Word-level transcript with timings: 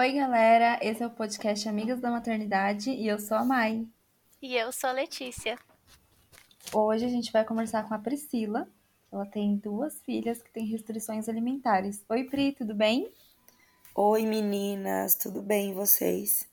Oi, 0.00 0.12
galera, 0.12 0.78
esse 0.80 1.02
é 1.02 1.06
o 1.08 1.10
podcast 1.10 1.68
Amigas 1.68 2.00
da 2.00 2.08
Maternidade 2.08 2.88
e 2.88 3.08
eu 3.08 3.18
sou 3.18 3.36
a 3.36 3.44
Mai. 3.44 3.84
E 4.40 4.54
eu 4.54 4.70
sou 4.70 4.90
a 4.90 4.92
Letícia. 4.92 5.58
Hoje 6.72 7.04
a 7.04 7.08
gente 7.08 7.32
vai 7.32 7.44
conversar 7.44 7.82
com 7.82 7.94
a 7.94 7.98
Priscila. 7.98 8.68
Ela 9.10 9.26
tem 9.26 9.56
duas 9.56 10.00
filhas 10.02 10.40
que 10.40 10.52
têm 10.52 10.66
restrições 10.66 11.28
alimentares. 11.28 12.04
Oi, 12.08 12.22
Pri, 12.22 12.52
tudo 12.52 12.76
bem? 12.76 13.12
Oi, 13.92 14.24
meninas, 14.24 15.16
tudo 15.16 15.42
bem 15.42 15.72
e 15.72 15.74
vocês? 15.74 16.48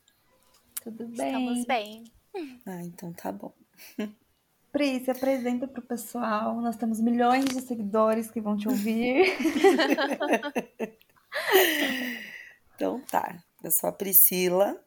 Tudo 0.84 1.06
bem. 1.06 1.28
Estamos 1.28 1.66
bem. 1.66 2.04
Ah, 2.66 2.82
então 2.82 3.14
tá 3.14 3.32
bom. 3.32 3.54
Pri, 4.72 5.06
se 5.06 5.12
apresenta 5.12 5.68
pro 5.68 5.84
pessoal. 5.84 6.60
Nós 6.62 6.78
temos 6.78 7.00
milhões 7.00 7.46
de 7.46 7.62
seguidores 7.62 8.32
que 8.32 8.42
vão 8.42 8.58
te 8.58 8.68
ouvir. 8.68 9.38
Então 12.76 13.00
tá, 13.10 13.42
eu 13.64 13.72
sou 13.72 13.90
a 13.90 13.94
Priscila, 13.94 14.78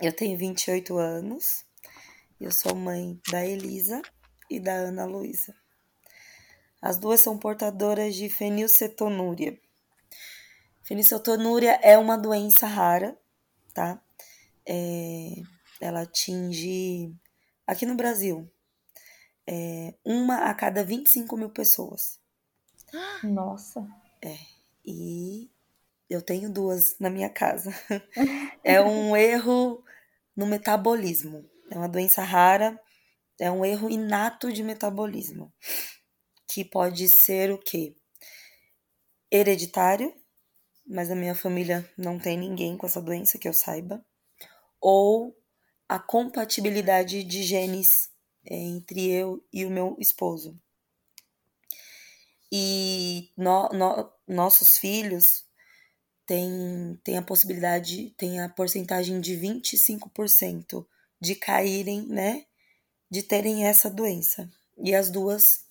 eu 0.00 0.14
tenho 0.14 0.38
28 0.38 0.96
anos, 0.96 1.62
eu 2.40 2.50
sou 2.50 2.74
mãe 2.74 3.20
da 3.30 3.44
Elisa 3.44 4.00
e 4.48 4.58
da 4.58 4.72
Ana 4.72 5.04
Luísa. 5.04 5.54
As 6.80 6.98
duas 6.98 7.20
são 7.20 7.36
portadoras 7.36 8.14
de 8.14 8.30
fenilcetonúria. 8.30 9.60
Fenilcetonúria 10.82 11.78
é 11.82 11.98
uma 11.98 12.16
doença 12.16 12.66
rara, 12.66 13.16
tá? 13.74 14.02
É, 14.66 15.34
ela 15.82 16.00
atinge, 16.00 17.14
aqui 17.66 17.84
no 17.84 17.94
Brasil, 17.94 18.50
é, 19.46 19.94
uma 20.02 20.46
a 20.46 20.54
cada 20.54 20.82
25 20.82 21.36
mil 21.36 21.50
pessoas. 21.50 22.18
Nossa. 23.22 23.86
É, 24.22 24.38
e 24.84 25.51
eu 26.12 26.22
tenho 26.22 26.52
duas 26.52 26.96
na 26.98 27.08
minha 27.08 27.30
casa. 27.30 27.72
é 28.62 28.80
um 28.80 29.16
erro 29.16 29.82
no 30.36 30.46
metabolismo. 30.46 31.48
É 31.70 31.76
uma 31.76 31.88
doença 31.88 32.22
rara, 32.22 32.78
é 33.40 33.50
um 33.50 33.64
erro 33.64 33.88
inato 33.88 34.52
de 34.52 34.62
metabolismo. 34.62 35.52
Que 36.46 36.64
pode 36.64 37.08
ser 37.08 37.50
o 37.50 37.58
quê? 37.58 37.94
Hereditário, 39.30 40.14
mas 40.86 41.10
a 41.10 41.14
minha 41.14 41.34
família 41.34 41.88
não 41.96 42.18
tem 42.18 42.36
ninguém 42.36 42.76
com 42.76 42.86
essa 42.86 43.00
doença 43.00 43.38
que 43.38 43.48
eu 43.48 43.54
saiba. 43.54 44.04
Ou 44.80 45.34
a 45.88 45.98
compatibilidade 45.98 47.24
de 47.24 47.42
genes 47.42 48.10
é, 48.46 48.54
entre 48.54 49.10
eu 49.10 49.42
e 49.52 49.64
o 49.64 49.70
meu 49.70 49.96
esposo. 49.98 50.60
E 52.50 53.30
no, 53.36 53.68
no, 53.70 54.12
nossos 54.28 54.76
filhos 54.76 55.46
tem, 56.26 56.98
tem 57.02 57.18
a 57.18 57.22
possibilidade, 57.22 58.10
tem 58.16 58.40
a 58.40 58.48
porcentagem 58.48 59.20
de 59.20 59.34
25% 59.34 60.86
de 61.20 61.34
caírem, 61.34 62.06
né? 62.06 62.44
De 63.10 63.22
terem 63.22 63.66
essa 63.66 63.90
doença. 63.90 64.50
E 64.78 64.94
as 64.94 65.10
duas 65.10 65.64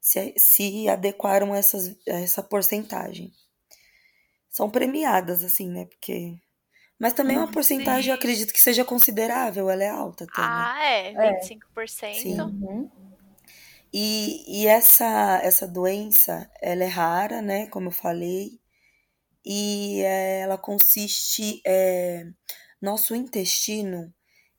se, 0.00 0.34
se 0.36 0.88
adequaram 0.88 1.52
a, 1.52 1.56
essas, 1.56 1.88
a 2.08 2.20
essa 2.20 2.42
porcentagem. 2.42 3.32
São 4.50 4.68
premiadas, 4.70 5.42
assim, 5.42 5.68
né? 5.68 5.86
Porque. 5.86 6.36
Mas 6.98 7.12
também 7.12 7.36
é 7.36 7.40
uma 7.40 7.50
porcentagem, 7.50 8.10
eu 8.10 8.14
acredito 8.14 8.52
que 8.52 8.60
seja 8.60 8.84
considerável, 8.84 9.68
ela 9.68 9.82
é 9.82 9.88
alta. 9.88 10.24
Até, 10.24 10.32
ah, 10.36 10.84
é, 10.84 11.40
25%. 11.40 12.14
Sim. 12.14 12.40
Uhum. 12.40 12.90
E, 13.92 14.62
e 14.62 14.66
essa, 14.66 15.40
essa 15.42 15.66
doença, 15.66 16.50
ela 16.62 16.84
é 16.84 16.88
rara, 16.88 17.42
né? 17.42 17.66
Como 17.66 17.88
eu 17.88 17.92
falei 17.92 18.60
e 19.44 20.00
é, 20.02 20.40
ela 20.40 20.58
consiste 20.58 21.60
é, 21.66 22.26
nosso 22.80 23.14
intestino 23.14 24.12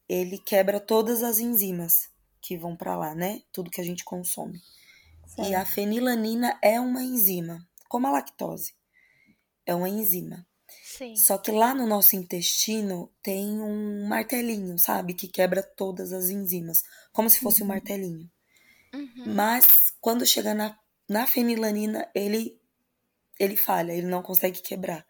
ele 0.07 0.37
quebra 0.37 0.79
todas 0.79 1.23
as 1.23 1.39
enzimas 1.39 2.09
que 2.41 2.57
vão 2.57 2.75
para 2.75 2.95
lá, 2.95 3.15
né? 3.15 3.41
Tudo 3.51 3.71
que 3.71 3.81
a 3.81 3.83
gente 3.83 4.03
consome. 4.03 4.61
Certo. 5.27 5.49
E 5.49 5.55
a 5.55 5.65
fenilanina 5.65 6.57
é 6.61 6.79
uma 6.79 7.01
enzima, 7.01 7.67
como 7.89 8.07
a 8.07 8.11
lactose. 8.11 8.75
É 9.65 9.73
uma 9.73 9.89
enzima. 9.89 10.45
Sim. 10.83 11.15
Só 11.15 11.37
que 11.37 11.51
lá 11.51 11.73
no 11.73 11.87
nosso 11.87 12.15
intestino 12.15 13.11
tem 13.21 13.59
um 13.59 14.07
martelinho, 14.07 14.77
sabe? 14.77 15.15
Que 15.15 15.27
quebra 15.27 15.63
todas 15.63 16.13
as 16.13 16.29
enzimas. 16.29 16.83
Como 17.11 17.29
se 17.29 17.39
fosse 17.39 17.61
uhum. 17.61 17.65
um 17.65 17.69
martelinho. 17.69 18.31
Uhum. 18.93 19.33
Mas 19.33 19.65
quando 19.99 20.25
chega 20.25 20.53
na, 20.53 20.77
na 21.09 21.25
fenilanina, 21.25 22.09
ele 22.13 22.59
ele 23.39 23.55
falha, 23.55 23.91
ele 23.91 24.07
não 24.07 24.21
consegue 24.21 24.61
quebrar. 24.61 25.05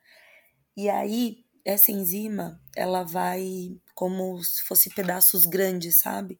E 0.75 0.90
aí, 0.90 1.46
essa 1.63 1.91
enzima, 1.91 2.62
ela 2.75 3.03
vai 3.03 3.80
como 3.94 4.44
se 4.44 4.63
fosse 4.63 4.90
pedaços 4.90 5.46
grandes, 5.46 6.00
sabe? 6.00 6.40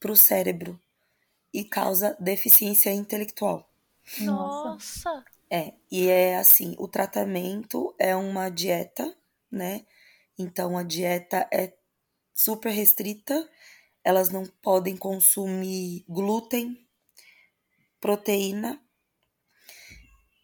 Para 0.00 0.12
o 0.12 0.16
cérebro. 0.16 0.80
E 1.52 1.64
causa 1.64 2.16
deficiência 2.18 2.90
intelectual. 2.90 3.70
Nossa! 4.20 5.24
É, 5.50 5.74
e 5.90 6.08
é 6.08 6.36
assim, 6.36 6.74
o 6.78 6.88
tratamento 6.88 7.94
é 7.98 8.16
uma 8.16 8.48
dieta, 8.48 9.16
né? 9.50 9.84
Então 10.38 10.76
a 10.76 10.82
dieta 10.82 11.48
é 11.52 11.72
super 12.34 12.70
restrita, 12.70 13.48
elas 14.02 14.30
não 14.30 14.44
podem 14.60 14.96
consumir 14.96 16.04
glúten, 16.08 16.84
proteína 18.00 18.83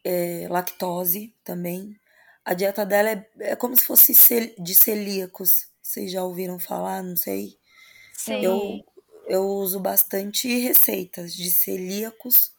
é, 0.04 0.46
lactose 0.48 1.34
também. 1.44 1.98
A 2.44 2.54
dieta 2.54 2.86
dela 2.86 3.10
é, 3.10 3.30
é 3.40 3.56
como 3.56 3.76
se 3.76 3.84
fosse 3.84 4.12
de 4.58 4.74
celíacos. 4.74 5.68
Vocês 5.82 6.10
já 6.10 6.22
ouviram 6.24 6.58
falar? 6.58 7.02
Não 7.02 7.16
sei. 7.16 7.58
Sim. 8.14 8.42
Eu, 8.42 8.84
eu 9.26 9.46
uso 9.46 9.80
bastante 9.80 10.48
receitas 10.58 11.34
de 11.34 11.50
celíacos 11.50 12.52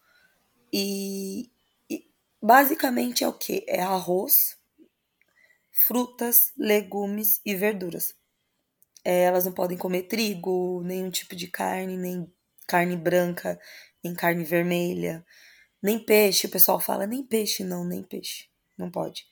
e, 0.71 1.51
e 1.89 2.09
basicamente 2.41 3.23
é 3.23 3.27
o 3.27 3.33
que? 3.33 3.65
É 3.67 3.81
arroz, 3.81 4.57
frutas, 5.71 6.51
legumes 6.57 7.41
e 7.45 7.55
verduras. 7.55 8.15
É, 9.03 9.23
elas 9.23 9.45
não 9.45 9.51
podem 9.51 9.77
comer 9.77 10.03
trigo, 10.03 10.81
nenhum 10.83 11.09
tipo 11.09 11.35
de 11.35 11.47
carne, 11.47 11.97
nem 11.97 12.31
carne 12.67 12.95
branca, 12.95 13.59
nem 14.03 14.13
carne 14.13 14.43
vermelha. 14.43 15.25
Nem 15.81 15.97
peixe, 15.99 16.47
o 16.47 16.51
pessoal 16.51 16.79
fala, 16.79 17.07
nem 17.07 17.23
peixe, 17.23 17.63
não, 17.63 17.83
nem 17.83 18.03
peixe. 18.03 18.47
Não 18.77 18.89
pode. 18.89 19.25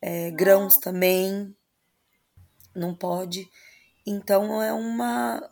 É, 0.00 0.30
grãos 0.30 0.78
também, 0.78 1.54
não 2.74 2.94
pode. 2.94 3.48
Então 4.06 4.62
é 4.62 4.72
uma. 4.72 5.50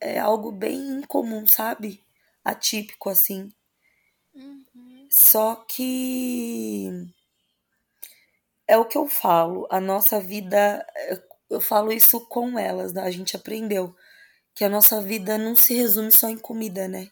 É 0.00 0.18
algo 0.18 0.52
bem 0.52 0.98
incomum, 0.98 1.46
sabe? 1.46 2.02
Atípico, 2.44 3.10
assim. 3.10 3.52
Uhum. 4.34 5.06
Só 5.10 5.56
que. 5.56 6.90
É 8.66 8.76
o 8.76 8.84
que 8.84 8.98
eu 8.98 9.08
falo, 9.08 9.66
a 9.70 9.80
nossa 9.80 10.20
vida. 10.20 10.86
Eu 11.50 11.60
falo 11.60 11.92
isso 11.92 12.20
com 12.28 12.58
elas, 12.58 12.92
né? 12.92 13.02
a 13.02 13.10
gente 13.10 13.34
aprendeu 13.34 13.96
que 14.54 14.64
a 14.64 14.68
nossa 14.68 15.00
vida 15.00 15.38
não 15.38 15.56
se 15.56 15.74
resume 15.74 16.12
só 16.12 16.28
em 16.28 16.36
comida, 16.36 16.86
né? 16.86 17.10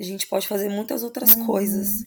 A 0.00 0.04
gente 0.04 0.26
pode 0.26 0.46
fazer 0.48 0.68
muitas 0.68 1.02
outras 1.02 1.34
Uhum. 1.34 1.46
coisas. 1.46 2.04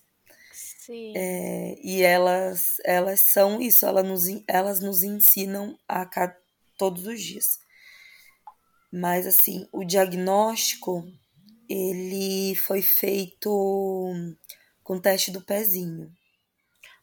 Sim. 0.51 1.13
É, 1.15 1.75
e 1.83 2.01
elas, 2.01 2.77
elas 2.85 3.19
são 3.21 3.61
isso, 3.61 3.85
elas 3.85 4.05
nos, 4.05 4.23
elas 4.47 4.79
nos 4.81 5.03
ensinam 5.03 5.77
a 5.87 6.05
ca- 6.05 6.35
todos 6.77 7.05
os 7.05 7.21
dias. 7.21 7.59
Mas 8.91 9.27
assim, 9.27 9.67
o 9.71 9.83
diagnóstico, 9.83 11.05
ele 11.69 12.55
foi 12.55 12.81
feito 12.81 14.13
com 14.83 14.99
teste 14.99 15.31
do 15.31 15.41
pezinho. 15.41 16.11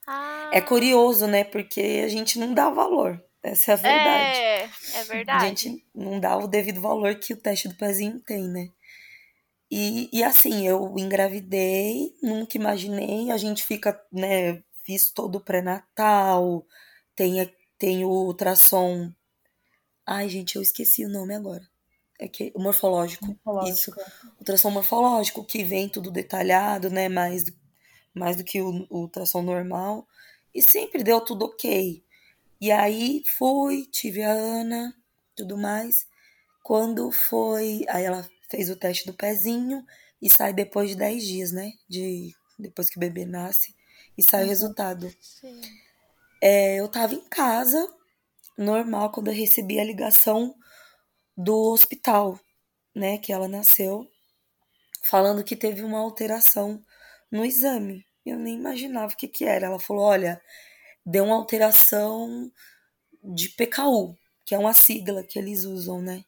Ah, 0.07 0.51
É 0.53 0.61
curioso, 0.61 1.27
né? 1.27 1.45
Porque 1.45 2.03
a 2.05 2.09
gente 2.09 2.39
não 2.39 2.55
dá 2.55 2.71
valor. 2.71 3.23
Essa 3.43 3.73
é 3.73 3.75
a 3.75 3.77
verdade. 3.77 4.39
é, 4.39 4.65
é 4.65 5.05
A 5.05 5.05
verdade. 5.09 5.47
gente 5.69 5.87
não 5.95 6.19
dá 6.21 6.37
o 6.39 6.47
devido 6.47 6.81
valor 6.81 7.15
que 7.17 7.35
o 7.35 7.37
teste 7.37 7.69
do 7.69 7.75
pezinho 7.75 8.21
tem, 8.21 8.49
né? 8.49 8.69
E, 9.77 10.09
e 10.13 10.23
assim, 10.23 10.65
eu 10.69 10.95
engravidei, 10.97 12.15
nunca 12.23 12.57
imaginei, 12.57 13.33
a 13.33 13.37
gente 13.37 13.65
fica, 13.65 14.01
né, 14.13 14.63
fiz 14.85 15.11
todo 15.11 15.35
o 15.35 15.41
pré-natal, 15.41 16.65
tem, 17.17 17.53
tem 17.77 18.05
o 18.05 18.09
ultrassom. 18.09 19.13
Ai, 20.07 20.29
gente, 20.29 20.55
eu 20.55 20.63
esqueci 20.63 21.05
o 21.05 21.09
nome 21.09 21.35
agora. 21.35 21.69
É 22.21 22.29
que 22.29 22.53
o 22.55 22.63
morfológico. 22.63 23.25
Isso. 23.65 23.91
Morfológico. 23.91 24.01
Ultrassom 24.39 24.71
morfológico, 24.71 25.45
que 25.45 25.65
vem 25.65 25.89
tudo 25.89 26.09
detalhado, 26.09 26.89
né? 26.89 27.09
Mais, 27.09 27.47
mais 28.15 28.37
do 28.37 28.45
que 28.45 28.63
o, 28.63 28.87
o 28.89 29.01
ultrassom 29.01 29.43
normal. 29.43 30.07
E 30.55 30.63
sempre 30.63 31.03
deu 31.03 31.21
tudo 31.21 31.47
ok. 31.47 32.01
E 32.61 32.71
aí 32.71 33.25
fui, 33.27 33.87
tive 33.87 34.23
a 34.23 34.31
Ana, 34.31 34.95
tudo 35.35 35.59
mais. 35.59 36.07
Quando 36.63 37.11
foi. 37.11 37.85
Aí 37.89 38.05
ela 38.05 38.25
fez 38.55 38.71
o 38.71 38.77
teste 38.77 39.07
do 39.07 39.15
pezinho 39.15 39.85
e 40.23 40.31
sai 40.31 40.53
depois 40.53 40.91
de 40.91 40.97
10 40.97 41.25
dias, 41.25 41.53
né? 41.53 41.73
De, 41.89 42.33
depois 42.59 42.89
que 42.89 42.97
o 42.97 43.01
bebê 43.01 43.25
nasce. 43.25 43.75
E 44.17 44.23
sai 44.23 44.43
o 44.43 44.43
Uhum. 44.45 44.49
resultado. 44.51 45.15
Sim. 45.21 45.61
é, 46.41 46.77
eu 46.81 46.89
tava 46.89 47.15
em 47.15 47.25
casa, 47.29 47.87
normal, 48.57 49.11
quando 49.13 49.29
eu 49.29 49.35
recebi 49.35 49.81
a 49.81 49.85
ligação 49.85 50.55
do 51.37 51.73
hospital, 51.73 52.39
né, 52.95 53.19
que 53.19 53.33
ela 53.33 53.49
nasceu, 53.49 54.09
falando 55.03 55.45
que 55.45 55.57
teve 55.57 55.83
uma 55.83 55.99
alteração 55.99 56.85
no 57.31 57.45
exame. 57.45 58.07
Eu 58.25 58.39
nem 58.39 58.55
imaginava 58.57 59.13
o 59.13 59.17
que 59.17 59.29
que 59.29 59.45
era. 59.45 59.67
Ela 59.67 59.79
falou, 59.81 60.05
olha, 60.05 60.41
deu 61.07 61.25
uma 61.25 61.37
alteração 61.37 62.51
de 63.23 63.51
PKU, 63.51 64.17
que 64.47 64.55
é 64.55 64.59
uma 64.59 64.75
sigla 64.75 65.23
que 65.25 65.39
eles 65.39 65.65
usam, 65.65 66.01
né? 66.03 66.25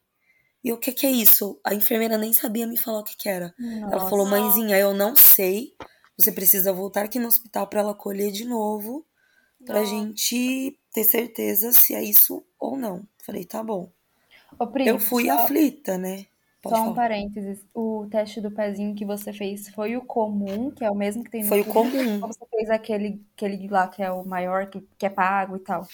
E 0.67 0.73
o 0.73 0.77
que 0.77 0.91
que 0.91 1.07
é 1.07 1.11
isso? 1.11 1.59
A 1.63 1.73
enfermeira 1.73 2.17
nem 2.17 2.33
sabia 2.33 2.67
me 2.67 2.75
falar 2.77 2.99
o 2.99 3.03
que 3.03 3.15
que 3.15 3.29
era. 3.29 3.55
Nossa. 3.57 3.95
Ela 3.95 4.09
falou, 4.09 4.25
mãezinha, 4.25 4.77
eu 4.77 4.93
não 4.93 5.15
sei. 5.15 5.73
Você 6.17 6.29
precisa 6.29 6.73
voltar 6.73 7.05
aqui 7.05 7.19
no 7.19 7.27
hospital 7.27 7.67
para 7.67 7.79
ela 7.79 7.95
colher 7.95 8.31
de 8.33 8.43
novo, 8.43 9.05
pra 9.65 9.79
Nossa. 9.81 9.91
gente 9.91 10.77
ter 10.93 11.05
certeza 11.05 11.71
se 11.71 11.95
é 11.95 12.03
isso 12.03 12.45
ou 12.59 12.77
não. 12.77 13.07
Falei, 13.23 13.45
tá 13.45 13.63
bom. 13.63 13.91
Ô, 14.59 14.67
Pri, 14.67 14.85
Eu 14.85 14.99
fui 14.99 15.25
só, 15.25 15.31
aflita, 15.31 15.97
né? 15.97 16.25
Pode 16.61 16.75
só 16.75 16.81
um 16.81 16.93
falar. 16.93 16.95
parênteses. 16.95 17.65
O 17.73 18.07
teste 18.11 18.41
do 18.41 18.51
pezinho 18.51 18.95
que 18.95 19.05
você 19.05 19.31
fez 19.31 19.69
foi 19.69 19.95
o 19.95 20.05
comum, 20.05 20.71
que 20.71 20.83
é 20.83 20.91
o 20.91 20.95
mesmo 20.95 21.23
que 21.23 21.31
tem 21.31 21.43
no 21.43 21.49
Foi 21.49 21.61
o 21.61 21.65
comum. 21.65 22.19
ou 22.21 22.27
você 22.27 22.45
fez 22.49 22.69
aquele, 22.69 23.25
aquele 23.35 23.67
lá 23.69 23.87
que 23.87 24.03
é 24.03 24.11
o 24.11 24.25
maior, 24.25 24.69
que, 24.69 24.81
que 24.97 25.05
é 25.05 25.09
pago 25.09 25.55
e 25.55 25.59
tal? 25.59 25.87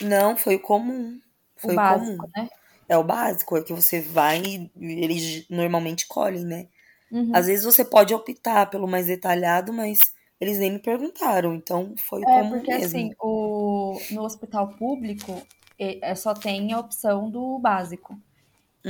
Não, 0.00 0.36
foi 0.36 0.56
o 0.56 0.60
comum. 0.60 1.20
O 1.62 1.68
Foi 1.68 1.74
o 1.76 1.76
básico, 1.76 2.16
comum. 2.16 2.30
né? 2.36 2.48
É 2.92 2.96
o 2.98 3.04
básico, 3.04 3.56
é 3.56 3.62
que 3.64 3.72
você 3.72 4.00
vai 4.00 4.42
e 4.44 4.70
eles 5.04 5.48
normalmente 5.48 6.06
colhem, 6.06 6.44
né? 6.44 6.68
Uhum. 7.10 7.32
Às 7.32 7.46
vezes 7.46 7.64
você 7.64 7.84
pode 7.84 8.14
optar 8.14 8.66
pelo 8.70 8.88
mais 8.88 9.06
detalhado, 9.06 9.72
mas 9.72 9.98
eles 10.40 10.58
nem 10.58 10.72
me 10.72 10.80
perguntaram, 10.80 11.54
então 11.54 11.94
foi 12.08 12.24
o 12.24 12.28
É, 12.28 12.42
comum 12.42 12.44
porque 12.44 12.70
mesmo. 12.70 13.10
assim, 13.10 13.10
o, 13.20 13.98
no 14.10 14.22
hospital 14.22 14.68
público, 14.76 15.42
é, 15.78 16.14
só 16.14 16.34
tem 16.34 16.72
a 16.72 16.78
opção 16.78 17.28
do 17.30 17.58
básico. 17.58 18.16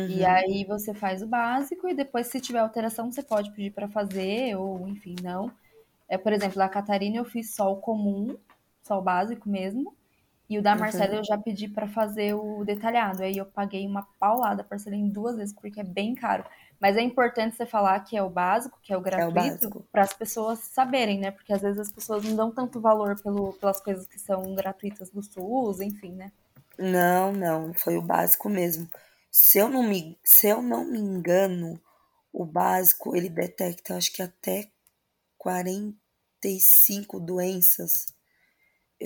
E 0.07 0.25
Uhum, 0.25 0.25
aí 0.25 0.65
você 0.67 0.95
faz 0.95 1.23
o 1.23 1.27
básico 1.27 1.89
e 1.89 1.95
depois, 1.95 2.29
se 2.29 2.41
tiver 2.41 2.61
alteração, 2.61 3.11
você 3.13 3.23
pode 3.23 3.53
pedir 3.53 3.73
para 3.73 3.89
fazer, 3.89 4.57
ou 4.57 4.89
enfim, 4.89 5.17
não. 5.23 5.53
É, 6.09 6.19
por 6.19 6.33
exemplo, 6.33 6.59
da 6.59 6.69
Catarina 6.69 7.19
eu 7.19 7.25
fiz 7.25 7.55
só 7.55 7.73
o 7.73 7.79
comum, 7.81 8.37
só 8.83 8.99
o 8.99 9.03
básico 9.03 9.49
mesmo. 9.49 9.95
E 10.53 10.59
o 10.59 10.63
da 10.63 10.77
Marcela 10.77 11.13
uhum. 11.13 11.19
eu 11.21 11.25
já 11.25 11.39
pedi 11.39 11.67
para 11.67 11.89
fazer 11.89 12.35
o 12.35 12.63
detalhado. 12.63 13.23
Aí 13.23 13.39
eu 13.39 13.47
paguei 13.47 13.87
uma 13.87 14.07
paulada, 14.21 14.63
parcelei 14.63 15.01
em 15.01 15.09
duas 15.09 15.35
vezes, 15.35 15.55
porque 15.55 15.81
é 15.81 15.83
bem 15.83 16.15
caro. 16.15 16.45
Mas 16.79 16.95
é 16.99 17.01
importante 17.01 17.57
você 17.57 17.65
falar 17.65 17.99
que 18.01 18.19
é 18.19 18.23
o 18.23 18.29
básico, 18.29 18.79
que 18.83 18.93
é 18.93 18.97
o 18.99 19.01
É 19.01 19.03
gratuito, 19.03 19.33
básico. 19.33 19.87
para 19.91 20.03
as 20.03 20.13
pessoas 20.13 20.59
saberem, 20.59 21.19
né? 21.19 21.31
Porque 21.31 21.55
às 21.55 21.63
vezes 21.63 21.79
as 21.79 21.91
pessoas 21.91 22.23
não 22.23 22.37
dão 22.37 22.51
tanto 22.51 22.83
valor 22.83 23.19
pelo, 23.23 23.55
pelas 23.55 23.81
coisas 23.81 24.07
que 24.07 24.21
são 24.21 24.55
gratuitas 24.55 25.09
do 25.09 25.23
SUS, 25.23 25.81
enfim, 25.81 26.13
né? 26.13 26.31
Não, 26.79 27.33
não, 27.33 27.73
foi 27.73 27.97
o 27.97 28.03
básico 28.03 28.51
mesmo. 28.51 28.87
Se 29.31 29.59
eu 29.59 29.71
não 29.71 29.83
me, 29.83 30.19
se 30.23 30.49
eu 30.49 30.61
não 30.61 30.85
me 30.85 30.99
engano, 30.99 31.81
o 32.31 32.45
básico 32.45 33.17
ele 33.17 33.31
detecta, 33.31 33.97
acho 33.97 34.13
que 34.13 34.21
até 34.21 34.69
45 35.39 37.19
doenças. 37.19 38.05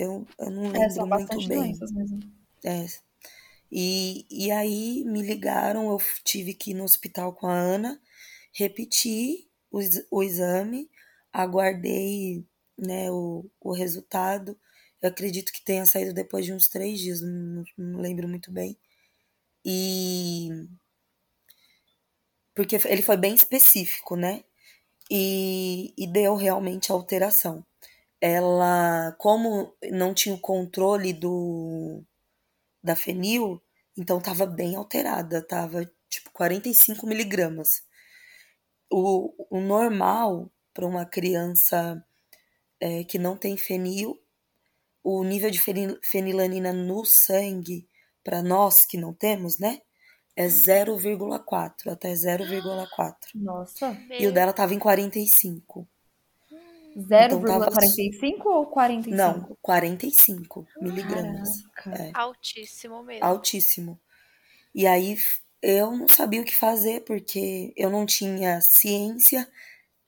Eu, 0.03 0.27
eu 0.39 0.51
não 0.51 0.71
É, 0.73 0.87
são 0.89 1.05
lembro 1.05 1.07
muito 1.07 1.27
bastante 1.27 1.49
bem. 1.49 1.77
doenças 1.77 1.91
mesmo. 1.91 2.23
É. 2.65 2.85
E, 3.71 4.25
e 4.29 4.51
aí 4.51 5.03
me 5.05 5.21
ligaram, 5.21 5.89
eu 5.91 5.97
tive 6.23 6.53
que 6.53 6.71
ir 6.71 6.73
no 6.75 6.83
hospital 6.85 7.33
com 7.33 7.47
a 7.47 7.53
Ana, 7.55 8.01
repeti 8.53 9.49
o, 9.71 9.79
o 10.11 10.23
exame, 10.23 10.89
aguardei, 11.33 12.45
né, 12.77 13.11
o, 13.11 13.49
o 13.61 13.73
resultado. 13.73 14.57
Eu 15.01 15.09
acredito 15.09 15.51
que 15.53 15.63
tenha 15.63 15.85
saído 15.85 16.13
depois 16.13 16.45
de 16.45 16.53
uns 16.53 16.67
três 16.69 16.99
dias, 16.99 17.21
não, 17.21 17.63
não 17.77 18.01
lembro 18.01 18.27
muito 18.27 18.51
bem. 18.51 18.77
E 19.65 20.49
porque 22.55 22.77
ele 22.85 23.01
foi 23.01 23.17
bem 23.17 23.35
específico, 23.35 24.15
né? 24.15 24.43
E, 25.11 25.93
e 25.97 26.07
deu 26.07 26.35
realmente 26.35 26.91
alteração. 26.91 27.65
Ela, 28.21 29.15
como 29.19 29.75
não 29.91 30.13
tinha 30.13 30.33
o 30.35 30.39
controle 30.41 31.13
do 31.13 32.03
da 32.83 32.95
fenil, 32.95 33.61
então 33.97 34.21
tava 34.21 34.45
bem 34.45 34.75
alterada, 34.75 35.41
tava 35.45 35.85
tipo 36.09 36.31
45 36.31 37.07
miligramas. 37.07 37.83
O, 38.91 39.57
o 39.57 39.59
normal 39.61 40.51
para 40.73 40.85
uma 40.85 41.05
criança 41.05 42.03
é, 42.79 43.03
que 43.03 43.19
não 43.19 43.37
tem 43.37 43.57
fenil, 43.57 44.21
o 45.03 45.23
nível 45.23 45.51
de 45.51 45.59
feni- 45.61 45.99
fenilanina 46.03 46.73
no 46.73 47.05
sangue, 47.05 47.89
para 48.23 48.43
nós 48.43 48.85
que 48.85 48.97
não 48.97 49.13
temos, 49.13 49.59
né? 49.59 49.81
É 50.35 50.47
0,4, 50.49 51.91
até 51.91 52.15
0,4. 52.15 53.33
Nossa, 53.33 53.97
E 54.19 54.27
o 54.27 54.33
dela 54.33 54.53
tava 54.53 54.73
em 54.75 54.79
45. 54.79 55.87
Então 56.97 57.41
tava. 57.43 57.69
0,45 57.69 58.45
ou 58.45 58.65
45? 58.65 59.15
Não, 59.15 59.57
45 59.61 60.67
miligramas. 60.81 61.49
É. 61.85 62.11
altíssimo 62.13 63.03
mesmo. 63.03 63.23
altíssimo. 63.23 63.99
E 64.73 64.87
aí 64.87 65.15
eu 65.61 65.91
não 65.91 66.07
sabia 66.07 66.41
o 66.41 66.45
que 66.45 66.55
fazer, 66.55 67.01
porque 67.01 67.71
eu 67.77 67.91
não 67.91 68.05
tinha 68.05 68.59
ciência, 68.61 69.47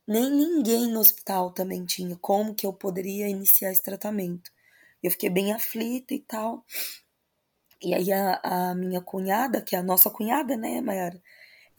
nem 0.08 0.32
ninguém 0.32 0.88
no 0.88 1.00
hospital 1.00 1.52
também 1.52 1.86
tinha 1.86 2.16
como 2.16 2.56
que 2.56 2.66
eu 2.66 2.74
poderia 2.74 3.28
iniciar 3.28 3.72
esse 3.72 3.84
tratamento. 3.84 4.52
Eu 5.02 5.12
fiquei 5.12 5.30
bem 5.30 5.54
aflita 5.54 6.14
e 6.14 6.20
tal. 6.20 6.66
E 7.82 7.94
aí 7.94 8.12
a, 8.12 8.40
a 8.44 8.76
minha 8.76 9.00
cunhada, 9.00 9.62
que 9.62 9.76
é 9.76 9.80
a 9.80 9.84
nossa 9.84 10.10
cunhada, 10.10 10.58
né, 10.58 10.82
Mayara? 10.82 11.22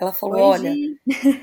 Ela 0.00 0.14
falou, 0.14 0.36
Oi, 0.36 0.42
olha, 0.42 0.72
Gi. 0.72 1.00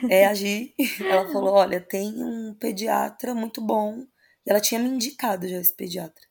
é 0.09 0.25
a 0.25 0.33
Gi. 0.35 0.73
Ela 0.99 1.31
falou, 1.31 1.53
olha, 1.53 1.79
tem 1.79 2.23
um 2.23 2.55
pediatra 2.55 3.35
muito 3.35 3.61
bom. 3.61 4.03
E 4.45 4.49
ela 4.49 4.59
tinha 4.59 4.79
me 4.79 4.89
indicado 4.89 5.47
já 5.47 5.57
esse 5.57 5.73
pediatra. 5.75 6.25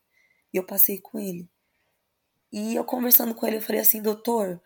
E 0.53 0.57
eu 0.57 0.65
passei 0.67 0.99
com 0.99 1.19
ele. 1.21 1.49
E 2.53 2.75
eu 2.75 2.85
conversando 2.85 3.35
com 3.35 3.47
ele, 3.47 3.59
eu 3.59 3.63
falei 3.63 3.81
assim, 3.81 4.03
doutor, 4.03 4.61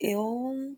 eu 0.00 0.74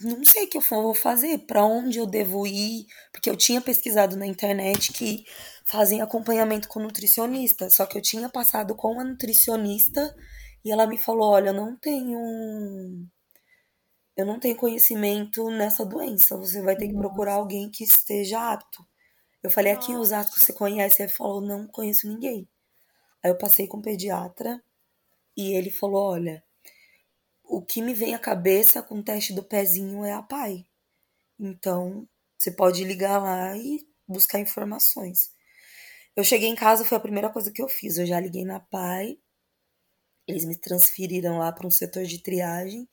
não 0.00 0.24
sei 0.24 0.44
o 0.44 0.48
que 0.48 0.56
eu 0.56 0.60
vou 0.62 0.94
fazer, 0.94 1.38
para 1.46 1.64
onde 1.64 1.98
eu 1.98 2.06
devo 2.06 2.46
ir, 2.46 2.86
porque 3.12 3.30
eu 3.30 3.36
tinha 3.36 3.60
pesquisado 3.60 4.16
na 4.16 4.26
internet 4.26 4.92
que 4.92 5.24
fazem 5.64 6.00
acompanhamento 6.00 6.68
com 6.68 6.80
nutricionista, 6.80 7.70
só 7.70 7.86
que 7.86 7.96
eu 7.96 8.02
tinha 8.02 8.28
passado 8.28 8.74
com 8.74 8.98
a 8.98 9.04
nutricionista 9.04 10.14
e 10.64 10.72
ela 10.72 10.86
me 10.86 10.98
falou, 10.98 11.30
olha, 11.30 11.50
eu 11.50 11.54
não 11.54 11.76
tenho 11.76 12.18
eu 14.16 14.24
não 14.26 14.38
tenho 14.38 14.56
conhecimento 14.56 15.50
nessa 15.50 15.84
doença, 15.84 16.36
você 16.36 16.62
vai 16.62 16.76
ter 16.76 16.88
que 16.88 16.94
procurar 16.94 17.34
alguém 17.34 17.70
que 17.70 17.84
esteja 17.84 18.52
apto. 18.52 18.86
Eu 19.42 19.50
falei, 19.50 19.72
aqui 19.72 19.92
em 19.92 19.96
Osasco 19.96 20.40
você 20.40 20.52
conhece? 20.52 21.02
Ele 21.02 21.12
falou, 21.12 21.40
não 21.40 21.66
conheço 21.66 22.08
ninguém. 22.08 22.48
Aí 23.22 23.30
eu 23.30 23.38
passei 23.38 23.66
com 23.66 23.78
o 23.78 23.82
pediatra 23.82 24.62
e 25.36 25.52
ele 25.52 25.70
falou, 25.70 26.02
olha, 26.12 26.42
o 27.42 27.62
que 27.62 27.82
me 27.82 27.94
vem 27.94 28.14
à 28.14 28.18
cabeça 28.18 28.82
com 28.82 28.96
o 28.98 29.02
teste 29.02 29.32
do 29.32 29.42
pezinho 29.42 30.04
é 30.04 30.12
a 30.12 30.22
PAI. 30.22 30.66
Então, 31.38 32.08
você 32.38 32.50
pode 32.50 32.84
ligar 32.84 33.22
lá 33.22 33.56
e 33.56 33.86
buscar 34.06 34.40
informações. 34.40 35.32
Eu 36.16 36.24
cheguei 36.24 36.48
em 36.48 36.54
casa, 36.54 36.84
foi 36.84 36.96
a 36.96 37.00
primeira 37.00 37.30
coisa 37.30 37.50
que 37.50 37.60
eu 37.62 37.68
fiz. 37.68 37.98
Eu 37.98 38.06
já 38.06 38.20
liguei 38.20 38.44
na 38.44 38.60
PAI, 38.60 39.18
eles 40.26 40.44
me 40.44 40.56
transferiram 40.56 41.38
lá 41.38 41.52
para 41.52 41.66
um 41.66 41.70
setor 41.70 42.04
de 42.04 42.22
triagem. 42.22 42.88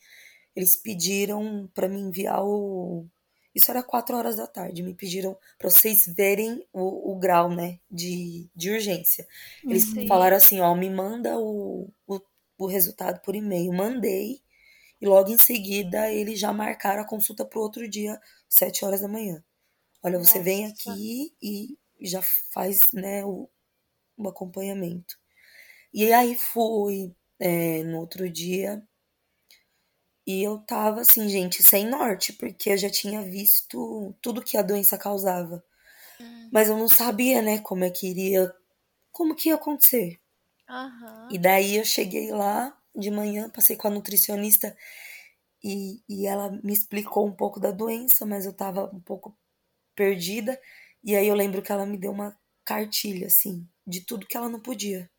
Eles 0.56 0.76
pediram 0.76 1.70
para 1.74 1.88
me 1.88 2.00
enviar 2.00 2.44
o. 2.44 3.08
Isso 3.54 3.70
era 3.70 3.84
quatro 3.84 4.16
horas 4.16 4.38
da 4.38 4.48
tarde. 4.48 4.84
Me 4.84 4.94
pediram 4.94 5.38
para 5.58 5.70
vocês 5.70 6.06
verem 6.08 6.66
o, 6.72 7.12
o 7.12 7.20
grau, 7.20 7.50
né, 7.50 7.80
de, 7.90 8.50
de 8.56 8.72
urgência. 8.72 9.28
Eles 9.64 9.86
Sim. 9.86 10.08
falaram 10.08 10.38
assim: 10.38 10.60
ó, 10.62 10.74
me 10.76 10.90
manda 10.90 11.38
o, 11.38 11.90
o, 12.08 12.20
o 12.58 12.66
resultado 12.66 13.22
por 13.22 13.36
e-mail. 13.36 13.74
Mandei. 13.74 14.42
E 15.02 15.08
logo 15.08 15.32
em 15.32 15.38
seguida 15.38 16.12
eles 16.12 16.40
já 16.40 16.54
marcaram 16.54 17.02
a 17.02 17.08
consulta 17.08 17.44
para 17.44 17.60
outro 17.60 17.90
dia, 17.90 18.20
sete 18.48 18.86
horas 18.86 19.02
da 19.02 19.08
manhã. 19.08 19.44
Olha, 20.04 20.20
você 20.20 20.40
vem 20.40 20.68
Nossa. 20.68 20.92
aqui 20.92 21.34
e 21.42 21.78
já 22.02 22.22
faz, 22.54 22.92
né, 22.94 23.26
o, 23.26 23.50
o 24.18 24.28
acompanhamento. 24.28 25.18
E 25.94 26.12
aí 26.14 26.36
fui 26.36 27.16
é, 27.40 27.84
no 27.84 28.00
outro 28.00 28.30
dia 28.30 28.82
e 30.26 30.44
eu 30.44 30.60
tava 30.60 31.02
assim, 31.02 31.28
gente, 31.30 31.64
sem 31.64 31.88
norte, 31.88 32.34
porque 32.34 32.72
eu 32.72 32.78
já 32.78 32.90
tinha 32.90 33.22
visto 33.24 34.14
tudo 34.22 34.44
que 34.44 34.58
a 34.58 34.62
doença 34.62 34.98
causava. 34.98 35.64
Hum. 36.20 36.50
Mas 36.52 36.70
eu 36.70 36.78
não 36.78 36.88
sabia, 36.88 37.42
né, 37.42 37.60
como 37.60 37.84
é 37.84 37.90
que 37.90 38.08
iria, 38.08 38.54
como 39.12 39.36
que 39.36 39.50
ia 39.50 39.56
acontecer. 39.56 40.20
Aham. 40.70 41.30
E 41.32 41.38
daí 41.38 41.78
eu 41.78 41.86
cheguei 41.86 42.32
lá 42.32 42.78
de 42.96 43.10
manhã, 43.10 43.50
passei 43.50 43.76
com 43.76 43.88
a 43.88 43.92
nutricionista 43.92 44.76
e, 45.64 46.02
e 46.08 46.26
ela 46.26 46.52
me 46.64 46.74
explicou 46.74 47.26
um 47.26 47.32
pouco 47.32 47.60
da 47.60 47.72
doença, 47.72 48.26
mas 48.26 48.46
eu 48.46 48.54
tava 48.54 48.90
um 48.94 49.00
pouco 49.00 49.36
perdida. 49.96 50.60
E 51.04 51.16
aí 51.16 51.28
eu 51.28 51.36
lembro 51.36 51.62
que 51.62 51.72
ela 51.72 51.86
me 51.86 51.98
deu 51.98 52.12
uma 52.12 52.38
cartilha, 52.64 53.28
assim, 53.28 53.68
de 53.86 54.02
tudo 54.02 54.26
que 54.26 54.38
ela 54.38 54.50
não 54.50 54.60
podia. 54.60 55.10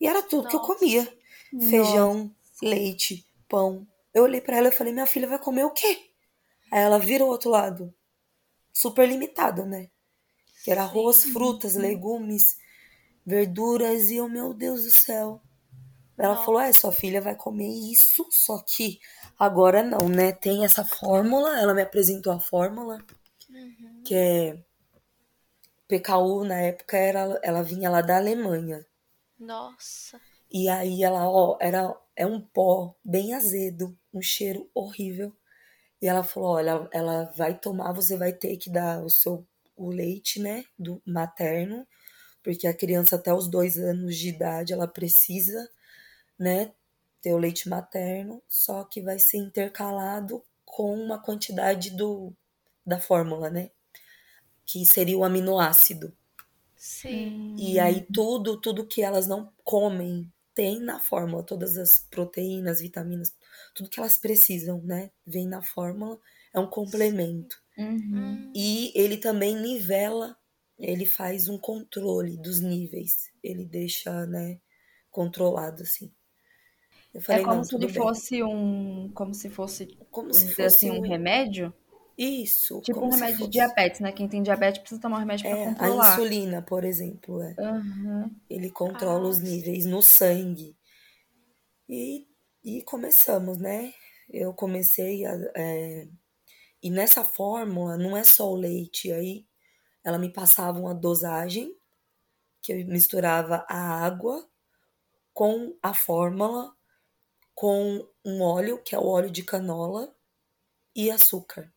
E 0.00 0.06
era 0.06 0.22
tudo 0.22 0.48
que 0.48 0.56
eu 0.56 0.60
Nossa. 0.60 0.74
comia. 0.74 1.18
Feijão, 1.68 2.34
leite, 2.62 3.26
pão. 3.48 3.86
Eu 4.14 4.24
olhei 4.24 4.40
pra 4.40 4.56
ela 4.56 4.68
e 4.68 4.72
falei, 4.72 4.92
minha 4.92 5.06
filha 5.06 5.28
vai 5.28 5.38
comer 5.38 5.64
o 5.64 5.70
quê? 5.70 6.10
Aí 6.70 6.80
ela 6.80 6.98
vira 6.98 7.24
o 7.24 7.28
outro 7.28 7.50
lado. 7.50 7.94
Super 8.72 9.08
limitado, 9.08 9.66
né? 9.66 9.90
Que 10.64 10.70
era 10.70 10.82
arroz, 10.82 11.24
frutas, 11.24 11.74
legumes, 11.76 12.58
verduras. 13.26 14.10
E 14.10 14.16
eu, 14.16 14.28
meu 14.28 14.54
Deus 14.54 14.84
do 14.84 14.90
céu. 14.90 15.40
Ela 16.18 16.34
Nossa. 16.34 16.44
falou, 16.44 16.60
é, 16.60 16.72
sua 16.72 16.92
filha 16.92 17.20
vai 17.20 17.34
comer 17.34 17.68
isso, 17.68 18.26
só 18.30 18.58
que 18.58 19.00
agora 19.38 19.82
não, 19.82 20.08
né? 20.08 20.32
Tem 20.32 20.64
essa 20.64 20.84
fórmula, 20.84 21.58
ela 21.58 21.74
me 21.74 21.82
apresentou 21.82 22.32
a 22.32 22.40
fórmula, 22.40 22.98
Uhum. 23.50 24.02
que 24.04 24.14
é 24.14 24.62
PKU 25.88 26.44
na 26.44 26.60
época 26.60 26.96
era, 26.96 27.40
ela 27.42 27.62
vinha 27.62 27.88
lá 27.90 28.00
da 28.00 28.16
Alemanha. 28.16 28.86
Nossa. 29.38 30.20
E 30.52 30.68
aí 30.68 31.02
ela, 31.02 31.28
ó, 31.30 31.56
era 31.60 31.96
é 32.20 32.26
um 32.26 32.40
pó 32.40 32.94
bem 33.04 33.34
azedo, 33.34 33.98
um 34.12 34.20
cheiro 34.22 34.70
horrível. 34.74 35.34
E 36.02 36.06
ela 36.08 36.24
falou, 36.24 36.50
olha, 36.52 36.88
ela 36.92 37.24
vai 37.36 37.58
tomar, 37.58 37.92
você 37.92 38.16
vai 38.16 38.32
ter 38.32 38.56
que 38.58 38.70
dar 38.70 39.02
o 39.04 39.10
seu 39.10 39.46
o 39.76 39.90
leite, 39.90 40.40
né, 40.40 40.64
do 40.78 41.02
materno, 41.06 41.86
porque 42.42 42.66
a 42.66 42.74
criança 42.74 43.16
até 43.16 43.32
os 43.34 43.48
dois 43.48 43.78
anos 43.78 44.16
de 44.16 44.28
idade 44.30 44.72
ela 44.74 44.88
precisa, 44.88 45.70
né, 46.38 46.72
ter 47.22 47.34
o 47.34 47.38
leite 47.38 47.68
materno, 47.68 48.42
só 48.48 48.84
que 48.84 49.02
vai 49.02 49.18
ser 49.18 49.38
intercalado 49.38 50.44
com 50.64 50.94
uma 50.94 51.18
quantidade 51.22 51.90
do 51.90 52.32
da 52.86 53.00
fórmula, 53.00 53.50
né, 53.50 53.70
que 54.66 54.86
seria 54.86 55.18
o 55.18 55.24
aminoácido. 55.24 56.16
Sim. 56.76 57.56
E 57.56 57.78
aí 57.78 58.06
tudo, 58.12 58.60
tudo 58.60 58.86
que 58.86 59.02
elas 59.02 59.26
não 59.26 59.52
comem 59.64 60.32
tem 60.54 60.80
na 60.80 60.98
fórmula, 61.00 61.44
todas 61.44 61.78
as 61.78 61.98
proteínas, 62.10 62.80
vitaminas, 62.80 63.34
tudo 63.74 63.90
que 63.90 64.00
elas 64.00 64.18
precisam, 64.18 64.82
né? 64.82 65.10
Vem 65.26 65.46
na 65.48 65.62
fórmula, 65.62 66.18
é 66.54 66.60
um 66.60 66.68
complemento. 66.68 67.56
Uhum. 67.78 67.98
Hum. 68.16 68.52
E 68.54 68.92
ele 68.94 69.16
também 69.18 69.56
nivela, 69.56 70.36
ele 70.78 71.06
faz 71.06 71.48
um 71.48 71.58
controle 71.58 72.36
dos 72.38 72.60
níveis, 72.60 73.30
ele 73.42 73.64
deixa, 73.64 74.26
né, 74.26 74.60
controlado 75.10 75.82
assim. 75.82 76.12
Eu 77.14 77.20
falei, 77.20 77.42
é 77.42 77.44
como 77.44 77.64
se 77.64 77.78
bem. 77.78 77.88
fosse 77.88 78.42
um. 78.42 79.10
Como 79.12 79.34
se 79.34 79.48
fosse, 79.50 79.86
Como 80.10 80.32
se 80.34 80.46
dizer 80.46 80.54
fosse 80.54 80.86
assim, 80.86 80.90
um- 80.90 81.00
remédio? 81.00 81.72
Isso, 82.16 82.82
Tipo 82.82 83.06
um 83.06 83.10
remédio 83.10 83.38
de 83.46 83.48
diabetes, 83.48 84.00
né? 84.00 84.12
Quem 84.12 84.28
tem 84.28 84.42
diabetes 84.42 84.80
precisa 84.80 85.00
tomar 85.00 85.16
um 85.16 85.20
remédio 85.20 85.46
pra 85.46 85.56
É, 85.56 85.74
a 85.78 85.90
controlar. 85.90 86.28
insulina, 86.30 86.62
por 86.62 86.82
exemplo, 86.84 87.42
é. 87.42 87.58
Aham. 87.58 88.40
Ele 88.50 88.70
controla 88.70 89.28
Ah, 89.28 89.30
os 89.30 89.40
níveis 89.40 89.86
no 89.86 90.02
sangue. 90.02 90.76
E, 91.88 92.26
e 92.64 92.82
começamos, 92.82 93.58
né? 93.58 93.92
Eu 94.28 94.54
comecei 94.54 95.24
a. 95.26 95.32
é, 95.56 96.08
E 96.82 96.90
nessa 96.90 97.24
fórmula, 97.24 97.96
não 97.98 98.16
é 98.16 98.24
só 98.24 98.50
o 98.50 98.56
leite. 98.56 99.12
Aí 99.12 99.46
ela 100.04 100.18
me 100.18 100.32
passava 100.32 100.78
uma 100.80 100.94
dosagem, 100.94 101.76
que 102.62 102.72
eu 102.72 102.86
misturava 102.86 103.66
a 103.68 104.04
água 104.06 104.48
com 105.34 105.76
a 105.82 105.94
fórmula, 105.94 106.74
com 107.54 108.06
um 108.24 108.42
óleo, 108.42 108.82
que 108.82 108.94
é 108.94 108.98
o 108.98 109.06
óleo 109.06 109.30
de 109.30 109.44
canola, 109.44 110.14
e 110.96 111.10
açúcar. 111.10 111.72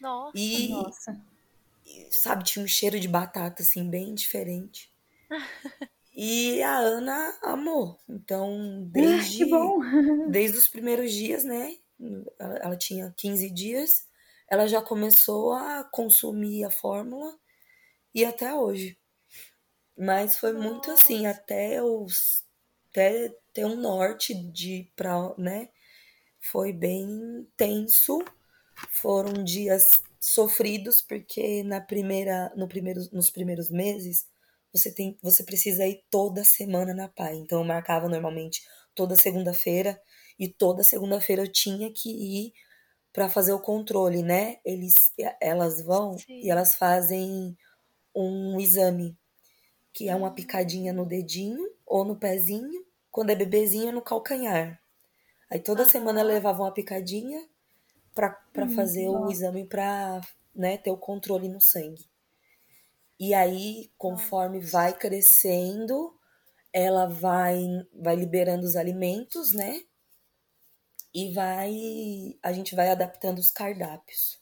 Nossa. 0.00 0.36
E, 0.36 0.68
Nossa. 0.68 1.20
sabe, 2.10 2.44
tinha 2.44 2.64
um 2.64 2.68
cheiro 2.68 2.98
de 2.98 3.08
batata, 3.08 3.62
assim, 3.62 3.88
bem 3.88 4.14
diferente. 4.14 4.92
E 6.18 6.62
a 6.62 6.78
Ana 6.78 7.38
amou. 7.42 7.98
Então, 8.08 8.88
desde, 8.90 9.44
Que 9.44 9.50
bom! 9.50 9.78
desde 10.32 10.56
os 10.56 10.66
primeiros 10.66 11.12
dias, 11.12 11.44
né? 11.44 11.76
Ela, 12.38 12.56
ela 12.58 12.76
tinha 12.76 13.12
15 13.16 13.50
dias, 13.50 14.06
ela 14.48 14.66
já 14.66 14.80
começou 14.80 15.52
a 15.52 15.84
consumir 15.84 16.64
a 16.64 16.70
fórmula 16.70 17.38
e 18.14 18.24
até 18.24 18.54
hoje. 18.54 18.98
Mas 19.96 20.38
foi 20.38 20.52
muito 20.52 20.90
assim, 20.90 21.26
Nossa. 21.26 21.38
até 21.38 21.82
os 21.82 22.44
até 22.90 23.28
ter 23.52 23.66
um 23.66 23.76
norte 23.76 24.34
de 24.34 24.90
pra, 24.96 25.34
né? 25.36 25.68
Foi 26.40 26.72
bem 26.72 27.46
tenso. 27.56 28.18
Foram 28.90 29.44
dias 29.44 29.88
sofridos 30.20 31.00
porque 31.02 31.62
na 31.62 31.80
primeira 31.80 32.52
no 32.56 32.68
primeiro, 32.68 33.00
nos 33.12 33.30
primeiros 33.30 33.70
meses 33.70 34.26
você 34.72 34.92
tem 34.92 35.18
você 35.22 35.44
precisa 35.44 35.86
ir 35.86 36.04
toda 36.10 36.44
semana 36.44 36.92
na 36.94 37.08
PAI. 37.08 37.36
Então 37.36 37.58
eu 37.60 37.64
marcava 37.64 38.08
normalmente 38.08 38.62
toda 38.94 39.16
segunda-feira 39.16 40.00
e 40.38 40.48
toda 40.48 40.82
segunda-feira 40.84 41.42
eu 41.42 41.52
tinha 41.52 41.92
que 41.92 42.10
ir 42.10 42.52
para 43.12 43.28
fazer 43.28 43.52
o 43.52 43.60
controle, 43.60 44.22
né? 44.22 44.58
Eles 44.64 45.12
elas 45.40 45.82
vão 45.82 46.24
Sim. 46.26 46.42
e 46.42 46.50
elas 46.50 46.74
fazem 46.76 47.56
um 48.14 48.60
exame 48.60 49.18
que 49.92 50.08
é 50.08 50.14
uma 50.14 50.34
picadinha 50.34 50.92
no 50.92 51.06
dedinho 51.06 51.62
ou 51.86 52.04
no 52.04 52.16
pezinho, 52.18 52.84
quando 53.10 53.30
é 53.30 53.34
bebezinho 53.34 53.88
é 53.88 53.92
no 53.92 54.02
calcanhar. 54.02 54.80
Aí 55.50 55.60
toda 55.60 55.84
semana 55.84 56.22
Aham. 56.22 56.24
levava 56.24 56.62
uma 56.62 56.74
picadinha 56.74 57.48
pra 58.16 58.30
pra 58.54 58.68
fazer 58.68 59.08
o 59.10 59.28
Hum, 59.28 59.30
exame 59.30 59.66
pra, 59.68 60.20
né, 60.56 60.78
ter 60.78 60.90
o 60.92 60.98
controle 60.98 61.48
no 61.48 61.60
sangue. 61.62 62.04
E 63.20 63.34
aí, 63.34 63.90
conforme 63.98 64.58
vai 64.60 64.96
crescendo, 64.96 66.18
ela 66.72 67.06
vai 67.06 67.58
vai 67.94 68.16
liberando 68.16 68.64
os 68.66 68.76
alimentos, 68.76 69.52
né? 69.54 69.82
E 71.12 71.32
vai 71.32 72.38
a 72.40 72.52
gente 72.52 72.76
vai 72.76 72.88
adaptando 72.90 73.40
os 73.40 73.50
cardápios. 73.50 74.40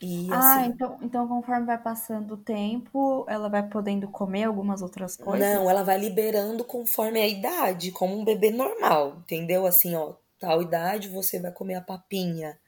E 0.00 0.32
Ah, 0.32 0.64
assim, 0.64 0.64
então, 0.64 0.98
então 1.02 1.28
conforme 1.28 1.66
vai 1.66 1.82
passando 1.82 2.32
o 2.34 2.36
tempo, 2.42 3.26
ela 3.28 3.48
vai 3.50 3.68
podendo 3.68 4.08
comer 4.10 4.44
algumas 4.44 4.80
outras 4.82 5.16
coisas? 5.18 5.60
Não, 5.60 5.70
ela 5.70 5.84
vai 5.84 5.96
liberando 5.96 6.64
conforme 6.64 7.20
a 7.20 7.26
idade, 7.28 7.92
como 7.92 8.16
um 8.18 8.24
bebê 8.24 8.50
normal, 8.50 9.18
entendeu? 9.18 9.64
Assim, 9.66 9.94
ó, 9.94 10.14
tal 10.38 10.62
idade 10.62 11.08
você 11.08 11.40
vai 11.40 11.52
comer 11.52 11.74
a 11.76 11.80
papinha 11.82 12.58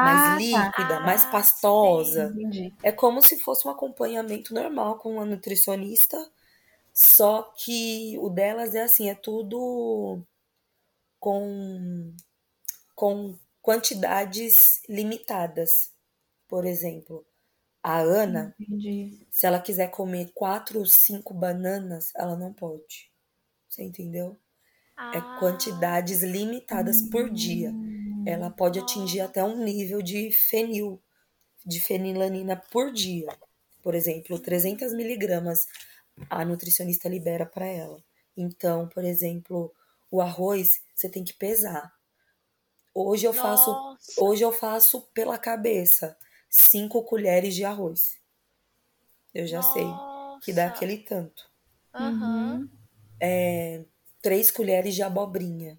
mais 0.00 0.26
Ah, 0.26 0.40
tá. 0.50 0.64
líquida, 0.66 1.00
mais 1.00 1.24
Ah, 1.24 1.24
pastosa. 1.24 2.34
Entendi. 2.34 2.72
É 2.82 2.92
como 2.92 3.22
se 3.22 3.38
fosse 3.40 3.66
um 3.68 3.70
acompanhamento 3.70 4.54
normal 4.54 4.98
com 4.98 5.14
uma 5.14 5.24
nutricionista, 5.26 6.16
só 6.94 7.42
que 7.56 8.16
o 8.20 8.30
delas 8.30 8.74
é 8.74 8.82
assim, 8.82 9.10
é 9.10 9.14
tudo 9.14 10.22
com, 11.20 12.14
com 12.94 13.38
quantidades 13.62 14.82
limitadas. 14.88 15.92
Por 16.48 16.66
exemplo, 16.66 17.26
a 17.82 18.00
Ana, 18.00 18.56
Entendi. 18.58 19.26
se 19.30 19.46
ela 19.46 19.60
quiser 19.60 19.90
comer 19.90 20.32
quatro 20.34 20.80
ou 20.80 20.86
cinco 20.86 21.34
bananas, 21.34 22.12
ela 22.16 22.36
não 22.36 22.52
pode. 22.54 23.12
Você 23.68 23.82
entendeu? 23.84 24.38
é 24.98 25.38
quantidades 25.38 26.22
limitadas 26.22 27.02
por 27.02 27.30
dia. 27.30 27.70
Ah. 27.70 28.30
Ela 28.30 28.50
pode 28.50 28.78
atingir 28.78 29.20
até 29.20 29.44
um 29.44 29.62
nível 29.62 30.02
de 30.02 30.32
fenil, 30.32 31.00
de 31.64 31.80
fenilanina 31.80 32.56
por 32.70 32.92
dia. 32.92 33.28
Por 33.82 33.94
exemplo, 33.94 34.38
300 34.38 34.92
miligramas 34.94 35.66
a 36.30 36.44
nutricionista 36.44 37.08
libera 37.08 37.46
para 37.46 37.66
ela. 37.66 38.02
Então, 38.36 38.88
por 38.88 39.04
exemplo, 39.04 39.72
o 40.10 40.20
arroz 40.20 40.82
você 40.94 41.08
tem 41.08 41.22
que 41.24 41.34
pesar. 41.34 41.92
Hoje 42.94 43.26
eu 43.26 43.34
Nossa. 43.34 43.42
faço, 43.42 43.98
hoje 44.18 44.42
eu 44.42 44.50
faço 44.50 45.02
pela 45.12 45.38
cabeça 45.38 46.16
cinco 46.48 47.02
colheres 47.02 47.54
de 47.54 47.64
arroz. 47.64 48.18
Eu 49.34 49.46
já 49.46 49.58
Nossa. 49.58 49.72
sei 49.74 49.86
que 50.42 50.52
dá 50.52 50.66
aquele 50.66 50.98
tanto. 50.98 51.48
Uhum. 51.94 52.68
É, 53.20 53.84
três 54.26 54.50
colheres 54.50 54.92
de 54.96 55.04
abobrinha. 55.04 55.78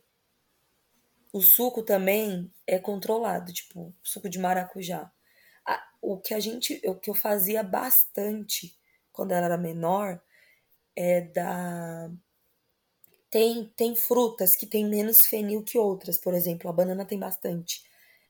O 1.34 1.42
suco 1.42 1.84
também 1.84 2.50
é 2.66 2.80
controlado, 2.80 3.52
tipo, 3.52 3.94
suco 4.02 4.30
de 4.30 4.40
maracujá. 4.40 5.12
O 6.02 6.18
que 6.18 6.34
a 6.34 6.40
gente, 6.40 6.82
o 6.86 6.96
que 6.96 7.10
eu 7.10 7.14
fazia 7.14 7.62
bastante 7.62 8.74
quando 9.12 9.34
ela 9.34 9.48
era 9.48 9.58
menor 9.58 10.22
é 10.96 11.20
da 11.20 12.10
tem 13.30 13.70
tem 13.76 13.94
frutas 13.98 14.56
que 14.56 14.66
tem 14.66 14.86
menos 14.88 15.28
fenil 15.28 15.62
que 15.62 15.78
outras, 15.78 16.18
por 16.18 16.34
exemplo, 16.34 16.70
a 16.70 16.74
banana 16.74 17.04
tem 17.04 17.20
bastante, 17.20 17.84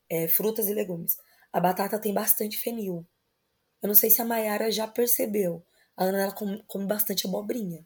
é, 0.10 0.28
frutas 0.28 0.68
e 0.68 0.74
legumes. 0.74 1.16
A 1.54 1.60
batata 1.60 2.00
tem 2.00 2.12
bastante 2.12 2.58
fenil. 2.58 3.06
Eu 3.84 3.88
não 3.88 3.94
sei 3.94 4.10
se 4.10 4.20
a 4.20 4.26
Mayara 4.26 4.72
já 4.72 4.88
percebeu. 4.88 5.64
A 5.96 6.06
Ana 6.06 6.24
ela 6.24 6.32
come, 6.32 6.64
come 6.66 6.88
bastante 6.88 7.28
abobrinha. 7.28 7.86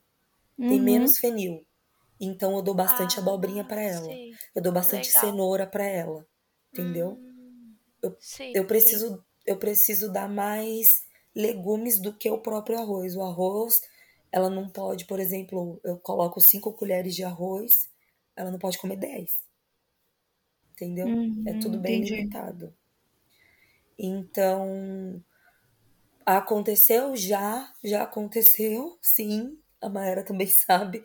Uhum. 0.58 0.70
Tem 0.70 0.80
menos 0.80 1.18
fenil. 1.18 1.66
Então 2.22 2.56
eu 2.58 2.64
dou 2.64 2.76
bastante 2.76 3.20
Ah, 3.20 3.20
abobrinha 3.20 3.66
pra 3.66 3.82
ela. 3.82 4.22
sim. 4.22 4.40
Eu 4.56 4.64
dou 4.64 4.74
bastante 4.74 5.08
Legal. 5.08 5.12
cenoura 5.12 5.68
pra 5.68 5.86
ela. 5.86 6.28
Entendeu? 6.72 7.22
Hum, 7.22 7.78
Eu- 8.04 8.18
sim, 8.20 8.56
Eu 8.56 8.66
sim. 8.70 9.06
preciso 9.06 9.24
eu 9.46 9.58
preciso 9.58 10.12
dar 10.14 10.30
mais 10.30 11.04
legumes 11.36 12.00
do 12.02 12.14
que 12.18 12.30
o 12.32 12.40
próprio 12.42 12.80
arroz. 12.80 13.16
O 13.16 13.22
arroz 13.24 13.82
ela 14.32 14.50
não 14.50 14.70
pode, 14.70 15.06
por 15.06 15.20
exemplo, 15.20 15.80
eu 15.84 15.98
coloco 16.00 16.40
cinco 16.42 16.74
colheres 16.74 17.16
de 17.16 17.24
arroz, 17.24 17.90
ela 18.36 18.52
não 18.52 18.60
pode 18.60 18.78
comer 18.80 18.98
dez. 18.98 19.44
Entendeu? 20.74 21.10
Uhum, 21.10 21.46
é 21.46 21.54
tudo 21.54 21.80
bem 21.80 22.04
entendi. 22.04 22.04
limitado. 22.04 22.76
Então, 23.98 25.24
aconteceu 26.26 27.16
já, 27.16 27.72
já 27.84 28.02
aconteceu, 28.04 28.98
sim. 29.04 29.62
A 29.82 29.90
Maera 29.90 30.24
também 30.24 30.48
sabe 30.48 31.04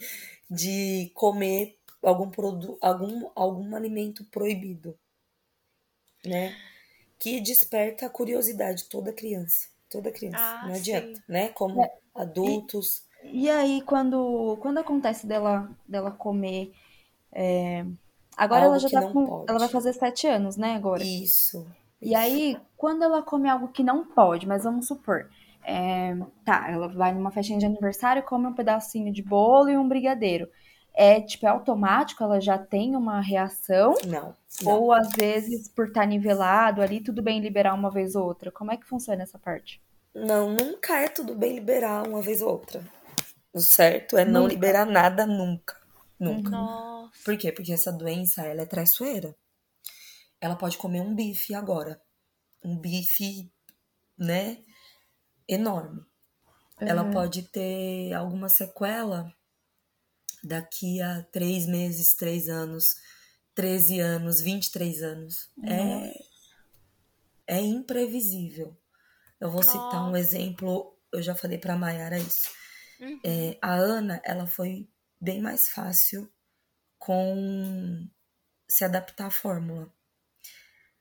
de 0.51 1.11
comer 1.15 1.79
algum 2.03 2.31
produto, 2.31 2.79
algum, 2.81 3.31
algum 3.35 3.75
alimento 3.77 4.25
proibido, 4.27 4.99
né? 6.25 6.57
Que 7.19 7.41
desperta 7.41 8.07
a 8.07 8.11
curiosidade 8.11 8.85
toda 8.87 9.13
criança, 9.13 9.69
toda 9.91 10.13
criança, 10.13 10.43
Ah, 10.43 10.63
não 10.63 10.75
adianta, 10.75 11.21
sim. 11.21 11.23
né? 11.29 11.49
Como 11.51 11.83
adultos, 12.15 13.05
E 13.23 13.51
aí, 13.51 13.83
quando, 13.83 14.57
quando 14.61 14.79
acontece 14.79 15.27
dela, 15.27 15.69
dela 15.87 16.11
comer. 16.11 16.73
é, 17.33 17.87
Agora 18.37 18.65
Algo 18.65 18.67
ela 18.67 18.79
já 18.79 18.91
tá 18.91 19.03
não 19.03 19.13
com. 19.13 19.27
pode. 19.29 19.49
Ela 19.49 19.59
vai 19.61 19.69
fazer 19.69 19.93
sete 19.95 20.27
anos, 20.27 20.57
né? 20.57 20.77
Agora. 20.77 21.05
isso. 21.23 21.67
E 22.03 22.15
aí, 22.15 22.59
quando 22.77 23.03
ela 23.05 23.23
come 23.23 23.49
algo 23.49 23.69
que 23.69 23.83
não 23.83 24.05
pode, 24.07 24.47
mas 24.47 24.65
vamos 24.65 24.87
supor, 24.87 25.31
é, 25.67 26.17
tá, 26.45 26.71
ela 26.71 26.87
vai 26.87 27.13
numa 27.13 27.33
festinha 27.33 27.59
de 27.59 27.67
aniversário, 27.67 28.23
come 28.23 28.47
um 28.47 28.55
pedacinho 28.55 29.13
de 29.13 29.21
bolo 29.21 29.69
e 29.69 29.77
um 29.77 29.89
brigadeiro. 29.89 30.49
É, 30.95 31.21
tipo, 31.21 31.45
é 31.45 31.49
automático, 31.51 32.23
ela 32.23 32.41
já 32.41 32.57
tem 32.57 32.95
uma 32.95 33.21
reação? 33.21 33.95
Não, 34.07 34.35
não. 34.63 34.73
Ou 34.73 34.93
às 34.93 35.11
vezes, 35.11 35.69
por 35.69 35.89
estar 35.89 36.07
nivelado 36.07 36.81
ali, 36.81 37.03
tudo 37.03 37.21
bem 37.21 37.41
liberar 37.41 37.75
uma 37.75 37.91
vez 37.91 38.15
ou 38.15 38.25
outra? 38.25 38.51
Como 38.53 38.71
é 38.71 38.77
que 38.77 38.87
funciona 38.87 39.25
essa 39.25 39.39
parte? 39.39 39.83
Não, 40.15 40.49
nunca 40.51 40.99
é 40.99 41.09
tudo 41.09 41.35
bem 41.35 41.55
liberar 41.55 42.07
uma 42.07 42.23
vez 42.23 42.41
ou 42.41 42.51
outra. 42.51 42.83
O 43.53 43.61
certo 43.61 44.17
é 44.17 44.25
não 44.25 44.43
Nunca. 44.43 44.55
liberar 44.55 44.87
nada 44.87 45.27
nunca. 45.27 45.77
Nunca. 46.19 46.51
Nossa. 46.51 47.13
Por 47.25 47.37
quê? 47.37 47.51
Porque 47.51 47.73
essa 47.73 47.93
doença, 47.93 48.43
ela 48.47 48.63
é 48.63 48.67
traiçoeira. 48.67 49.35
Ela 50.41 50.57
pode 50.57 50.79
comer 50.79 51.01
um 51.01 51.15
bife 51.15 51.55
agora. 51.55 52.01
Um 52.65 52.79
bife, 52.79 53.51
né? 54.17 54.59
Enorme. 55.49 56.05
Ela 56.81 57.03
Uhum. 57.05 57.11
pode 57.13 57.43
ter 57.45 58.13
alguma 58.13 58.49
sequela 58.49 59.33
daqui 60.43 61.01
a 61.01 61.23
três 61.33 61.67
meses, 61.67 62.15
três 62.15 62.49
anos, 62.49 62.97
13 63.55 64.01
anos, 64.01 64.41
23 64.41 65.03
anos. 65.03 65.51
É, 65.65 66.13
é 67.47 67.61
imprevisível. 67.61 68.77
Eu 69.41 69.51
vou 69.51 69.63
citar 69.63 70.03
um 70.03 70.07
Nossa. 70.07 70.19
exemplo, 70.19 70.97
eu 71.13 71.23
já 71.23 71.35
falei 71.35 71.59
pra 71.59 71.77
Mayara 71.77 72.19
isso. 72.19 72.51
Uhum. 73.01 73.21
É, 73.25 73.59
a 73.63 73.75
Ana, 73.75 74.21
ela 74.25 74.47
foi 74.47 74.89
bem 75.21 75.41
mais 75.41 75.69
fácil 75.69 76.31
com 76.99 78.09
se 78.69 78.85
adaptar 78.85 79.27
à 79.27 79.31
fórmula. 79.31 79.93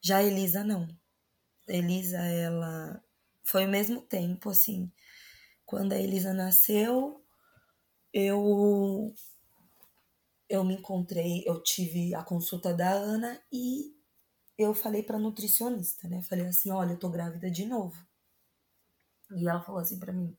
Já 0.01 0.17
a 0.17 0.23
Elisa, 0.23 0.63
não. 0.63 0.87
Elisa, 1.67 2.17
ela 2.19 3.03
foi 3.45 3.65
o 3.65 3.69
mesmo 3.69 4.01
tempo, 4.01 4.49
assim. 4.49 4.91
Quando 5.65 5.93
a 5.93 5.99
Elisa 5.99 6.33
nasceu, 6.33 7.23
eu 8.13 9.13
eu 10.49 10.63
me 10.63 10.73
encontrei, 10.75 11.43
eu 11.45 11.61
tive 11.61 12.15
a 12.15 12.23
consulta 12.23 12.73
da 12.73 12.89
Ana 12.91 13.39
e 13.51 13.93
eu 14.57 14.73
falei 14.73 15.03
pra 15.03 15.19
nutricionista, 15.19 16.07
né? 16.09 16.21
Falei 16.23 16.47
assim, 16.47 16.71
olha, 16.71 16.93
eu 16.93 16.99
tô 16.99 17.09
grávida 17.09 17.51
de 17.51 17.65
novo. 17.65 17.97
E 19.37 19.47
ela 19.47 19.61
falou 19.61 19.81
assim 19.81 19.99
pra 19.99 20.11
mim, 20.11 20.35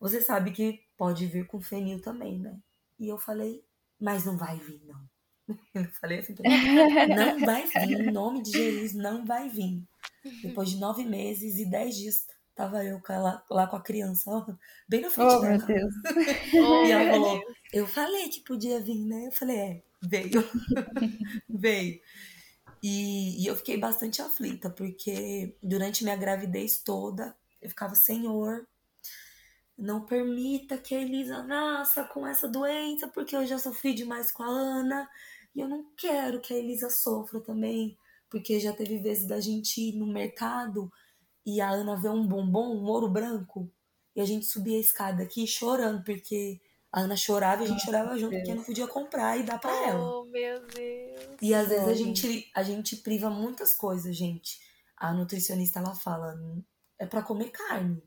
você 0.00 0.22
sabe 0.22 0.52
que 0.52 0.84
pode 0.96 1.26
vir 1.26 1.46
com 1.46 1.60
fenil 1.62 2.02
também, 2.02 2.38
né? 2.40 2.60
E 2.98 3.08
eu 3.08 3.18
falei, 3.18 3.64
mas 4.00 4.24
não 4.26 4.36
vai 4.38 4.58
vir, 4.58 4.84
não. 4.86 5.08
Eu 5.74 5.84
falei 6.00 6.18
assim 6.20 6.34
pra 6.34 6.44
não 7.16 7.40
vai 7.40 7.66
vir, 7.66 8.00
em 8.00 8.12
nome 8.12 8.42
de 8.42 8.52
Jesus, 8.52 8.94
não 8.94 9.24
vai 9.24 9.48
vir. 9.48 9.82
Depois 10.42 10.70
de 10.70 10.78
nove 10.78 11.04
meses 11.04 11.58
e 11.58 11.64
dez 11.64 11.96
dias, 11.96 12.26
tava 12.54 12.84
eu 12.84 13.00
com 13.00 13.12
ela- 13.12 13.42
lá 13.50 13.66
com 13.66 13.76
a 13.76 13.82
criança, 13.82 14.30
ó, 14.30 14.46
bem 14.88 15.00
na 15.00 15.10
frente 15.10 15.34
Oh, 15.34 15.40
meu 15.40 15.58
dela. 15.58 15.66
Deus. 15.66 15.94
Oh, 16.54 16.84
E 16.86 16.90
ela 16.92 17.04
meu 17.04 17.12
falou, 17.14 17.40
Deus. 17.40 17.56
eu 17.72 17.86
falei 17.86 18.28
que 18.28 18.40
podia 18.40 18.80
vir, 18.80 19.04
né? 19.04 19.26
Eu 19.26 19.32
falei, 19.32 19.56
é, 19.58 19.82
veio. 20.02 20.44
veio. 21.48 22.00
E, 22.82 23.42
e 23.42 23.46
eu 23.46 23.56
fiquei 23.56 23.76
bastante 23.78 24.20
aflita, 24.20 24.68
porque 24.70 25.54
durante 25.62 26.02
minha 26.04 26.16
gravidez 26.16 26.78
toda, 26.78 27.34
eu 27.60 27.68
ficava, 27.68 27.94
Senhor, 27.94 28.66
não 29.78 30.04
permita 30.04 30.76
que 30.78 30.94
a 30.94 31.00
Elisa 31.00 31.42
nasça 31.42 32.04
com 32.04 32.26
essa 32.26 32.46
doença, 32.48 33.08
porque 33.08 33.34
eu 33.34 33.46
já 33.46 33.58
sofri 33.58 33.94
demais 33.94 34.30
com 34.30 34.42
a 34.42 34.48
Ana. 34.48 35.08
E 35.54 35.60
eu 35.60 35.68
não 35.68 35.84
quero 35.96 36.40
que 36.40 36.54
a 36.54 36.58
Elisa 36.58 36.88
sofra 36.88 37.40
também, 37.40 37.96
porque 38.30 38.58
já 38.58 38.72
teve 38.72 38.98
vezes 38.98 39.26
da 39.26 39.40
gente 39.40 39.80
ir 39.80 39.96
no 39.96 40.06
mercado 40.06 40.90
e 41.44 41.60
a 41.60 41.70
Ana 41.70 41.96
vê 41.96 42.08
um 42.08 42.26
bombom, 42.26 42.76
um 42.76 42.84
ouro 42.86 43.08
branco, 43.08 43.70
e 44.14 44.20
a 44.20 44.24
gente 44.24 44.46
subia 44.46 44.76
a 44.76 44.80
escada 44.80 45.22
aqui 45.22 45.46
chorando, 45.46 46.02
porque 46.04 46.60
a 46.90 47.00
Ana 47.00 47.16
chorava 47.16 47.62
e 47.62 47.66
a 47.66 47.68
gente 47.68 47.84
chorava 47.84 48.18
junto, 48.18 48.36
porque 48.36 48.54
não 48.54 48.64
podia 48.64 48.86
comprar 48.86 49.38
e 49.38 49.42
dar 49.42 49.58
pra 49.58 49.74
ela. 49.88 50.18
Oh, 50.18 50.24
meu 50.24 50.66
Deus. 50.66 51.36
E 51.40 51.54
às 51.54 51.68
vezes 51.68 51.88
a 51.88 51.94
gente, 51.94 52.50
a 52.54 52.62
gente 52.62 52.96
priva 52.96 53.30
muitas 53.30 53.74
coisas, 53.74 54.14
gente. 54.16 54.60
A 54.96 55.12
nutricionista 55.12 55.80
ela 55.80 55.94
fala, 55.94 56.38
é 56.98 57.06
pra 57.06 57.22
comer 57.22 57.50
carne. 57.50 58.02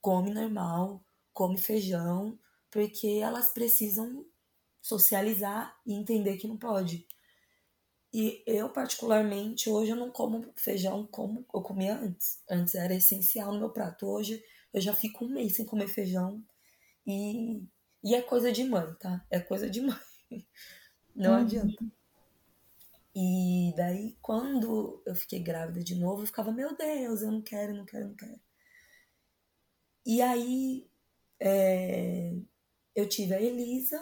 Come 0.00 0.30
normal, 0.30 1.04
come 1.32 1.58
feijão, 1.58 2.38
porque 2.70 3.20
elas 3.22 3.52
precisam 3.52 4.24
socializar 4.82 5.76
e 5.86 5.94
entender 5.94 6.36
que 6.38 6.48
não 6.48 6.56
pode. 6.56 7.06
E 8.12 8.42
eu, 8.46 8.68
particularmente, 8.70 9.70
hoje 9.70 9.92
eu 9.92 9.96
não 9.96 10.10
como 10.10 10.52
feijão 10.56 11.06
como 11.06 11.44
eu 11.54 11.62
comia 11.62 11.96
antes. 11.96 12.40
Antes 12.50 12.74
era 12.74 12.94
essencial 12.94 13.52
no 13.52 13.60
meu 13.60 13.70
prato. 13.70 14.06
Hoje 14.06 14.42
eu 14.72 14.80
já 14.80 14.94
fico 14.94 15.24
um 15.24 15.28
mês 15.28 15.54
sem 15.56 15.64
comer 15.64 15.88
feijão. 15.88 16.42
E, 17.06 17.62
e 18.04 18.14
é 18.14 18.22
coisa 18.22 18.52
de 18.52 18.64
mãe, 18.64 18.94
tá? 19.00 19.24
É 19.30 19.40
coisa 19.40 19.70
de 19.70 19.80
mãe. 19.82 19.98
Não 21.14 21.34
Uhum. 21.34 21.34
adianta. 21.34 21.84
E 23.14 23.72
daí, 23.76 24.16
quando 24.20 25.00
eu 25.06 25.14
fiquei 25.14 25.38
grávida 25.40 25.80
de 25.84 25.94
novo, 25.94 26.22
eu 26.22 26.26
ficava, 26.26 26.50
meu 26.52 26.76
Deus, 26.76 27.22
eu 27.22 27.30
não 27.30 27.40
quero, 27.42 27.72
não 27.74 27.84
quero, 27.84 28.08
não 28.08 28.16
quero. 28.16 28.40
E 30.06 30.20
aí, 30.22 30.86
é, 31.40 32.32
eu 32.94 33.08
tive 33.08 33.34
a 33.34 33.42
Elisa, 33.42 33.98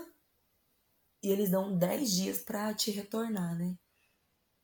e 1.22 1.30
eles 1.30 1.50
dão 1.50 1.76
10 1.76 2.10
dias 2.12 2.38
pra 2.38 2.72
te 2.74 2.90
retornar, 2.90 3.56
né? 3.56 3.76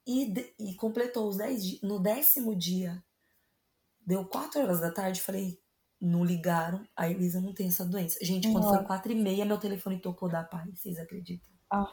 E, 0.07 0.55
e 0.59 0.75
completou 0.75 1.29
os 1.29 1.37
10 1.39 1.65
dias. 1.65 1.83
No 1.83 1.99
décimo 2.01 2.55
dia, 2.55 3.03
deu 4.07 4.25
4 4.27 4.61
horas 4.61 4.81
da 4.81 4.91
tarde, 4.91 5.21
falei, 5.21 5.59
não 6.01 6.25
ligaram, 6.25 6.87
a 6.97 7.09
Elisa 7.09 7.41
não 7.41 7.55
tem 7.55 7.69
essa 7.69 7.85
doença. 7.85 8.19
Gente, 8.23 8.51
quando 8.53 8.65
foi 8.65 8.75
Nossa. 8.77 8.87
4 8.87 9.13
e 9.13 9.15
meia, 9.15 9.45
meu 9.45 9.59
telefone 9.59 10.01
tocou 10.01 10.29
da 10.29 10.45
paz, 10.45 10.69
vocês 10.79 10.99
acreditam? 10.99 11.53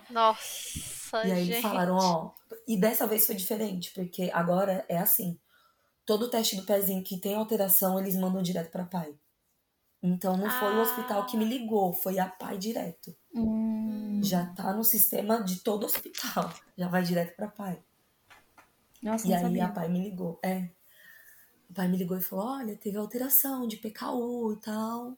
Nossa, 0.10 1.26
E 1.26 1.32
aí 1.32 1.40
gente. 1.46 1.52
eles 1.54 1.62
falaram, 1.62 1.96
ó. 1.96 2.34
E 2.68 2.78
dessa 2.80 3.08
vez 3.08 3.26
foi 3.26 3.36
diferente, 3.36 3.92
porque 3.94 4.30
agora 4.34 4.86
é 4.88 4.98
assim. 4.98 5.40
Todo 6.06 6.30
teste 6.30 6.56
do 6.56 6.66
pezinho 6.66 7.04
que 7.04 7.20
tem 7.20 7.36
alteração, 7.36 8.00
eles 8.00 8.16
mandam 8.16 8.42
direto 8.42 8.70
pra 8.72 8.86
pai. 8.86 9.18
Então 10.04 10.36
não 10.36 10.50
foi 10.50 10.76
o 10.76 10.80
Ah. 10.80 10.82
hospital 10.82 11.26
que 11.26 11.38
me 11.38 11.46
ligou, 11.46 11.94
foi 11.94 12.20
a 12.20 12.28
pai 12.28 12.58
direto. 12.58 13.16
Hum. 13.34 13.81
Já 14.22 14.46
tá 14.54 14.74
no 14.74 14.84
sistema 14.84 15.44
de 15.44 15.60
todo 15.62 15.86
hospital. 15.86 16.54
Já 16.78 16.88
vai 16.88 17.04
direto 17.04 17.36
pra 17.36 17.48
pai. 17.48 17.82
Nossa, 19.02 19.28
E 19.28 19.34
aí 19.34 19.42
sabia. 19.42 19.66
a 19.66 19.72
pai 19.72 19.90
me 19.90 20.04
ligou. 20.04 20.40
É. 20.44 20.70
O 21.70 21.74
pai 21.74 21.88
me 21.88 21.98
ligou 21.98 22.18
e 22.18 22.22
falou: 22.22 22.46
olha, 22.46 22.76
teve 22.78 22.98
alteração 22.98 23.68
de 23.68 23.78
PKU 23.78 24.54
e 24.54 24.62
tal. 24.62 25.18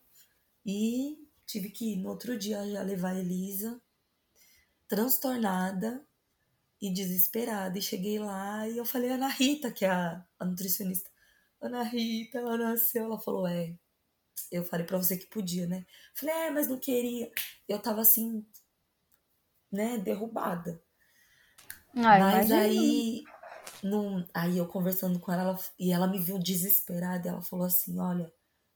E 0.66 1.28
tive 1.46 1.70
que 1.70 1.94
ir 1.94 1.96
no 1.98 2.10
outro 2.10 2.38
dia 2.38 2.66
já 2.70 2.82
levar 2.82 3.10
a 3.10 3.20
Elisa, 3.20 3.82
transtornada 4.88 6.06
e 6.82 6.92
desesperada. 6.92 7.78
E 7.78 7.82
cheguei 7.82 8.20
lá 8.20 8.68
e 8.68 8.78
eu 8.78 8.86
falei, 8.86 9.10
Ana 9.12 9.28
Rita, 9.28 9.72
que 9.72 9.86
é 9.86 9.90
a, 9.90 10.24
a 10.40 10.46
nutricionista. 10.46 11.10
Ana 11.62 11.84
Rita, 11.84 12.38
ela 12.40 12.58
nasceu. 12.58 13.06
Ela 13.06 13.20
falou, 13.20 13.48
é. 13.48 13.74
Eu 14.52 14.64
falei 14.64 14.86
pra 14.86 14.98
você 14.98 15.18
que 15.18 15.26
podia, 15.28 15.66
né? 15.68 15.86
Falei, 16.14 16.36
é, 16.36 16.52
mas 16.52 16.68
não 16.68 16.78
queria. 16.78 17.32
Eu 17.68 17.80
tava 17.80 18.02
assim, 18.02 18.46
né, 19.74 19.98
derrubada. 20.00 20.82
Ah, 21.98 22.20
Mas 22.20 22.52
aí, 22.52 23.24
num, 23.84 24.26
aí 24.34 24.58
eu 24.58 24.68
conversando 24.68 25.20
com 25.20 25.32
ela, 25.32 25.44
ela- 25.44 25.60
e 25.80 25.92
ela 25.92 26.08
me 26.08 26.20
viu 26.20 26.38
desesperada, 26.40 27.30
ela 27.30 27.42
falou 27.42 27.66
assim, 27.66 28.00
olha, 28.00 28.32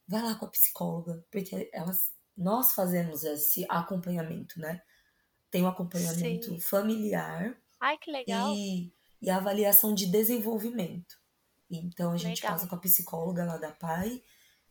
vai 0.08 0.22
lá 0.22 0.36
com 0.36 0.46
a 0.46 0.50
psicóloga, 0.50 1.24
porque 1.32 1.70
elas, 1.74 2.12
nós 2.38 2.74
fazemos 2.74 3.24
esse 3.24 3.66
acompanhamento, 3.70 4.60
né? 4.60 4.82
Tem 5.52 5.64
o 5.64 5.68
acompanhamento 5.68 6.50
Sim. 6.50 6.60
familiar 6.60 7.58
Ai, 7.80 7.98
que 7.98 8.12
legal. 8.12 8.56
e, 8.56 8.92
e 9.22 9.30
avaliação 9.30 9.94
de 9.96 10.08
desenvolvimento. 10.08 11.18
Então 11.70 12.12
a 12.14 12.18
gente 12.18 12.42
Legal. 12.42 12.54
passa 12.54 12.68
com 12.68 12.76
a 12.76 12.80
psicóloga 12.80 13.46
lá 13.46 13.58
da 13.58 13.72
PAI, 13.72 14.24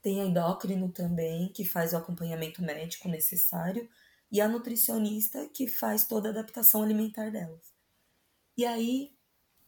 tem 0.03 0.21
a 0.21 0.25
endócrino 0.27 0.91
também, 0.91 1.53
que 1.53 1.65
faz 1.65 1.93
o 1.93 1.97
acompanhamento 1.97 2.63
médico 2.63 3.09
necessário, 3.09 3.89
e 4.31 4.41
a 4.41 4.49
nutricionista, 4.49 5.49
que 5.49 5.69
faz 5.69 6.07
toda 6.07 6.29
a 6.29 6.33
adaptação 6.33 6.83
alimentar 6.83 7.31
delas. 7.31 7.73
E 8.57 8.65
aí, 8.65 9.17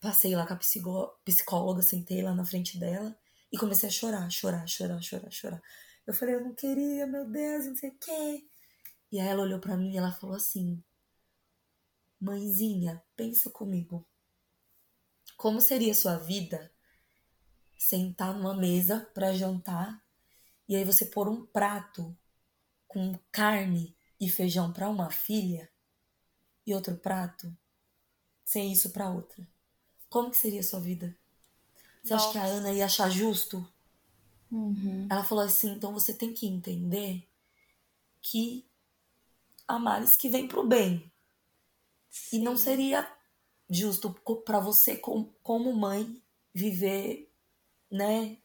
passei 0.01 0.35
lá 0.35 0.47
com 0.47 0.55
a 0.55 1.11
psicóloga, 1.25 1.83
sentei 1.83 2.23
lá 2.23 2.35
na 2.35 2.45
frente 2.45 2.79
dela 2.79 3.17
e 3.53 3.59
comecei 3.59 3.89
a 3.89 3.93
chorar, 3.93 4.31
chorar, 4.31 4.67
chorar, 4.67 5.01
chorar, 5.03 5.31
chorar. 5.31 5.63
Eu 6.07 6.15
falei, 6.15 6.37
eu 6.37 6.41
não 6.41 6.55
queria, 6.55 7.07
meu 7.07 7.29
Deus, 7.29 7.67
não 7.67 7.77
sei 7.77 7.91
o 7.91 7.99
quê. 7.99 8.49
E 9.11 9.21
aí 9.21 9.29
ela 9.29 9.43
olhou 9.43 9.59
para 9.59 9.77
mim 9.77 9.93
e 9.93 9.97
ela 9.97 10.13
falou 10.13 10.37
assim: 10.37 10.83
Mãezinha, 12.21 13.03
pensa 13.17 13.51
comigo. 13.51 14.07
Como 15.37 15.61
seria 15.61 15.95
sua 15.95 16.17
vida 16.17 16.73
sentar 17.77 18.35
numa 18.35 18.57
mesa 18.57 19.09
para 19.15 19.33
jantar 19.33 20.03
e 20.69 20.77
aí 20.77 20.85
você 20.85 21.07
pôr 21.07 21.29
um 21.29 21.47
prato 21.47 22.17
com 22.87 23.19
carne 23.31 23.97
e 24.21 24.29
feijão 24.29 24.73
para 24.73 24.89
uma 24.89 25.11
filha 25.11 25.71
e 26.67 26.75
outro 26.75 26.97
prato 26.97 27.57
sem 28.45 28.73
isso 28.73 28.91
para 28.91 29.11
outra? 29.11 29.47
Como 30.09 30.31
que 30.31 30.37
seria 30.37 30.63
sua 30.63 30.81
vida? 30.81 31.17
Você 32.03 32.15
Nossa. 32.15 32.29
acha 32.29 32.33
que 32.33 32.39
a 32.39 32.45
Ana 32.45 32.73
ia 32.73 32.87
achar 32.87 33.11
justo? 33.11 33.67
Uhum. 34.51 35.07
Ela 35.11 35.23
falou 35.23 35.45
assim: 35.45 35.73
então 35.73 35.93
você 35.93 36.15
tem 36.15 36.33
que 36.33 36.47
entender 36.47 37.29
que 38.23 38.67
há 39.67 39.79
males 39.79 40.17
que 40.17 40.29
vêm 40.29 40.49
pro 40.49 40.67
bem. 40.67 41.13
Sim. 42.09 42.39
E 42.39 42.41
não 42.41 42.57
seria 42.57 43.07
justo 43.69 44.11
para 44.45 44.59
você, 44.59 44.97
como 44.97 45.73
mãe, 45.75 46.23
viver, 46.55 47.31
né? 47.91 48.39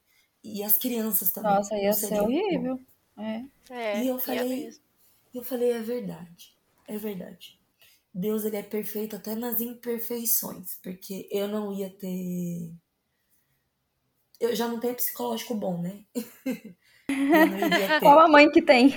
E 0.44 0.62
as 0.62 0.78
crianças 0.78 1.32
também. 1.32 1.54
Nossa, 1.54 1.78
ia 1.78 1.94
ser 1.94 2.22
horrível. 2.22 2.80
É. 3.16 3.46
é. 3.70 4.04
e 4.04 4.08
eu 4.08 4.20
falei, 4.20 4.70
eu 5.34 5.44
falei, 5.44 5.72
é 5.72 5.82
verdade. 5.82 6.56
É 6.88 6.98
verdade. 6.98 7.60
Deus 8.14 8.46
ele 8.46 8.58
é 8.58 8.64
perfeito 8.64 9.16
até 9.16 9.36
nas 9.36 9.60
imperfeições, 9.60 10.78
porque 10.84 11.28
eu 11.32 11.48
não 11.48 11.74
ia 11.74 11.90
ter 11.90 12.74
eu 14.40 14.56
já 14.56 14.68
não 14.68 14.80
tenho 14.80 14.96
psicológico 14.96 15.56
bom, 15.56 15.82
né? 15.82 16.04
Qual 18.02 18.20
a 18.20 18.28
mãe 18.28 18.52
que 18.52 18.62
tem? 18.62 18.94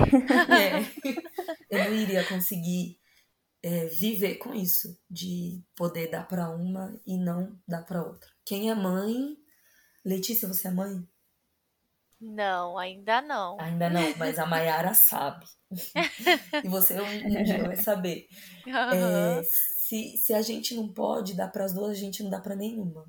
é, 0.51 0.81
eu 1.71 1.85
não 1.85 1.97
iria 1.97 2.25
conseguir 2.25 2.99
é, 3.63 3.87
viver 3.87 4.37
com 4.37 4.53
isso, 4.53 4.99
de 5.09 5.63
poder 5.77 6.11
dar 6.11 6.27
para 6.27 6.51
uma 6.51 7.01
e 7.07 7.17
não 7.17 7.57
dar 7.67 7.83
para 7.83 8.03
outra. 8.03 8.29
Quem 8.45 8.71
é 8.71 8.75
mãe? 8.75 9.37
Letícia, 10.05 10.49
você 10.49 10.69
é 10.69 10.71
mãe? 10.71 11.07
Não, 12.27 12.77
ainda 12.77 13.23
não. 13.23 13.57
Ainda 13.61 13.89
não, 13.89 14.15
mas 14.17 14.39
a 14.39 14.45
Mayara 14.45 14.95
sabe. 14.95 15.47
e 16.65 16.69
você 16.69 17.01
um, 17.01 17.45
dia 17.45 17.63
vai 17.63 17.77
saber. 17.77 18.27
Uhum. 18.67 19.39
É, 19.39 19.43
se, 19.45 20.17
se 20.17 20.35
a 20.35 20.43
gente 20.43 20.75
não 20.75 20.89
pode 20.89 21.35
dar 21.35 21.49
para 21.49 21.65
as 21.65 21.73
duas, 21.73 21.93
a 21.93 21.95
gente 21.95 22.23
não 22.25 22.31
dá 22.31 22.41
para 22.41 22.57
nenhuma. 22.57 23.07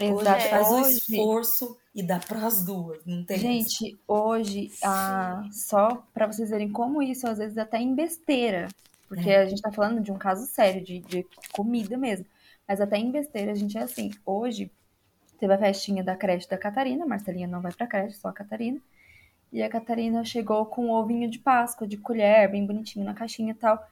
Exato. 0.00 0.38
Hoje 0.38 0.48
faz 0.48 0.70
o 0.70 0.80
esforço 0.80 1.76
e 1.94 2.02
dá 2.02 2.18
para 2.20 2.46
as 2.46 2.64
duas, 2.64 3.04
não 3.04 3.24
tem 3.24 3.38
Gente, 3.38 3.88
isso. 3.88 3.98
hoje, 4.06 4.70
ah, 4.84 5.42
só 5.50 6.06
para 6.14 6.28
vocês 6.28 6.50
verem 6.50 6.70
como 6.70 7.02
isso 7.02 7.26
às 7.26 7.38
vezes 7.38 7.58
até 7.58 7.78
em 7.78 7.96
besteira, 7.96 8.68
porque 9.08 9.28
é. 9.28 9.38
a 9.38 9.46
gente 9.46 9.60
tá 9.60 9.72
falando 9.72 10.00
de 10.00 10.12
um 10.12 10.18
caso 10.18 10.46
sério, 10.46 10.84
de, 10.84 11.00
de 11.00 11.26
comida 11.52 11.96
mesmo, 11.96 12.24
mas 12.66 12.80
até 12.80 12.96
em 12.96 13.10
besteira 13.10 13.50
a 13.50 13.56
gente 13.56 13.76
é 13.76 13.82
assim. 13.82 14.12
Hoje 14.24 14.70
teve 15.38 15.52
a 15.54 15.58
festinha 15.58 16.02
da 16.02 16.16
creche 16.16 16.48
da 16.48 16.58
Catarina, 16.58 17.06
Marcelinha 17.06 17.46
não 17.48 17.60
vai 17.60 17.72
pra 17.72 17.86
creche, 17.86 18.16
só 18.16 18.28
a 18.28 18.32
Catarina. 18.32 18.80
E 19.52 19.62
a 19.62 19.68
Catarina 19.68 20.24
chegou 20.24 20.66
com 20.66 20.86
um 20.86 20.90
ovinho 20.90 21.30
de 21.30 21.38
Páscoa, 21.38 21.86
de 21.86 21.96
colher, 21.96 22.50
bem 22.50 22.66
bonitinho 22.66 23.04
na 23.04 23.14
caixinha 23.14 23.52
e 23.52 23.54
tal. 23.54 23.82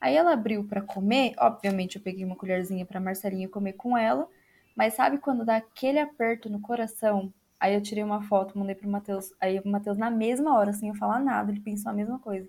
Aí 0.00 0.16
ela 0.16 0.32
abriu 0.32 0.64
para 0.64 0.80
comer, 0.80 1.34
obviamente 1.38 1.96
eu 1.96 2.02
peguei 2.02 2.24
uma 2.24 2.36
colherzinha 2.36 2.86
para 2.86 3.00
Marcelinha 3.00 3.48
comer 3.48 3.74
com 3.74 3.96
ela. 3.96 4.28
Mas 4.76 4.94
sabe 4.94 5.18
quando 5.18 5.44
dá 5.44 5.56
aquele 5.56 5.98
aperto 5.98 6.48
no 6.50 6.60
coração? 6.60 7.32
Aí 7.60 7.74
eu 7.74 7.80
tirei 7.80 8.02
uma 8.04 8.22
foto, 8.22 8.58
mandei 8.58 8.74
pro 8.74 8.88
Matheus. 8.88 9.32
Aí 9.40 9.58
o 9.58 9.68
Matheus, 9.68 9.96
na 9.96 10.10
mesma 10.10 10.54
hora, 10.58 10.72
sem 10.72 10.88
eu 10.88 10.94
falar 10.94 11.20
nada, 11.20 11.50
ele 11.50 11.60
pensou 11.60 11.90
a 11.90 11.94
mesma 11.94 12.18
coisa. 12.18 12.48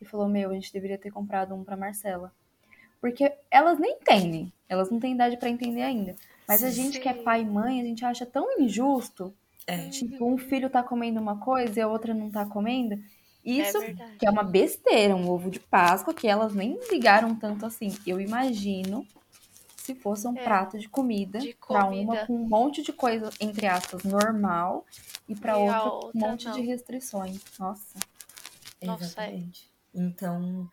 E 0.00 0.04
falou: 0.04 0.28
Meu, 0.28 0.50
a 0.50 0.54
gente 0.54 0.72
deveria 0.72 0.98
ter 0.98 1.10
comprado 1.10 1.54
um 1.54 1.62
pra 1.64 1.76
Marcela. 1.76 2.32
Porque 3.00 3.32
elas 3.50 3.78
nem 3.78 3.92
entendem. 3.92 4.52
Elas 4.68 4.90
não 4.90 4.98
têm 4.98 5.14
idade 5.14 5.36
para 5.36 5.48
entender 5.48 5.82
ainda. 5.82 6.14
Mas 6.46 6.62
a 6.64 6.70
gente 6.70 6.94
Sim. 6.94 7.00
que 7.00 7.08
é 7.08 7.14
pai 7.14 7.42
e 7.42 7.44
mãe, 7.44 7.80
a 7.80 7.84
gente 7.84 8.04
acha 8.04 8.26
tão 8.26 8.60
injusto. 8.60 9.34
É. 9.66 9.88
Tipo, 9.90 10.26
um 10.26 10.38
filho 10.38 10.70
tá 10.70 10.82
comendo 10.82 11.20
uma 11.20 11.38
coisa 11.38 11.78
e 11.78 11.82
a 11.82 11.88
outra 11.88 12.14
não 12.14 12.30
tá 12.30 12.46
comendo. 12.46 12.98
Isso 13.44 13.78
é 13.78 13.94
que 14.18 14.26
é 14.26 14.30
uma 14.30 14.42
besteira, 14.42 15.14
um 15.14 15.28
ovo 15.28 15.50
de 15.50 15.60
Páscoa, 15.60 16.12
que 16.12 16.26
elas 16.26 16.54
nem 16.54 16.78
ligaram 16.90 17.34
tanto 17.34 17.64
assim. 17.64 17.96
Eu 18.06 18.20
imagino 18.20 19.06
se 19.76 19.94
fosse 19.94 20.26
um 20.26 20.36
é, 20.36 20.44
prato 20.44 20.78
de 20.78 20.86
comida, 20.88 21.38
comida. 21.38 21.56
para 21.66 21.86
uma 21.86 22.26
com 22.26 22.34
um 22.34 22.46
monte 22.46 22.82
de 22.82 22.92
coisa, 22.92 23.30
entre 23.40 23.66
aspas, 23.66 24.04
normal, 24.04 24.84
e 25.26 25.34
para 25.34 25.56
outra, 25.56 25.82
outra, 25.84 26.10
um 26.14 26.20
monte 26.20 26.44
não. 26.44 26.52
de 26.52 26.60
restrições. 26.60 27.40
Nossa. 27.58 27.98
Nossa 28.82 29.04
Exatamente. 29.04 29.70
É. 29.94 30.00
Então, 30.00 30.68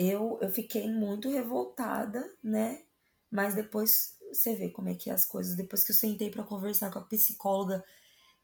eu, 0.00 0.38
eu 0.40 0.50
fiquei 0.50 0.90
muito 0.90 1.28
revoltada, 1.28 2.32
né? 2.42 2.82
Mas 3.30 3.54
depois 3.54 4.16
você 4.32 4.54
vê 4.54 4.70
como 4.70 4.88
é 4.88 4.94
que 4.94 5.10
é 5.10 5.12
as 5.12 5.24
coisas. 5.26 5.56
Depois 5.56 5.84
que 5.84 5.92
eu 5.92 5.96
sentei 5.96 6.30
para 6.30 6.42
conversar 6.42 6.90
com 6.90 6.98
a 6.98 7.04
psicóloga 7.04 7.84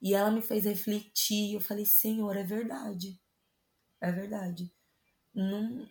e 0.01 0.15
ela 0.15 0.31
me 0.31 0.43
fez 0.43 0.65
refletir, 0.65 1.55
eu 1.55 1.61
falei, 1.61 1.87
Senhor, 1.87 2.37
é 2.37 2.45
verdade. 2.45 3.19
É 4.01 4.13
verdade. 4.13 4.71
Não, 5.35 5.89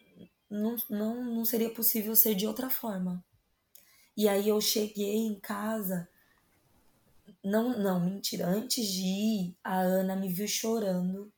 não, 0.49 0.75
não, 0.89 1.25
não 1.35 1.45
seria 1.45 1.73
possível 1.73 2.15
ser 2.15 2.35
de 2.35 2.45
outra 2.45 2.69
forma. 2.69 3.23
E 4.15 4.29
aí 4.29 4.47
eu 4.47 4.61
cheguei 4.61 5.15
em 5.15 5.39
casa. 5.39 6.07
Não, 7.43 7.77
não, 7.77 7.99
mentira. 7.99 8.47
Antes 8.47 8.87
de 8.87 9.03
ir, 9.03 9.57
a 9.63 9.79
Ana 9.79 10.15
me 10.15 10.29
viu 10.29 10.47
chorando. 10.47 11.31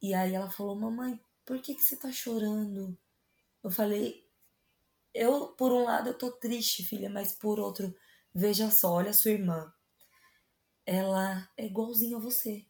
E 0.00 0.14
aí 0.14 0.34
ela 0.34 0.50
falou: 0.50 0.74
Mamãe, 0.74 1.20
por 1.44 1.60
que, 1.60 1.74
que 1.74 1.82
você 1.82 1.96
tá 1.96 2.10
chorando? 2.10 2.96
Eu 3.62 3.70
falei: 3.70 4.26
Eu, 5.14 5.48
por 5.48 5.72
um 5.72 5.84
lado, 5.84 6.10
eu 6.10 6.18
tô 6.18 6.30
triste, 6.32 6.84
filha, 6.84 7.10
mas 7.10 7.34
por 7.34 7.60
outro, 7.60 7.94
veja 8.34 8.70
só, 8.70 8.92
olha 8.92 9.10
a 9.10 9.14
sua 9.14 9.32
irmã. 9.32 9.72
Ela 10.86 11.48
é 11.56 11.66
igualzinha 11.66 12.16
a 12.16 12.20
você. 12.20 12.66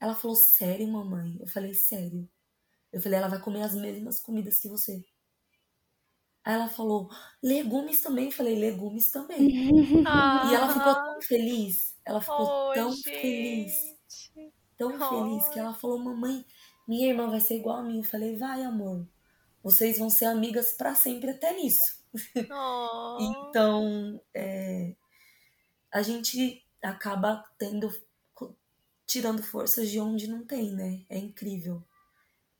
Ela 0.00 0.14
falou: 0.14 0.36
Sério, 0.36 0.88
mamãe? 0.88 1.36
Eu 1.40 1.48
falei: 1.48 1.74
Sério. 1.74 2.28
Eu 2.92 3.00
falei: 3.00 3.18
Ela 3.18 3.28
vai 3.28 3.40
comer 3.40 3.62
as 3.62 3.74
mesmas 3.74 4.20
comidas 4.20 4.58
que 4.58 4.68
você. 4.68 5.04
Aí 6.48 6.54
ela 6.54 6.66
falou, 6.66 7.10
legumes 7.42 8.00
também. 8.00 8.24
Eu 8.26 8.32
falei, 8.32 8.58
legumes 8.58 9.10
também. 9.10 9.70
Ah. 10.06 10.48
E 10.50 10.54
ela 10.54 10.72
ficou 10.72 10.94
tão 10.94 11.20
feliz. 11.20 11.94
Ela 12.06 12.22
ficou 12.22 12.70
oh, 12.70 12.72
tão 12.72 12.90
gente. 12.90 13.02
feliz. 13.02 13.74
Tão 14.78 14.94
oh. 14.94 15.08
feliz 15.10 15.48
que 15.50 15.58
ela 15.58 15.74
falou, 15.74 15.98
mamãe, 15.98 16.42
minha 16.86 17.08
irmã 17.08 17.28
vai 17.28 17.40
ser 17.40 17.56
igual 17.56 17.76
a 17.76 17.82
mim. 17.82 17.98
Eu 17.98 18.02
falei, 18.02 18.38
vai, 18.38 18.62
amor. 18.62 19.06
Vocês 19.70 19.98
vão 19.98 20.10
ser 20.10 20.26
amigas 20.26 20.72
para 20.72 20.94
sempre 20.94 21.30
até 21.30 21.54
nisso. 21.54 22.02
Oh. 22.50 23.18
então, 23.48 24.20
é, 24.34 24.94
a 25.92 26.02
gente 26.02 26.64
acaba 26.82 27.44
tendo 27.58 27.92
tirando 29.06 29.42
forças 29.42 29.88
de 29.88 29.98
onde 29.98 30.28
não 30.28 30.44
tem, 30.44 30.70
né? 30.72 31.04
É 31.08 31.16
incrível. 31.16 31.82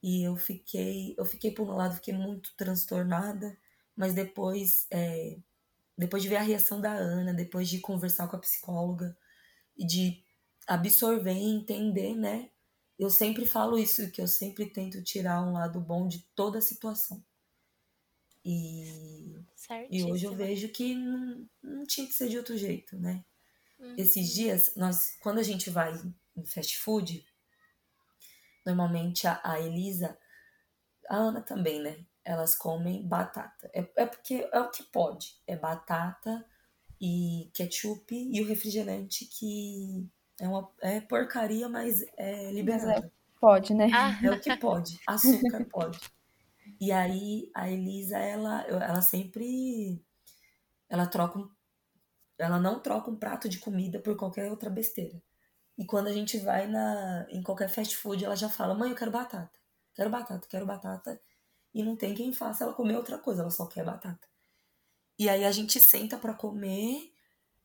E 0.02 0.22
eu 0.22 0.34
fiquei, 0.36 1.14
eu 1.18 1.24
fiquei 1.24 1.50
por 1.50 1.68
um 1.68 1.76
lado, 1.76 1.96
fiquei 1.96 2.14
muito 2.14 2.54
transtornada 2.56 3.56
mas 3.98 4.14
depois, 4.14 4.86
é, 4.92 5.36
depois 5.96 6.22
de 6.22 6.28
ver 6.28 6.36
a 6.36 6.42
reação 6.42 6.80
da 6.80 6.92
Ana, 6.92 7.34
depois 7.34 7.68
de 7.68 7.80
conversar 7.80 8.28
com 8.28 8.36
a 8.36 8.38
psicóloga 8.38 9.18
e 9.76 9.84
de 9.84 10.22
absorver 10.68 11.32
e 11.32 11.50
entender, 11.50 12.14
né? 12.14 12.48
Eu 12.98 13.10
sempre 13.10 13.46
falo 13.46 13.78
isso, 13.78 14.10
que 14.10 14.20
eu 14.20 14.26
sempre 14.26 14.66
tento 14.66 15.02
tirar 15.02 15.42
um 15.42 15.52
lado 15.52 15.80
bom 15.80 16.08
de 16.08 16.26
toda 16.34 16.58
a 16.58 16.62
situação. 16.62 17.24
E, 18.44 19.34
e 19.90 20.02
hoje 20.04 20.24
eu 20.24 20.34
vejo 20.34 20.68
que 20.70 20.94
não, 20.94 21.48
não 21.62 21.86
tinha 21.86 22.06
que 22.06 22.14
ser 22.14 22.28
de 22.28 22.38
outro 22.38 22.56
jeito, 22.56 22.98
né? 22.98 23.24
Uhum. 23.78 23.94
Esses 23.96 24.32
dias, 24.32 24.74
nós, 24.74 25.16
quando 25.20 25.38
a 25.38 25.42
gente 25.42 25.70
vai 25.70 25.92
em 26.36 26.44
fast 26.46 26.78
food, 26.78 27.24
normalmente 28.64 29.26
a, 29.26 29.40
a 29.44 29.60
Elisa, 29.60 30.18
a 31.08 31.16
Ana 31.16 31.42
também, 31.42 31.80
né? 31.80 32.04
elas 32.28 32.54
comem 32.54 33.08
batata. 33.08 33.70
É, 33.72 33.88
é 33.96 34.06
porque 34.06 34.46
é 34.52 34.60
o 34.60 34.70
que 34.70 34.82
pode. 34.82 35.38
É 35.46 35.56
batata 35.56 36.44
e 37.00 37.50
ketchup 37.54 38.14
e 38.14 38.42
o 38.42 38.46
refrigerante 38.46 39.24
que 39.24 40.06
é 40.40 40.48
uma 40.48 40.70
é 40.80 41.00
porcaria, 41.00 41.68
mas 41.68 42.04
é 42.16 42.52
liberado. 42.52 43.06
É, 43.06 43.10
pode, 43.40 43.74
né? 43.74 43.90
Ah. 43.92 44.18
É 44.24 44.30
o 44.30 44.40
que 44.40 44.56
pode. 44.56 45.00
Açúcar 45.06 45.64
pode. 45.70 46.00
E 46.80 46.92
aí 46.92 47.50
a 47.54 47.68
Elisa, 47.70 48.18
ela, 48.18 48.62
ela 48.62 49.00
sempre 49.00 50.02
ela 50.88 51.06
troca 51.06 51.38
um, 51.38 51.50
ela 52.38 52.58
não 52.58 52.80
troca 52.80 53.10
um 53.10 53.16
prato 53.16 53.48
de 53.48 53.58
comida 53.58 53.98
por 54.00 54.16
qualquer 54.16 54.50
outra 54.50 54.70
besteira. 54.70 55.20
E 55.76 55.84
quando 55.84 56.08
a 56.08 56.12
gente 56.12 56.38
vai 56.38 56.66
na, 56.66 57.26
em 57.30 57.42
qualquer 57.42 57.68
fast 57.68 57.96
food, 57.96 58.24
ela 58.24 58.36
já 58.36 58.48
fala: 58.48 58.74
mãe, 58.74 58.90
eu 58.90 58.96
quero 58.96 59.10
batata. 59.10 59.58
Quero 59.94 60.10
batata, 60.10 60.46
quero 60.48 60.66
batata. 60.66 61.20
E 61.74 61.82
não 61.82 61.96
tem 61.96 62.14
quem 62.14 62.32
faça 62.32 62.64
ela 62.64 62.72
comer 62.72 62.96
outra 62.96 63.18
coisa, 63.18 63.42
ela 63.42 63.50
só 63.50 63.66
quer 63.66 63.84
batata. 63.84 64.26
E 65.18 65.28
aí 65.28 65.44
a 65.44 65.52
gente 65.52 65.80
senta 65.80 66.16
para 66.16 66.34
comer, 66.34 67.12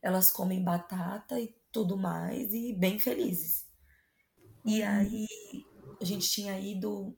elas 0.01 0.31
comem 0.31 0.63
batata 0.63 1.39
e 1.39 1.55
tudo 1.73 1.97
mais, 1.97 2.53
e 2.53 2.71
bem 2.73 2.97
felizes. 2.99 3.65
E 4.65 4.81
Uhum. 4.81 4.87
aí 4.87 5.27
a 6.01 6.05
gente 6.05 6.29
tinha 6.29 6.57
ido. 6.59 7.17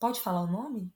Pode 0.00 0.20
falar 0.20 0.42
o 0.42 0.46
nome? 0.50 0.90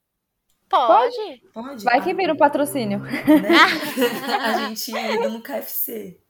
Pode? 0.69 1.43
Pode? 1.53 1.83
Vai 1.85 1.99
Ah, 1.99 2.03
que 2.03 2.15
vira 2.15 2.33
um 2.33 2.37
patrocínio. 2.37 3.01
né? 3.01 3.11
a 4.43 4.69
gente 4.69 4.83
tinha 4.85 5.15
ido 5.15 5.31
no 5.31 5.43
KFC. 5.43 6.21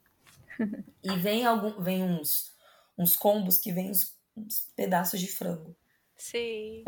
E 1.03 1.15
vem 1.17 1.45
algum, 1.45 1.81
vem 1.81 2.03
uns, 2.03 2.53
uns 2.97 3.15
combos 3.15 3.57
que 3.57 3.71
vem 3.71 3.89
uns, 3.91 4.17
uns 4.35 4.71
pedaços 4.75 5.19
de 5.19 5.27
frango. 5.27 5.75
Sim. 6.17 6.83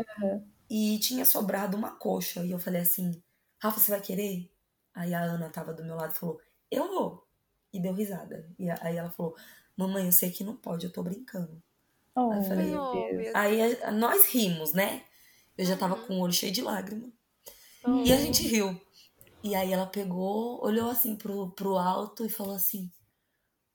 E 0.68 0.98
tinha 0.98 1.24
sobrado 1.24 1.76
uma 1.76 1.90
coxa. 1.96 2.44
E 2.44 2.50
eu 2.50 2.58
falei 2.58 2.80
assim, 2.82 3.22
Rafa, 3.58 3.78
você 3.80 3.90
vai 3.90 4.00
querer? 4.00 4.50
Aí 4.94 5.12
a 5.14 5.22
Ana 5.22 5.48
tava 5.50 5.72
do 5.74 5.84
meu 5.84 5.96
lado 5.96 6.14
e 6.14 6.18
falou, 6.18 6.40
eu 6.70 6.86
vou. 6.88 7.26
E 7.72 7.80
deu 7.80 7.92
risada. 7.94 8.48
E 8.58 8.70
a- 8.70 8.78
aí 8.82 8.96
ela 8.96 9.10
falou, 9.10 9.36
mamãe, 9.76 10.06
eu 10.06 10.12
sei 10.12 10.30
que 10.30 10.44
não 10.44 10.56
pode, 10.56 10.86
eu 10.86 10.92
tô 10.92 11.02
brincando. 11.02 11.62
Oh, 12.14 12.30
Aí 12.32 12.38
eu 12.38 12.44
falei, 12.44 12.70
meu 12.70 12.82
Oh, 12.82 13.36
Aí 13.36 13.82
a- 13.82 13.90
nós 13.90 14.26
rimos, 14.26 14.72
né? 14.72 15.04
Eu 15.56 15.64
já 15.64 15.76
tava 15.76 15.96
Uhum. 15.96 16.06
com 16.06 16.14
o 16.18 16.20
olho 16.20 16.32
cheio 16.32 16.52
de 16.52 16.62
lágrima. 16.62 17.10
Oh. 17.84 18.04
E 18.04 18.12
a 18.12 18.16
gente 18.18 18.46
riu. 18.46 18.80
E 19.42 19.54
aí 19.54 19.72
ela 19.72 19.86
pegou, 19.86 20.64
olhou 20.64 20.90
assim 20.90 21.16
pro, 21.16 21.50
pro 21.52 21.76
alto 21.78 22.24
e 22.24 22.30
falou 22.30 22.54
assim: 22.54 22.90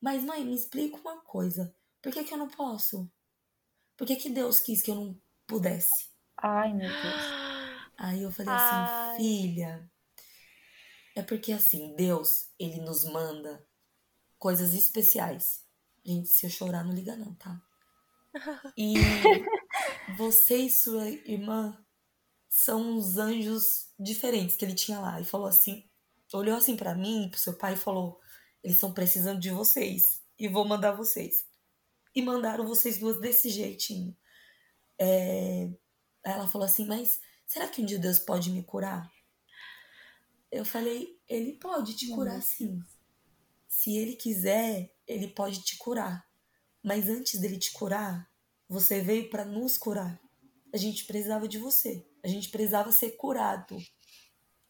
Mas 0.02 0.24
mãe, 0.24 0.46
me 0.46 0.56
explica 0.56 0.98
uma 0.98 1.22
coisa. 1.22 1.74
Por 2.02 2.12
que, 2.14 2.24
que 2.24 2.34
eu 2.34 2.38
não 2.38 2.50
posso? 2.50 3.10
Por 3.98 4.08
que, 4.08 4.16
que 4.16 4.30
Deus 4.30 4.60
quis 4.60 4.82
que 4.82 4.92
eu 4.92 4.96
não 4.96 5.22
pudesse? 5.48 6.10
Ai, 6.38 6.74
meu 6.74 6.88
Deus. 6.90 7.48
Aí 7.98 8.24
eu 8.24 8.32
falei 8.32 8.54
Ai. 8.54 9.16
assim, 9.16 9.18
filha. 9.24 9.92
É 11.16 11.22
porque 11.24 11.52
assim, 11.52 11.96
Deus, 11.96 12.50
ele 12.60 12.80
nos 12.82 13.04
manda 13.06 13.67
coisas 14.38 14.74
especiais. 14.74 15.64
Gente, 16.06 16.30
se 16.30 16.46
eu 16.46 16.50
chorar, 16.50 16.84
não 16.84 16.94
liga 16.94 17.16
não, 17.16 17.34
tá? 17.36 17.62
E 18.78 18.94
você 20.18 20.58
e 20.58 20.70
sua 20.70 21.10
irmã 21.10 21.78
são 22.50 22.98
uns 22.98 23.18
anjos 23.18 23.92
diferentes 24.00 24.56
que 24.56 24.64
ele 24.64 24.76
tinha 24.76 25.00
lá. 25.00 25.20
E 25.20 25.26
falou 25.26 25.48
assim, 25.48 25.90
olhou 26.34 26.56
assim 26.56 26.76
pra 26.76 26.96
mim 26.96 27.30
pro 27.30 27.40
seu 27.40 27.54
pai 27.54 27.74
e 27.74 27.78
falou: 27.78 28.20
eles 28.64 28.78
estão 28.78 28.94
precisando 28.94 29.40
de 29.40 29.50
vocês 29.50 30.24
e 30.38 30.48
vou 30.48 30.66
mandar 30.66 30.92
vocês. 30.92 31.48
E 32.14 32.22
mandaram 32.22 32.68
vocês 32.68 33.00
duas 33.00 33.20
desse 33.20 33.50
jeitinho. 33.50 34.16
É, 35.00 35.70
Aí 36.28 36.34
ela 36.34 36.46
falou 36.46 36.66
assim, 36.66 36.86
mas 36.86 37.22
será 37.46 37.70
que 37.70 37.82
um 37.82 37.86
dia 37.86 37.98
Deus 37.98 38.20
pode 38.20 38.52
me 38.52 38.62
curar? 38.62 39.10
Eu 40.52 40.66
falei, 40.66 41.18
ele 41.26 41.54
pode 41.54 41.96
te 41.96 42.10
curar 42.10 42.42
sim. 42.42 42.82
Se 43.78 43.96
ele 43.96 44.16
quiser, 44.16 44.92
ele 45.06 45.28
pode 45.28 45.62
te 45.62 45.78
curar. 45.78 46.28
Mas 46.84 47.08
antes 47.08 47.40
dele 47.40 47.60
te 47.60 47.72
curar, 47.72 48.28
você 48.68 49.02
veio 49.02 49.30
para 49.30 49.46
nos 49.46 49.78
curar. 49.78 50.20
A 50.74 50.78
gente 50.78 51.06
precisava 51.06 51.48
de 51.48 51.60
você. 51.60 52.04
A 52.24 52.28
gente 52.28 52.50
precisava 52.50 52.92
ser 52.92 53.12
curado. 53.12 53.78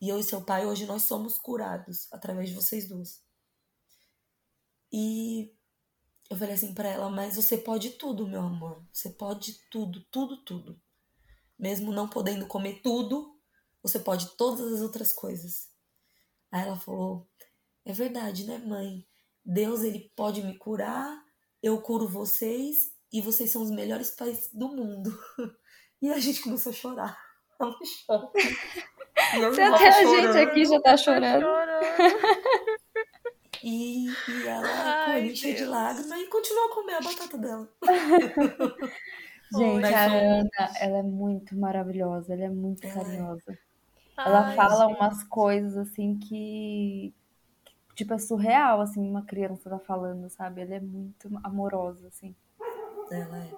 E 0.01 0.09
eu 0.09 0.19
e 0.19 0.23
seu 0.23 0.43
pai, 0.43 0.65
hoje 0.65 0.85
nós 0.85 1.03
somos 1.03 1.39
curados 1.39 2.11
através 2.11 2.49
de 2.49 2.55
vocês 2.55 2.89
duas. 2.89 3.23
E 4.91 5.55
eu 6.29 6.35
falei 6.35 6.55
assim 6.55 6.73
para 6.73 6.89
ela, 6.89 7.09
mas 7.09 7.37
você 7.37 7.57
pode 7.57 7.91
tudo, 7.91 8.27
meu 8.27 8.41
amor. 8.41 8.85
Você 8.91 9.09
pode 9.11 9.53
tudo, 9.71 10.03
tudo, 10.11 10.43
tudo. 10.43 10.81
Mesmo 11.57 11.93
não 11.93 12.09
podendo 12.09 12.45
comer 12.45 12.81
tudo, 12.81 13.39
você 13.81 13.99
pode 13.99 14.35
todas 14.35 14.73
as 14.73 14.81
outras 14.81 15.13
coisas. 15.13 15.69
Aí 16.51 16.61
ela 16.63 16.77
falou: 16.77 17.25
É 17.87 17.93
verdade, 17.93 18.45
né, 18.45 18.57
mãe? 18.57 19.07
Deus, 19.45 19.81
ele 19.81 20.11
pode 20.13 20.43
me 20.43 20.57
curar, 20.57 21.23
eu 21.63 21.81
curo 21.81 22.05
vocês 22.05 22.91
e 23.13 23.21
vocês 23.21 23.49
são 23.49 23.61
os 23.63 23.71
melhores 23.71 24.11
pais 24.11 24.49
do 24.53 24.67
mundo. 24.67 25.17
E 25.99 26.11
a 26.11 26.19
gente 26.19 26.43
começou 26.43 26.71
a 26.71 26.75
chorar. 26.75 27.17
Ela 27.59 27.73
chora. 28.05 28.31
Eu 29.35 29.51
Se 29.51 29.61
até 29.61 29.87
a 29.87 30.05
gente 30.05 30.37
aqui 30.37 30.63
já 30.63 30.79
tá 30.79 30.95
chorando. 30.95 31.43
E, 33.63 34.05
e 34.07 34.47
ela 34.47 35.15
olho 35.15 35.35
cheio 35.35 35.55
de 35.55 35.65
lágrimas 35.65 36.19
e 36.19 36.27
continuou 36.27 36.65
a 36.67 36.75
comer 36.75 36.93
a 36.93 37.01
batata 37.01 37.35
dela. 37.39 37.67
Gente, 39.57 39.85
a 39.85 40.05
Ana, 40.05 40.49
ela 40.79 40.97
é 40.99 41.03
muito 41.03 41.57
maravilhosa, 41.57 42.33
ela 42.33 42.43
é 42.43 42.49
muito 42.49 42.85
Ela 42.85 42.93
é. 42.93 43.03
carinhosa. 43.03 43.59
Ela 44.17 44.47
Ai, 44.47 44.55
fala 44.55 44.87
gente. 44.87 44.97
umas 44.97 45.23
coisas 45.23 45.77
assim 45.77 46.19
que, 46.19 47.13
tipo, 47.97 48.13
é 48.13 48.19
surreal, 48.19 48.79
assim, 48.79 49.01
uma 49.01 49.23
criança 49.23 49.69
tá 49.69 49.79
falando, 49.79 50.29
sabe? 50.29 50.61
Ela 50.61 50.75
é 50.75 50.79
muito 50.79 51.27
amorosa, 51.43 52.07
assim. 52.07 52.35
Ela 53.11 53.39
é. 53.39 53.49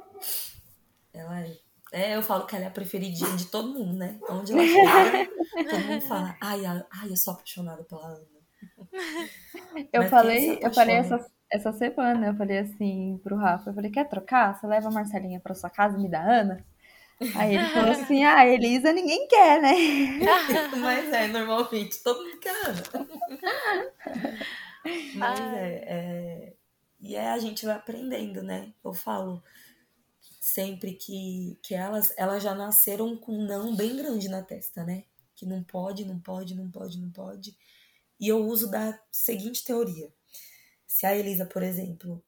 Ela 1.13 1.41
é. 1.41 1.57
É, 1.91 2.15
eu 2.15 2.21
falo 2.21 2.45
que 2.45 2.55
ela 2.55 2.65
é 2.65 2.67
a 2.67 2.71
preferidinha 2.71 3.35
de 3.35 3.47
todo 3.47 3.73
mundo, 3.77 3.97
né? 3.97 4.17
Onde 4.29 4.53
ela 4.53 4.61
chega, 4.65 5.29
todo 5.69 5.85
mundo 5.85 6.01
fala, 6.07 6.37
ai, 6.39 6.65
ai, 6.65 7.09
eu 7.09 7.17
sou 7.17 7.33
apaixonada 7.33 7.83
pela 7.83 8.07
Ana. 8.07 8.27
Eu 9.91 10.03
Mas 10.03 10.09
falei, 10.09 10.59
eu 10.61 10.73
falei 10.73 10.95
essa, 10.95 11.31
essa 11.51 11.73
semana, 11.73 12.27
eu 12.27 12.35
falei 12.35 12.59
assim 12.59 13.19
pro 13.23 13.35
Rafa, 13.35 13.69
eu 13.69 13.73
falei, 13.73 13.91
quer 13.91 14.07
trocar? 14.07 14.55
Você 14.57 14.67
leva 14.67 14.87
a 14.87 14.91
Marcelinha 14.91 15.39
pra 15.39 15.55
sua 15.55 15.69
casa 15.69 15.97
e 15.97 16.01
me 16.01 16.09
dá 16.09 16.21
a 16.21 16.39
Ana? 16.41 16.65
Aí 17.35 17.55
ele 17.55 17.69
falou 17.69 17.91
assim, 17.91 18.23
ah, 18.23 18.47
Elisa 18.47 18.93
ninguém 18.93 19.27
quer, 19.27 19.61
né? 19.61 19.73
Mas 20.79 21.11
é, 21.11 21.27
normalmente, 21.27 22.01
todo 22.01 22.23
mundo 22.23 22.39
quer. 22.39 22.55
Mas 25.15 25.39
é, 25.39 25.83
é. 25.87 26.53
E 27.01 27.15
é, 27.15 27.29
a 27.29 27.39
gente 27.39 27.65
vai 27.65 27.75
aprendendo, 27.75 28.41
né? 28.41 28.73
Eu 28.83 28.93
falo 28.93 29.43
sempre 30.39 30.93
que, 30.93 31.59
que 31.61 31.75
elas, 31.75 32.13
elas 32.17 32.41
já 32.41 32.55
nasceram 32.55 33.17
com 33.17 33.33
um 33.33 33.45
não 33.45 33.75
bem 33.75 33.97
grande 33.97 34.29
na 34.29 34.41
testa, 34.41 34.85
né? 34.85 35.03
Que 35.35 35.45
não 35.45 35.63
pode, 35.63 36.05
não 36.05 36.19
pode, 36.19 36.55
não 36.55 36.71
pode, 36.71 36.99
não 36.99 37.11
pode. 37.11 37.57
E 38.19 38.27
eu 38.27 38.45
uso 38.45 38.69
da 38.69 38.99
seguinte 39.11 39.63
teoria. 39.63 40.11
Se 40.87 41.05
a 41.05 41.15
Elisa, 41.15 41.45
por 41.45 41.63
exemplo. 41.63 42.23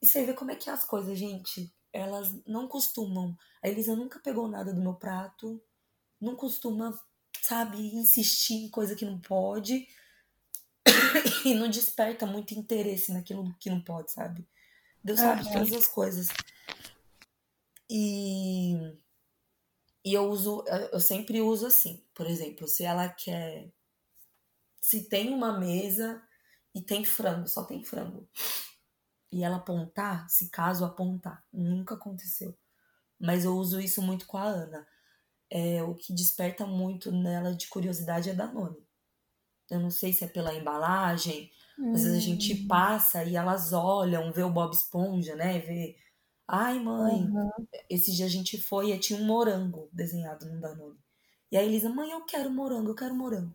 E 0.00 0.06
você 0.06 0.24
vê 0.24 0.32
como 0.34 0.50
é 0.50 0.56
que 0.56 0.70
é 0.70 0.72
as 0.72 0.84
coisas, 0.84 1.18
gente. 1.18 1.72
Elas 1.92 2.32
não 2.46 2.66
costumam. 2.66 3.36
A 3.62 3.68
Elisa 3.68 3.94
nunca 3.94 4.18
pegou 4.20 4.48
nada 4.48 4.72
do 4.72 4.80
meu 4.80 4.94
prato. 4.94 5.62
Não 6.20 6.34
costuma, 6.34 6.98
sabe, 7.42 7.78
insistir 7.94 8.54
em 8.54 8.70
coisa 8.70 8.94
que 8.96 9.04
não 9.04 9.20
pode. 9.20 9.86
E 11.44 11.54
não 11.54 11.68
desperta 11.68 12.24
muito 12.24 12.54
interesse 12.54 13.12
naquilo 13.12 13.52
que 13.58 13.68
não 13.68 13.82
pode, 13.82 14.12
sabe? 14.12 14.48
Deus 15.02 15.18
sabe 15.18 15.42
Aham. 15.42 15.52
todas 15.52 15.72
as 15.72 15.86
coisas. 15.88 16.28
E, 17.90 18.74
e 20.04 20.14
eu 20.14 20.30
uso, 20.30 20.64
eu 20.92 21.00
sempre 21.00 21.40
uso 21.40 21.66
assim, 21.66 22.06
por 22.14 22.26
exemplo, 22.26 22.66
se 22.66 22.84
ela 22.84 23.08
quer. 23.08 23.72
Se 24.80 25.08
tem 25.08 25.32
uma 25.32 25.58
mesa 25.58 26.22
e 26.74 26.80
tem 26.80 27.04
frango, 27.04 27.46
só 27.46 27.64
tem 27.64 27.84
frango. 27.84 28.28
E 29.32 29.42
ela 29.44 29.56
apontar, 29.56 30.28
se 30.30 30.50
caso 30.50 30.84
apontar, 30.84 31.44
nunca 31.52 31.94
aconteceu. 31.96 32.56
Mas 33.20 33.44
eu 33.44 33.56
uso 33.56 33.80
isso 33.80 34.02
muito 34.02 34.26
com 34.26 34.38
a 34.38 34.44
Ana. 34.44 34.86
É, 35.50 35.82
o 35.84 35.94
que 35.96 36.14
desperta 36.14 36.66
muito 36.66 37.12
nela 37.12 37.54
de 37.54 37.68
curiosidade 37.68 38.30
é 38.30 38.34
Danone. 38.34 38.86
Eu 39.70 39.80
não 39.80 39.90
sei 39.90 40.12
se 40.12 40.24
é 40.24 40.28
pela 40.28 40.54
embalagem, 40.54 41.50
às 41.92 42.02
vezes 42.02 42.16
a 42.18 42.20
gente 42.20 42.54
Hum. 42.54 42.66
passa 42.66 43.24
e 43.24 43.36
elas 43.36 43.72
olham, 43.72 44.32
vê 44.32 44.42
o 44.42 44.50
Bob 44.52 44.72
Esponja, 44.74 45.34
né? 45.36 45.58
Vê. 45.60 45.96
Ai, 46.48 46.78
mãe, 46.80 47.32
Aham. 47.32 47.66
esse 47.90 48.12
dia 48.14 48.26
a 48.26 48.28
gente 48.28 48.58
foi 48.60 48.92
e 48.92 48.98
tinha 49.00 49.18
um 49.20 49.26
morango 49.26 49.88
desenhado 49.92 50.46
no 50.46 50.60
Danone. 50.60 50.98
E 51.52 51.56
aí 51.58 51.66
Elisa, 51.66 51.90
mãe, 51.90 52.10
eu 52.12 52.24
quero 52.26 52.50
morango, 52.50 52.90
eu 52.90 52.94
quero 52.96 53.14
morango. 53.14 53.54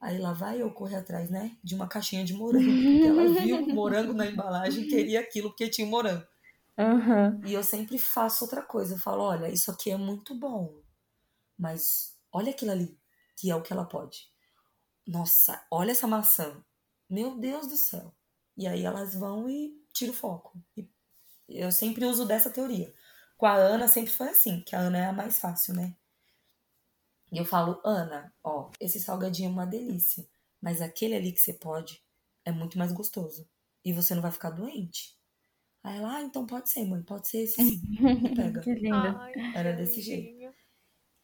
Aí 0.00 0.18
lá 0.18 0.32
vai 0.32 0.62
eu 0.62 0.70
correr 0.70 0.96
atrás, 0.96 1.28
né? 1.28 1.56
De 1.62 1.74
uma 1.74 1.88
caixinha 1.88 2.24
de 2.24 2.32
morango. 2.32 2.64
Porque 2.64 3.06
ela 3.06 3.40
viu 3.40 3.66
morango 3.74 4.12
na 4.12 4.26
embalagem 4.26 4.84
e 4.84 4.88
queria 4.88 5.20
aquilo 5.20 5.50
porque 5.50 5.68
tinha 5.68 5.86
um 5.86 5.90
morango. 5.90 6.26
Aham. 6.78 7.40
E 7.44 7.52
eu 7.52 7.64
sempre 7.64 7.98
faço 7.98 8.44
outra 8.44 8.62
coisa. 8.62 8.94
Eu 8.94 8.98
falo, 8.98 9.24
olha, 9.24 9.48
isso 9.48 9.70
aqui 9.70 9.90
é 9.90 9.96
muito 9.96 10.34
bom. 10.34 10.80
Mas 11.58 12.16
olha 12.32 12.50
aquilo 12.50 12.70
ali, 12.70 12.96
que 13.36 13.50
é 13.50 13.56
o 13.56 13.62
que 13.62 13.72
ela 13.72 13.84
pode. 13.84 14.28
Nossa, 15.04 15.60
olha 15.70 15.90
essa 15.90 16.06
maçã. 16.06 16.62
Meu 17.10 17.36
Deus 17.36 17.66
do 17.66 17.76
céu. 17.76 18.14
E 18.56 18.66
aí 18.66 18.84
elas 18.84 19.14
vão 19.14 19.50
e 19.50 19.72
tiram 19.92 20.12
o 20.12 20.16
foco. 20.16 20.56
E 20.76 20.86
eu 21.48 21.72
sempre 21.72 22.04
uso 22.04 22.24
dessa 22.24 22.50
teoria. 22.50 22.94
Com 23.36 23.46
a 23.46 23.54
Ana 23.54 23.88
sempre 23.88 24.12
foi 24.12 24.28
assim, 24.28 24.60
que 24.60 24.76
a 24.76 24.80
Ana 24.80 24.98
é 24.98 25.06
a 25.06 25.12
mais 25.12 25.38
fácil, 25.38 25.74
né? 25.74 25.96
E 27.30 27.38
eu 27.38 27.44
falo, 27.44 27.80
Ana, 27.84 28.32
ó, 28.42 28.70
esse 28.80 29.00
salgadinho 29.00 29.48
é 29.48 29.52
uma 29.52 29.66
delícia. 29.66 30.26
Mas 30.60 30.80
aquele 30.80 31.14
ali 31.14 31.32
que 31.32 31.40
você 31.40 31.52
pode 31.52 32.02
é 32.44 32.50
muito 32.50 32.78
mais 32.78 32.92
gostoso. 32.92 33.48
E 33.84 33.92
você 33.92 34.14
não 34.14 34.22
vai 34.22 34.32
ficar 34.32 34.50
doente. 34.50 35.16
Aí 35.82 35.98
ela, 35.98 36.16
ah, 36.16 36.22
então 36.22 36.46
pode 36.46 36.70
ser, 36.70 36.84
mãe, 36.84 37.02
pode 37.02 37.28
ser 37.28 37.38
esse 37.38 37.54
sim. 37.54 37.80
Pega. 38.34 38.60
Que 38.60 38.74
linda. 38.74 39.16
Ai, 39.18 39.32
Era 39.54 39.72
que 39.72 39.82
desse 39.82 40.00
jeito. 40.00 40.52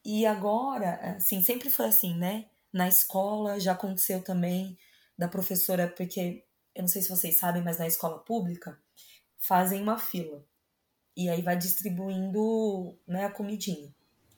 E 0.05 0.27
agora, 0.27 1.17
assim, 1.17 1.41
sempre 1.41 1.71
foi 1.71 1.87
assim, 1.87 2.17
né? 2.17 2.47
Na 2.73 2.89
escola 2.89 3.59
já 3.59 3.73
aconteceu 3.73 4.23
também 4.23 4.79
da 5.17 5.29
professora, 5.29 5.89
porque 5.89 6.45
eu 6.75 6.83
não 6.83 6.89
sei 6.89 7.03
se 7.03 7.09
vocês 7.09 7.39
sabem, 7.39 7.63
mas 7.63 7.79
na 7.79 7.87
escola 7.87 8.19
pública 8.19 8.79
fazem 9.39 9.83
uma 9.83 9.99
fila. 9.99 10.45
E 11.17 11.29
aí 11.29 11.41
vai 11.41 11.57
distribuindo, 11.57 12.99
né, 13.07 13.25
a 13.25 13.31
comidinha. 13.31 13.95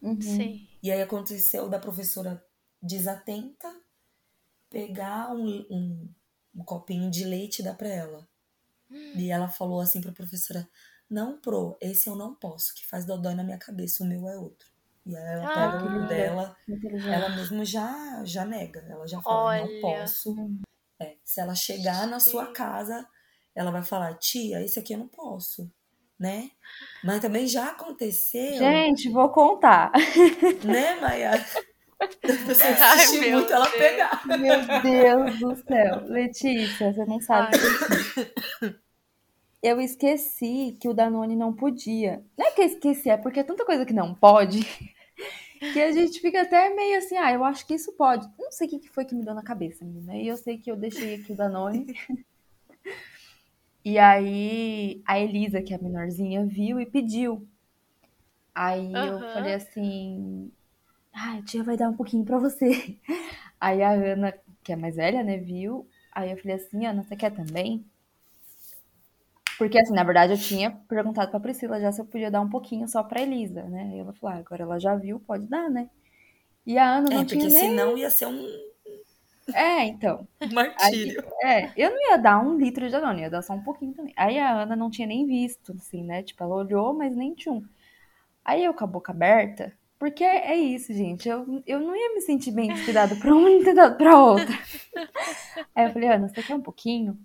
Uhum. 0.07 0.21
Sim. 0.21 0.69
E 0.83 0.93
aí 0.93 1.03
aconteceu 1.03 1.69
da 1.69 1.79
professora 1.79 2.45
desatenta 2.81 3.69
pegar 4.71 5.33
um, 5.33 5.67
um, 5.71 6.09
um 6.55 6.65
copinho 6.65 7.11
de 7.11 7.25
leite 7.25 7.61
e 7.61 7.65
dar 7.65 7.75
pra 7.75 7.89
ela. 7.89 8.29
E 8.91 9.31
ela 9.31 9.49
falou 9.49 9.81
assim 9.81 10.01
pra 10.01 10.13
professora: 10.13 10.69
Não, 11.11 11.41
pro, 11.41 11.77
esse 11.81 12.09
eu 12.09 12.15
não 12.15 12.35
posso, 12.35 12.75
que 12.75 12.87
faz 12.87 13.05
dodói 13.05 13.35
na 13.35 13.43
minha 13.43 13.59
cabeça, 13.59 14.05
o 14.05 14.07
meu 14.07 14.29
é 14.29 14.39
outro. 14.39 14.69
E 15.05 15.17
aí 15.17 15.25
ela 15.35 15.45
Ah. 15.45 15.55
pega 15.55 15.77
o 15.85 15.89
Linda. 15.89 16.07
dela, 16.09 16.57
ela 17.13 17.29
mesmo 17.31 17.65
já, 17.65 18.25
já 18.25 18.45
nega. 18.45 18.81
Ela 18.89 19.07
já 19.07 19.21
fala: 19.21 19.57
Não 19.61 19.67
Olha. 19.67 19.81
posso. 19.81 20.37
É, 21.01 21.17
se 21.25 21.41
ela 21.41 21.55
chegar 21.55 22.07
na 22.07 22.21
sua 22.21 22.53
casa, 22.53 23.07
ela 23.55 23.71
vai 23.71 23.83
falar: 23.83 24.15
Tia, 24.19 24.63
esse 24.63 24.79
aqui 24.79 24.93
eu 24.95 24.99
não 24.99 25.09
posso. 25.09 25.71
Né? 26.19 26.51
Mas 27.05 27.21
também 27.21 27.47
já 27.47 27.69
aconteceu, 27.71 28.57
Gente, 28.57 29.11
vou 29.11 29.29
contar. 29.29 29.93
né, 30.65 30.99
Maia? 31.01 31.33
A 31.99 32.07
pessoa 32.09 32.77
Ai, 32.79 32.97
insistir 32.97 33.21
meu 33.21 33.39
muito, 33.39 33.53
ela 33.53 33.65
Deus. 33.65 33.77
pegar. 33.79 34.27
Meu 34.27 34.83
Deus 34.83 35.39
do 35.39 35.57
céu. 35.65 36.05
Letícia, 36.07 36.93
você 36.93 37.05
não 37.07 37.21
sabe. 37.21 37.57
Ai. 38.63 38.77
Eu 39.63 39.81
esqueci 39.81 40.77
que 40.79 40.89
o 40.89 40.95
Danone 40.95 41.35
não 41.35 41.55
podia. 41.55 42.23
Não 42.37 42.47
é 42.47 42.51
que 42.51 42.61
eu 42.61 42.67
esqueci, 42.67 43.09
é 43.09 43.17
porque 43.17 43.41
é 43.41 43.45
tanta 43.45 43.65
coisa 43.65 43.87
que 43.87 43.95
não 43.95 44.15
pode 44.15 44.61
que 45.73 45.81
a 45.81 45.91
gente 45.93 46.21
fica 46.21 46.43
até 46.43 46.75
meio 46.75 46.99
assim, 46.99 47.17
ah, 47.17 47.33
eu 47.33 47.45
acho 47.45 47.67
que 47.67 47.75
isso 47.75 47.93
pode. 47.93 48.29
Não 48.39 48.53
sei 48.53 48.67
o 48.67 48.71
que 48.71 48.79
que 48.81 48.91
foi 48.91 49.05
que 49.05 49.15
me 49.15 49.25
deu 49.25 49.35
na 49.35 49.43
cabeça, 49.43 49.85
menina. 49.85 50.17
E 50.17 50.29
eu 50.29 50.37
sei 50.37 50.59
que 50.59 50.71
eu 50.71 50.77
deixei 50.77 51.15
aqui 51.17 51.33
o 51.33 51.37
Danone. 51.37 51.87
E 53.87 53.99
aí 53.99 55.03
a 55.07 55.19
Elisa, 55.19 55.63
que 55.63 55.73
é 55.73 55.77
a 55.77 55.83
menorzinha, 55.83 56.45
viu 56.47 56.79
e 56.79 56.85
pediu. 56.85 57.49
Aí 58.55 59.05
eu 59.07 59.23
Aham. 59.23 59.29
falei 59.33 59.55
assim, 59.55 60.51
ai, 61.15 61.43
tia 61.45 61.65
vai 61.65 61.77
dar 61.77 61.91
um 61.91 61.97
pouquinho 61.97 62.25
pra 62.25 62.39
você. 62.39 62.99
Aí 63.61 63.83
a 63.83 63.93
Ana, 63.93 64.33
que 64.65 64.73
é 64.73 64.77
mais 64.77 64.97
velha, 64.97 65.23
né, 65.25 65.39
viu? 65.39 65.89
Aí 66.13 66.31
eu 66.33 66.39
falei 66.39 66.57
assim, 66.57 66.87
Ana, 66.87 67.05
você 67.05 67.17
quer 67.17 67.31
também? 67.35 67.87
Porque, 69.59 69.79
assim, 69.79 69.93
na 69.95 70.05
verdade, 70.05 70.33
eu 70.35 70.39
tinha 70.39 70.71
perguntado 70.89 71.31
pra 71.31 71.41
Priscila 71.41 71.81
já 71.81 71.91
se 71.93 72.01
eu 72.01 72.05
podia 72.07 72.31
dar 72.31 72.41
um 72.43 72.49
pouquinho 72.51 72.87
só 72.89 73.03
pra 73.03 73.23
Elisa, 73.23 73.63
né? 73.65 73.91
E 73.97 73.99
ela 74.01 74.13
falou, 74.15 74.37
ah, 74.37 74.39
agora 74.41 74.63
ela 74.63 74.79
já 74.79 74.95
viu, 74.97 75.19
pode 75.21 75.47
dar, 75.47 75.71
né? 75.71 75.89
E 76.67 76.79
a 76.79 76.97
Ana 76.99 77.11
não 77.11 77.25
É, 77.25 77.25
tinha 77.25 77.47
porque 77.47 77.51
nem... 77.51 77.71
senão 77.71 77.97
ia 77.97 78.11
ser 78.11 78.27
um 78.27 78.47
É, 79.55 79.85
então. 79.85 80.27
martírio. 80.53 81.23
É, 81.43 81.71
eu 81.77 81.91
não 81.91 82.11
ia 82.11 82.17
dar 82.17 82.39
um 82.41 82.57
litro 82.57 82.85
de 82.87 82.93
Danone, 82.93 83.23
ia 83.23 83.31
dar 83.31 83.43
só 83.43 83.55
um 83.55 83.63
pouquinho 83.63 83.93
também. 83.95 84.13
Aí 84.17 84.39
a 84.39 84.63
Ana 84.63 84.75
não 84.75 84.91
tinha 84.91 85.07
nem 85.07 85.27
visto, 85.27 85.73
assim, 85.73 86.03
né? 86.03 86.23
Tipo, 86.23 86.45
ela 86.45 86.57
olhou, 86.57 86.93
mas 86.93 87.15
nem 87.15 87.35
tinha 87.35 87.55
um. 87.55 87.65
Aí 88.45 88.65
eu 88.65 88.75
com 88.75 88.85
a 88.85 88.87
boca 88.87 89.13
aberta, 89.13 89.73
porque 89.99 90.25
é 90.25 90.55
isso, 90.57 90.93
gente. 90.93 91.29
Eu, 91.29 91.63
eu 91.67 91.81
não 91.81 91.97
ia 91.97 92.15
me 92.15 92.21
sentir 92.21 92.51
bem 92.51 92.73
de 92.73 92.85
ter 92.85 92.93
dado 92.93 93.17
pra 93.17 93.35
uma 93.35 93.51
e 93.51 93.65
ter 93.65 93.75
dado 93.75 93.97
pra 93.97 94.19
outra. 94.19 94.59
Aí 95.75 95.87
eu 95.87 95.93
falei, 95.93 96.09
Ana, 96.09 96.29
você 96.29 96.43
quer 96.43 96.55
um 96.55 96.61
pouquinho? 96.61 97.19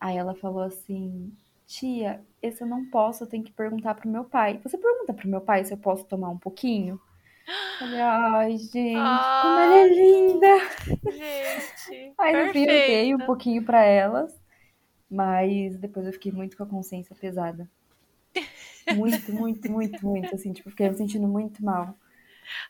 Aí 0.00 0.16
ela 0.16 0.34
falou 0.34 0.62
assim, 0.62 1.32
tia, 1.66 2.20
esse 2.42 2.62
eu 2.62 2.66
não 2.66 2.84
posso, 2.86 3.24
eu 3.24 3.28
tenho 3.28 3.44
que 3.44 3.52
perguntar 3.52 3.94
pro 3.94 4.08
meu 4.08 4.24
pai. 4.24 4.60
Você 4.64 4.76
pergunta 4.76 5.12
pro 5.12 5.28
meu 5.28 5.40
pai 5.40 5.64
se 5.64 5.72
eu 5.72 5.78
posso 5.78 6.04
tomar 6.04 6.30
um 6.30 6.38
pouquinho? 6.38 7.00
Eu 7.46 7.78
falei, 7.78 8.00
ai, 8.00 8.58
gente, 8.58 8.94
como 9.42 9.58
ela 9.58 9.74
é 9.74 9.82
Ai. 9.82 9.88
linda! 9.88 10.58
Gente, 11.10 12.14
Aí 12.18 12.34
eu 12.34 12.52
dei 12.52 13.14
um 13.14 13.18
pouquinho 13.18 13.64
pra 13.64 13.82
elas, 13.82 14.38
mas 15.10 15.76
depois 15.76 16.06
eu 16.06 16.12
fiquei 16.12 16.30
muito 16.30 16.56
com 16.56 16.62
a 16.62 16.66
consciência 16.66 17.16
pesada. 17.16 17.68
Muito, 18.94 19.32
muito, 19.32 19.70
muito, 19.70 20.04
muito, 20.04 20.34
assim, 20.34 20.52
tipo, 20.52 20.70
fiquei 20.70 20.88
me 20.88 20.96
sentindo 20.96 21.26
muito 21.26 21.64
mal. 21.64 21.96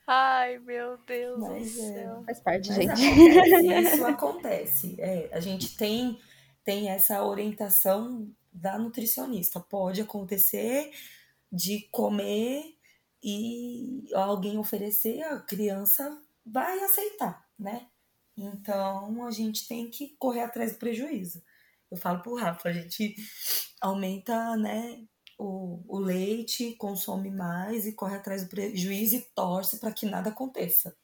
Ai, 0.06 0.58
meu 0.58 0.98
Deus 1.06 1.38
Mas 1.40 1.74
do 1.74 1.80
é. 1.80 1.92
céu. 1.92 2.22
Faz 2.24 2.40
parte, 2.40 2.68
Mas 2.68 2.76
gente. 2.76 2.90
acontece, 2.90 3.80
isso 3.94 4.06
acontece. 4.06 4.96
É, 4.98 5.28
a 5.32 5.40
gente 5.40 5.76
tem, 5.76 6.18
tem 6.64 6.90
essa 6.90 7.24
orientação 7.24 8.28
da 8.52 8.78
nutricionista. 8.78 9.60
Pode 9.60 10.00
acontecer 10.00 10.90
de 11.52 11.88
comer 11.90 12.76
e 13.22 14.08
alguém 14.14 14.58
oferecer, 14.58 15.22
a 15.22 15.40
criança 15.40 16.20
vai 16.44 16.78
aceitar, 16.80 17.46
né? 17.58 17.88
Então 18.36 19.26
a 19.26 19.30
gente 19.30 19.68
tem 19.68 19.90
que 19.90 20.16
correr 20.18 20.42
atrás 20.42 20.72
do 20.72 20.78
prejuízo. 20.78 21.42
Eu 21.90 21.96
falo 21.96 22.22
pro 22.22 22.36
Rafa, 22.36 22.68
a 22.68 22.72
gente 22.72 23.14
aumenta, 23.80 24.56
né, 24.56 25.04
o, 25.38 25.82
o 25.88 25.98
leite, 25.98 26.74
consome 26.76 27.30
mais 27.30 27.86
e 27.86 27.92
corre 27.94 28.16
atrás 28.16 28.44
do 28.44 28.48
prejuízo 28.48 29.16
e 29.16 29.22
torce 29.34 29.78
para 29.80 29.92
que 29.92 30.06
nada 30.06 30.30
aconteça. 30.30 30.96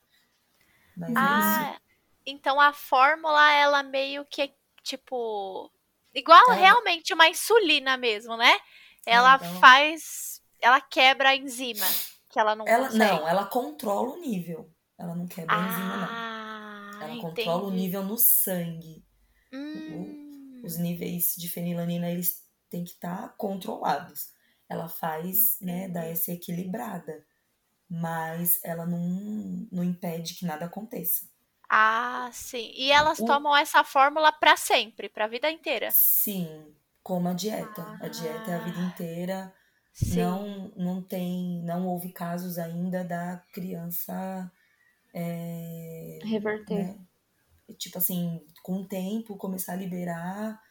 Mas 0.97 1.11
é 1.11 1.13
isso. 1.13 1.19
Ah, 1.19 1.81
então 2.25 2.61
a 2.61 2.73
fórmula, 2.73 3.53
ela 3.53 3.83
meio 3.83 4.25
que 4.25 4.43
é, 4.43 4.55
tipo, 4.83 5.71
igual 6.15 6.43
Ela- 6.47 6.55
realmente 6.55 7.13
uma 7.13 7.29
insulina 7.29 7.97
mesmo, 7.97 8.37
né? 8.37 8.59
Ela 9.05 9.37
uma- 9.37 9.61
faz, 9.61 10.36
ela 10.61 10.81
quebra 10.81 11.31
a 11.31 11.37
enzima, 11.37 11.87
que 12.31 12.39
ela 12.39 12.55
não 12.57 12.67
Ela, 12.67 12.89
consegue. 12.89 13.05
não, 13.05 13.29
ela 13.29 13.47
controla 13.47 14.11
o 14.15 14.21
nível. 14.21 14.71
Ela 14.99 15.15
não 15.15 15.27
quebra 15.27 15.55
a 15.55 15.69
enzima, 15.69 15.97
não. 15.97 16.09
Ah, 16.11 16.99
Ela 17.03 17.21
controla 17.21 17.63
o 17.65 17.67
entendi. 17.69 17.83
nível 17.83 18.03
no 18.05 18.17
sangue. 18.17 19.05
Hum, 19.53 20.63
Os 20.65 20.77
níveis 20.79 21.35
de 21.37 21.49
fenilanina, 21.49 22.11
eles 22.11 22.45
têm 22.71 22.83
que 22.85 22.91
estar 22.93 23.35
controlados. 23.37 24.33
Ela 24.69 24.89
faz, 24.89 25.59
né, 25.61 25.89
dar 25.89 26.07
essa 26.07 26.33
equilibrada. 26.33 27.25
Mas 27.89 28.59
ela 28.65 28.85
não, 28.85 28.99
não 29.71 29.85
impede 29.85 30.35
que 30.35 30.45
nada 30.45 30.65
aconteça. 30.67 31.29
Ah, 31.71 32.29
sim. 32.33 32.73
E 32.75 32.91
elas 32.91 33.19
O- 33.21 33.27
tomam 33.27 33.57
essa 33.57 33.85
fórmula 33.85 34.33
pra 34.33 34.57
sempre, 34.57 35.09
pra 35.09 35.29
vida 35.29 35.49
inteira. 35.51 35.91
Sim, 35.93 36.75
como 37.03 37.29
a 37.29 37.33
dieta. 37.33 37.83
A 38.01 38.09
dieta 38.09 38.51
é 38.51 38.55
a 38.57 38.65
vida 38.65 38.79
Ah. 38.81 38.85
inteira. 38.87 39.55
Sim. 39.97 40.17
Não, 40.19 40.69
não 40.77 41.03
tem, 41.03 41.63
não 41.65 41.87
houve 41.87 42.13
casos 42.13 42.59
ainda 42.59 43.03
da 43.03 43.39
criança 43.53 44.51
é, 45.15 46.19
Reverter. 46.23 46.77
né? 46.77 46.99
Tipo 47.79 47.99
assim, 47.99 48.41
com 48.63 48.83
o 48.83 48.87
tempo 48.87 49.37
começar 49.37 49.73
a 49.73 49.77
liberar 49.77 50.63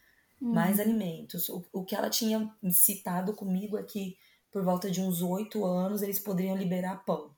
Hum. 0.42 0.54
mais 0.54 0.80
alimentos. 0.80 1.50
O, 1.50 1.64
o 1.74 1.84
que 1.86 1.96
ela 1.96 2.10
tinha 2.10 2.54
citado 2.72 3.34
comigo 3.34 3.78
é 3.78 3.84
que 3.84 4.18
por 4.52 4.64
volta 4.64 4.90
de 4.92 5.02
uns 5.02 5.22
oito 5.22 5.66
anos 5.66 6.02
eles 6.02 6.20
poderiam 6.20 6.56
liberar 6.58 7.04
pão 7.06 7.32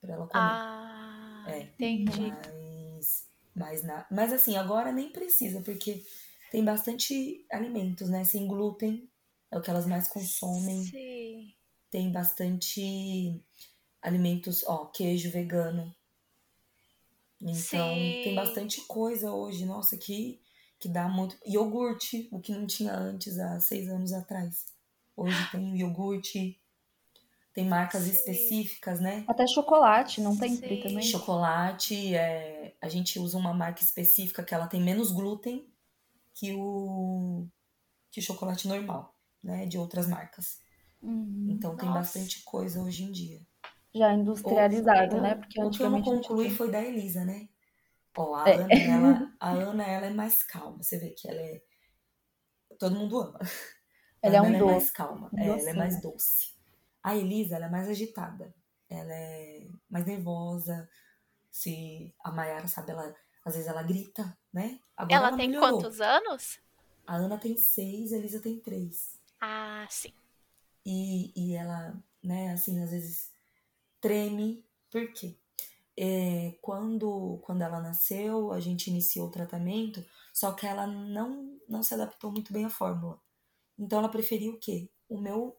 para 0.00 0.14
ela 0.14 0.26
comer. 0.26 0.50
Ah, 0.50 1.44
É. 1.48 1.60
entendi. 1.60 2.30
Mas, 2.30 3.26
mas, 3.54 3.82
na, 3.82 4.06
mas 4.10 4.32
assim, 4.32 4.56
agora 4.56 4.92
nem 4.92 5.10
precisa, 5.10 5.60
porque 5.62 6.04
tem 6.50 6.64
bastante 6.64 7.44
alimentos, 7.50 8.08
né? 8.08 8.24
Sem 8.24 8.46
glúten, 8.46 9.08
é 9.54 9.58
o 9.58 9.62
que 9.62 9.70
elas 9.70 9.86
mais 9.86 10.08
consomem. 10.08 10.82
Sim. 10.82 11.54
Tem 11.88 12.10
bastante 12.10 13.40
alimentos, 14.02 14.64
ó, 14.66 14.86
queijo 14.86 15.30
vegano. 15.30 15.94
Então, 17.40 17.54
Sim. 17.54 18.20
tem 18.24 18.34
bastante 18.34 18.80
coisa 18.82 19.32
hoje, 19.32 19.64
nossa, 19.64 19.96
que, 19.96 20.40
que 20.80 20.88
dá 20.88 21.08
muito. 21.08 21.36
Iogurte, 21.46 22.28
o 22.32 22.40
que 22.40 22.50
não 22.50 22.66
tinha 22.66 22.94
antes, 22.94 23.38
há 23.38 23.60
seis 23.60 23.88
anos 23.88 24.12
atrás. 24.12 24.66
Hoje 25.16 25.36
tem 25.52 25.72
o 25.72 25.76
iogurte, 25.76 26.60
tem 27.52 27.64
marcas 27.64 28.02
Sim. 28.02 28.10
específicas, 28.10 28.98
né? 28.98 29.24
Até 29.28 29.46
chocolate, 29.46 30.20
não 30.20 30.36
tem 30.36 30.56
Sim. 30.56 30.80
também? 30.80 31.02
Chocolate, 31.02 32.12
é, 32.12 32.74
a 32.80 32.88
gente 32.88 33.20
usa 33.20 33.38
uma 33.38 33.54
marca 33.54 33.82
específica 33.82 34.42
que 34.42 34.52
ela 34.52 34.66
tem 34.66 34.82
menos 34.82 35.12
glúten 35.12 35.64
que 36.34 36.52
o, 36.52 37.46
que 38.10 38.18
o 38.18 38.22
chocolate 38.22 38.66
normal, 38.66 39.13
né? 39.44 39.66
De 39.66 39.78
outras 39.78 40.06
marcas. 40.08 40.60
Uhum. 41.02 41.48
Então 41.50 41.76
tem 41.76 41.88
Nossa. 41.88 42.00
bastante 42.00 42.42
coisa 42.44 42.80
hoje 42.82 43.04
em 43.04 43.12
dia. 43.12 43.40
Já 43.94 44.12
industrializado, 44.12 45.16
O- 45.18 45.20
né? 45.20 45.34
Porque 45.36 45.62
o 45.62 45.70
que 45.70 45.82
eu 45.82 45.90
não 45.90 46.02
concluí 46.02 46.50
foi 46.50 46.70
da 46.70 46.82
Elisa, 46.82 47.24
né? 47.24 47.48
Ó, 48.16 48.34
a 48.34 48.48
É. 48.48 48.54
Ana, 48.56 48.72
ela, 48.72 49.32
a 49.40 49.50
Ana, 49.50 49.84
ela 49.84 50.06
é 50.06 50.10
mais 50.10 50.42
calma. 50.42 50.82
Você 50.82 50.98
vê 50.98 51.10
que 51.10 51.28
ela 51.28 51.40
é. 51.40 51.62
Todo 52.78 52.96
mundo 52.96 53.20
ama. 53.20 53.38
A 53.40 53.46
Ela 54.26 54.36
é 54.36 54.38
Ana, 54.38 54.48
um 54.48 54.54
ela 54.54 54.68
é 54.70 54.72
mais 54.72 54.90
calma. 54.90 55.30
um 55.32 55.38
É, 55.38 55.46
ela 55.46 55.70
é 55.70 55.72
mais 55.74 56.00
doce. 56.00 56.54
A 57.02 57.14
Elisa, 57.14 57.56
ela 57.56 57.66
é 57.66 57.70
mais 57.70 57.88
agitada. 57.88 58.54
Ela 58.88 59.12
é 59.12 59.68
mais 59.88 60.06
nervosa. 60.06 60.88
Se 61.50 62.12
a 62.24 62.32
Mayara 62.32 62.66
sabe, 62.66 62.90
ela 62.92 63.14
às 63.44 63.54
vezes 63.54 63.68
ela 63.68 63.82
grita, 63.82 64.36
né? 64.52 64.80
Agora 64.96 65.14
Ela 65.16 65.28
ela 65.28 65.36
tem 65.36 65.48
melhorou. 65.48 65.78
quantos 65.80 66.00
anos? 66.00 66.58
A 67.06 67.16
Ana 67.16 67.36
tem 67.38 67.56
seis, 67.58 68.12
a 68.12 68.16
Elisa 68.16 68.40
tem 68.40 68.58
três. 68.58 69.13
Ah, 69.46 69.86
sim. 69.90 70.14
E, 70.86 71.32
e 71.36 71.54
ela, 71.54 72.02
né, 72.22 72.52
assim, 72.52 72.82
às 72.82 72.90
vezes 72.90 73.30
treme. 74.00 74.64
Por 74.90 75.12
quê? 75.12 75.38
É, 75.96 76.56
quando, 76.62 77.40
quando 77.44 77.62
ela 77.62 77.80
nasceu, 77.80 78.52
a 78.52 78.60
gente 78.60 78.88
iniciou 78.90 79.28
o 79.28 79.30
tratamento, 79.30 80.04
só 80.32 80.52
que 80.52 80.66
ela 80.66 80.86
não, 80.86 81.58
não 81.68 81.82
se 81.82 81.94
adaptou 81.94 82.32
muito 82.32 82.52
bem 82.52 82.64
à 82.66 82.70
fórmula. 82.70 83.20
Então 83.78 84.00
ela 84.00 84.10
preferiu 84.10 84.54
o 84.54 84.58
quê? 84.60 84.90
O 85.08 85.20
meu, 85.20 85.56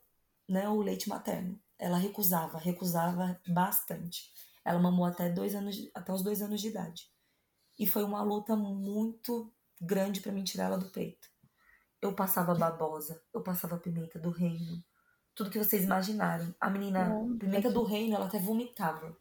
né, 0.50 0.70
o 0.70 0.82
leite 0.82 1.10
materno. 1.10 1.60
Ela 1.80 1.98
recusava, 1.98 2.58
recusava 2.58 3.40
bastante. 3.48 4.32
Ela 4.66 4.80
mamou 4.80 5.06
até 5.06 5.30
dois 5.30 5.56
anos, 5.56 5.78
até 5.96 6.14
os 6.14 6.24
dois 6.24 6.42
anos 6.42 6.62
de 6.62 6.70
idade. 6.70 7.10
E 7.80 7.88
foi 7.88 8.04
uma 8.04 8.24
luta 8.24 8.56
muito 8.56 9.54
grande 9.82 10.22
para 10.22 10.32
mim 10.32 10.44
tirar 10.44 10.66
ela 10.66 10.78
do 10.80 10.90
peito. 10.92 11.35
Eu 12.06 12.14
passava 12.14 12.54
babosa, 12.54 13.20
eu 13.34 13.42
passava 13.42 13.78
pimenta 13.78 14.20
do 14.20 14.30
reino, 14.30 14.84
tudo 15.34 15.50
que 15.50 15.58
vocês 15.58 15.84
imaginarem. 15.84 16.54
A 16.62 16.70
menina, 16.70 17.10
Nossa. 17.10 17.40
pimenta 17.40 17.72
do 17.72 17.84
reino, 17.84 18.16
ela 18.16 18.26
até 18.26 18.38
vomitava. 18.40 19.18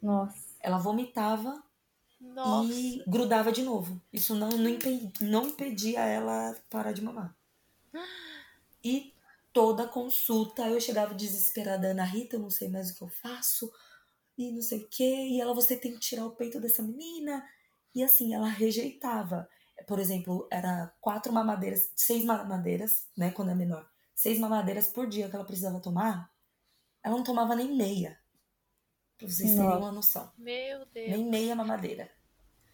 Nossa. 0.00 0.56
Ela 0.60 0.78
vomitava 0.78 1.62
Nossa. 2.18 2.72
e 2.72 3.04
grudava 3.06 3.52
de 3.52 3.62
novo. 3.62 4.00
Isso 4.10 4.34
não, 4.34 4.48
não, 4.48 4.68
impedia, 4.68 5.12
não 5.20 5.48
impedia 5.48 6.00
ela 6.00 6.56
parar 6.68 6.92
de 6.92 7.02
mamar. 7.02 7.36
E 8.84 9.14
toda 9.52 9.86
consulta 9.86 10.68
eu 10.68 10.80
chegava 10.80 11.14
desesperada, 11.14 11.92
Ana 11.92 12.02
Rita, 12.02 12.34
eu 12.34 12.40
não 12.40 12.50
sei 12.50 12.68
mais 12.68 12.90
o 12.90 12.96
que 12.96 13.02
eu 13.02 13.08
faço, 13.08 13.72
e 14.36 14.50
não 14.50 14.60
sei 14.60 14.80
o 14.80 14.88
quê. 14.88 15.28
E 15.30 15.40
ela, 15.40 15.54
você 15.54 15.76
tem 15.76 15.92
que 15.92 16.00
tirar 16.00 16.26
o 16.26 16.34
peito 16.34 16.58
dessa 16.58 16.82
menina. 16.82 17.48
E 17.94 18.02
assim, 18.02 18.34
ela 18.34 18.48
rejeitava. 18.48 19.48
Por 19.86 19.98
exemplo, 19.98 20.48
era 20.50 20.92
quatro 21.00 21.32
mamadeiras, 21.32 21.90
seis 21.96 22.24
mamadeiras, 22.24 23.06
né, 23.16 23.30
quando 23.30 23.50
é 23.50 23.54
menor. 23.54 23.86
Seis 24.14 24.38
mamadeiras 24.38 24.88
por 24.88 25.06
dia 25.08 25.28
que 25.28 25.34
ela 25.34 25.44
precisava 25.44 25.80
tomar. 25.80 26.30
Ela 27.02 27.16
não 27.16 27.24
tomava 27.24 27.54
nem 27.56 27.74
meia. 27.76 28.18
Pra 29.18 29.28
vocês 29.28 29.54
terem 29.54 29.76
uma 29.76 29.92
noção. 29.92 30.30
Meu 30.36 30.84
Deus. 30.86 31.08
Nem 31.10 31.24
meia 31.26 31.54
mamadeira. 31.56 32.10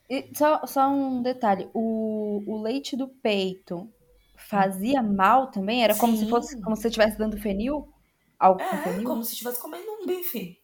E 0.09 0.31
só, 0.35 0.67
só 0.67 0.89
um 0.89 1.23
detalhe, 1.23 1.71
o, 1.75 2.43
o 2.47 2.63
leite 2.63 2.97
do 2.97 3.09
peito 3.09 3.89
fazia 4.37 5.03
mal 5.03 5.51
também? 5.51 5.85
Era 5.85 5.95
como 5.95 6.17
se 6.17 6.25
Sim. 6.25 6.31
fosse 6.31 6.61
como 6.63 6.75
se 6.77 6.83
você 6.83 6.89
estivesse 6.89 7.19
dando 7.19 7.37
fenil? 7.39 7.93
Algo 8.39 8.61
com 8.65 8.65
É, 8.65 8.83
fenil? 8.83 9.05
como 9.05 9.25
se 9.25 9.33
estivesse 9.33 9.61
comendo 9.61 9.91
um 9.91 10.07
bife. 10.07 10.63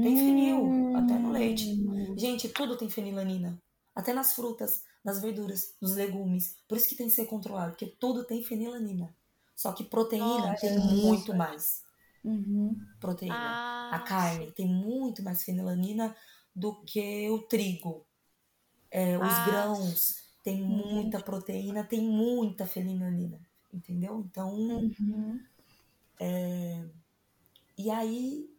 Tem 0.00 0.16
fenil, 0.16 0.96
até 0.96 1.18
no 1.18 1.30
leite. 1.32 1.64
Hum. 1.66 2.16
Gente, 2.16 2.48
tudo 2.48 2.76
tem 2.76 2.88
fenilanina. 2.90 3.60
Até 3.94 4.12
nas 4.12 4.32
frutas, 4.32 4.84
nas 5.04 5.20
verduras, 5.20 5.74
nos 5.80 5.94
legumes. 5.94 6.56
Por 6.68 6.76
isso 6.76 6.88
que 6.88 6.94
tem 6.96 7.08
que 7.08 7.14
ser 7.14 7.26
controlado, 7.26 7.72
porque 7.72 7.86
tudo 7.86 8.24
tem 8.24 8.42
fenilanina. 8.42 9.14
Só 9.56 9.72
que 9.72 9.84
proteína 9.84 10.50
Nossa. 10.50 10.60
tem 10.60 10.78
muito 10.78 11.34
mais 11.34 11.82
Uhum. 12.24 12.76
proteína. 13.00 13.34
Ah, 13.34 13.90
A 13.94 14.00
carne 14.00 14.52
tem 14.52 14.66
muito 14.66 15.22
mais 15.22 15.42
fenilanina 15.44 16.14
do 16.54 16.74
que 16.82 17.28
o 17.30 17.38
trigo. 17.42 18.04
É, 18.90 19.16
os 19.16 19.22
Ah. 19.24 19.46
grãos 19.46 20.16
tem 20.42 20.62
muita 20.62 21.20
proteína, 21.20 21.84
tem 21.84 22.00
muita 22.00 22.66
fenilanina. 22.66 23.40
Entendeu? 23.72 24.20
Então, 24.20 24.56
Uhum. 24.58 25.40
E 27.76 27.90
aí 27.90 28.50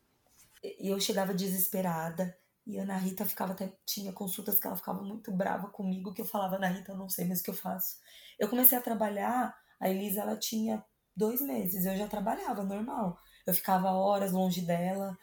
eu 0.79 0.99
chegava 0.99 1.33
desesperada 1.33 2.37
e 2.69 2.79
a 2.79 2.83
Ana 2.83 2.97
Rita 2.97 3.25
ficava 3.25 3.53
até 3.53 3.75
tinha 3.83 4.13
consultas 4.13 4.59
que 4.59 4.67
ela 4.67 4.75
ficava 4.75 5.01
muito 5.01 5.31
brava 5.31 5.69
comigo 5.69 6.13
que 6.13 6.21
eu 6.21 6.25
falava 6.25 6.57
Ana 6.57 6.67
Rita 6.67 6.91
eu 6.91 6.97
não 6.97 7.09
sei 7.09 7.27
mais 7.27 7.39
o 7.41 7.43
que 7.43 7.49
eu 7.49 7.55
faço. 7.55 7.97
Eu 8.37 8.47
comecei 8.47 8.77
a 8.77 8.81
trabalhar, 8.81 9.57
a 9.79 9.89
Elisa 9.89 10.21
ela 10.21 10.37
tinha 10.37 10.85
dois 11.15 11.41
meses, 11.41 11.85
eu 11.85 11.97
já 11.97 12.07
trabalhava 12.07 12.63
normal, 12.63 13.17
eu 13.47 13.53
ficava 13.55 13.91
horas 13.91 14.31
longe 14.31 14.61
dela, 14.61 15.17